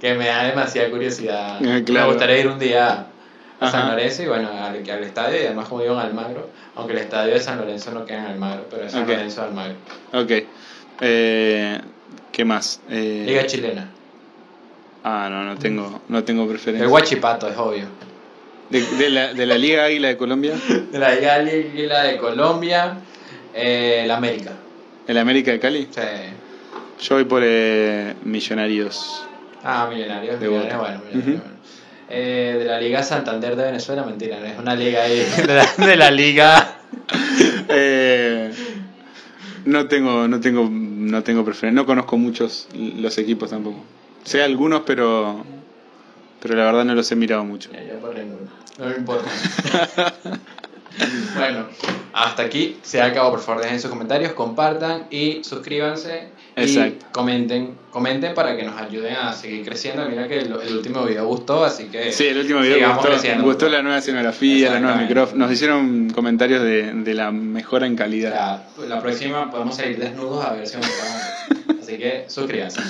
que 0.00 0.14
me 0.14 0.26
da 0.28 0.44
demasiada 0.44 0.88
curiosidad. 0.90 1.58
Ah, 1.64 1.80
claro. 1.84 2.06
Me 2.06 2.12
gustaría 2.12 2.38
ir 2.38 2.48
un 2.48 2.58
día 2.58 3.06
a 3.60 3.70
San. 3.70 3.90
Lorenzo 3.90 4.22
y 4.22 4.26
bueno, 4.26 4.48
al, 4.50 4.76
al 4.90 5.04
estadio 5.04 5.40
y 5.42 5.46
además 5.46 5.68
como 5.68 5.82
digo 5.82 5.94
en 5.94 6.00
Almagro, 6.00 6.48
aunque 6.76 6.92
el 6.94 6.98
estadio 7.00 7.34
de 7.34 7.40
San 7.40 7.58
Lorenzo 7.58 7.90
no 7.92 8.04
queda 8.06 8.18
en 8.20 8.26
Almagro, 8.26 8.66
pero 8.70 8.84
es 8.86 8.92
San 8.92 9.02
Ok. 9.02 9.08
Lorenzo 9.08 9.40
de 9.42 9.46
Almagro. 9.48 9.74
Ok. 10.12 10.30
Eh, 11.02 11.78
¿Qué 12.32 12.44
más? 12.44 12.80
Eh, 12.88 13.24
Liga 13.26 13.46
chilena. 13.46 13.88
Ah, 15.04 15.28
no, 15.30 15.44
no 15.44 15.56
tengo, 15.58 16.00
no 16.08 16.24
tengo 16.24 16.46
preferencia. 16.48 16.84
El 16.84 16.90
Guachipato 16.90 17.48
es 17.48 17.56
obvio. 17.56 17.86
De, 18.68 18.82
de 18.82 19.10
la, 19.10 19.34
de 19.34 19.46
la 19.46 19.58
Liga 19.58 19.84
Águila 19.84 20.08
de 20.08 20.16
Colombia, 20.16 20.52
De 20.92 20.98
la 20.98 21.14
Liga 21.14 21.34
Águila 21.34 22.02
de 22.04 22.16
Colombia, 22.18 22.94
eh, 23.54 24.02
el 24.04 24.10
América. 24.10 24.52
el 25.06 25.18
América 25.18 25.50
de 25.50 25.58
Cali. 25.58 25.88
Sí. 25.90 26.00
Yo 27.00 27.14
voy 27.16 27.24
por 27.24 27.42
eh, 27.44 28.14
Millonarios. 28.24 29.24
Ah, 29.64 29.88
Millonarios, 29.90 30.38
De 30.38 30.46
Millonarios, 30.48 30.78
bueno, 30.78 31.00
Millonarios, 31.06 31.40
bueno. 31.42 31.60
Eh, 32.12 32.56
de 32.58 32.64
la 32.64 32.80
Liga 32.80 33.04
Santander 33.04 33.54
de 33.54 33.64
Venezuela, 33.64 34.02
mentira, 34.02 34.40
no 34.40 34.46
es 34.46 34.58
una 34.58 34.74
liga 34.74 35.02
ahí. 35.02 35.20
De 35.46 35.54
la, 35.54 35.86
de 35.86 35.96
la 35.96 36.10
Liga. 36.10 36.76
Eh, 37.72 38.52
no 39.64 39.86
tengo, 39.86 40.26
no 40.26 40.40
tengo, 40.40 40.68
no 40.68 41.22
tengo 41.22 41.44
preferencia. 41.44 41.80
No 41.80 41.86
conozco 41.86 42.18
muchos 42.18 42.68
los 42.74 43.16
equipos 43.16 43.50
tampoco. 43.50 43.84
Sé 44.24 44.42
algunos, 44.42 44.82
pero, 44.84 45.44
pero 46.42 46.56
la 46.56 46.64
verdad 46.64 46.84
no 46.84 46.94
los 46.96 47.10
he 47.12 47.16
mirado 47.16 47.44
mucho. 47.44 47.70
Ya, 47.72 47.84
ya 47.84 48.00
por 48.00 48.16
ninguno. 48.16 48.50
No 48.78 48.86
me 48.86 48.96
importa. 48.96 49.30
bueno, 51.36 51.66
hasta 52.12 52.42
aquí 52.42 52.78
se 52.82 53.00
acabó. 53.00 53.30
Por 53.30 53.40
favor, 53.40 53.62
dejen 53.62 53.80
sus 53.80 53.90
comentarios, 53.90 54.32
compartan 54.32 55.06
y 55.10 55.44
suscríbanse. 55.44 56.28
Exacto. 56.62 57.06
Y 57.08 57.12
comenten, 57.12 57.74
comenten 57.90 58.34
para 58.34 58.56
que 58.56 58.62
nos 58.62 58.80
ayuden 58.80 59.14
a 59.14 59.32
seguir 59.32 59.64
creciendo. 59.64 60.08
Mira 60.08 60.28
que 60.28 60.38
el, 60.38 60.52
el 60.52 60.76
último 60.76 61.04
video 61.04 61.26
gustó, 61.26 61.64
así 61.64 61.84
que. 61.84 62.12
Sí, 62.12 62.26
el 62.26 62.38
último 62.38 62.60
video 62.60 62.94
gustó, 62.94 63.08
creciendo. 63.08 63.44
gustó 63.44 63.68
la 63.68 63.82
nueva 63.82 63.98
escenografía, 63.98 64.72
la 64.72 64.80
nueva 64.80 64.96
micrófono. 64.96 65.44
Nos 65.44 65.52
hicieron 65.52 66.10
comentarios 66.10 66.62
de, 66.62 66.92
de 66.92 67.14
la 67.14 67.30
mejora 67.30 67.86
en 67.86 67.96
calidad. 67.96 68.30
sea, 68.76 68.88
la 68.88 69.00
próxima 69.00 69.50
podemos 69.50 69.76
salir 69.76 69.98
desnudos 69.98 70.44
a 70.44 70.52
ver 70.52 70.66
si 70.66 70.76
aumentamos. 70.76 71.22
Así 71.82 71.98
que 71.98 72.24
suscríbanse. 72.28 72.80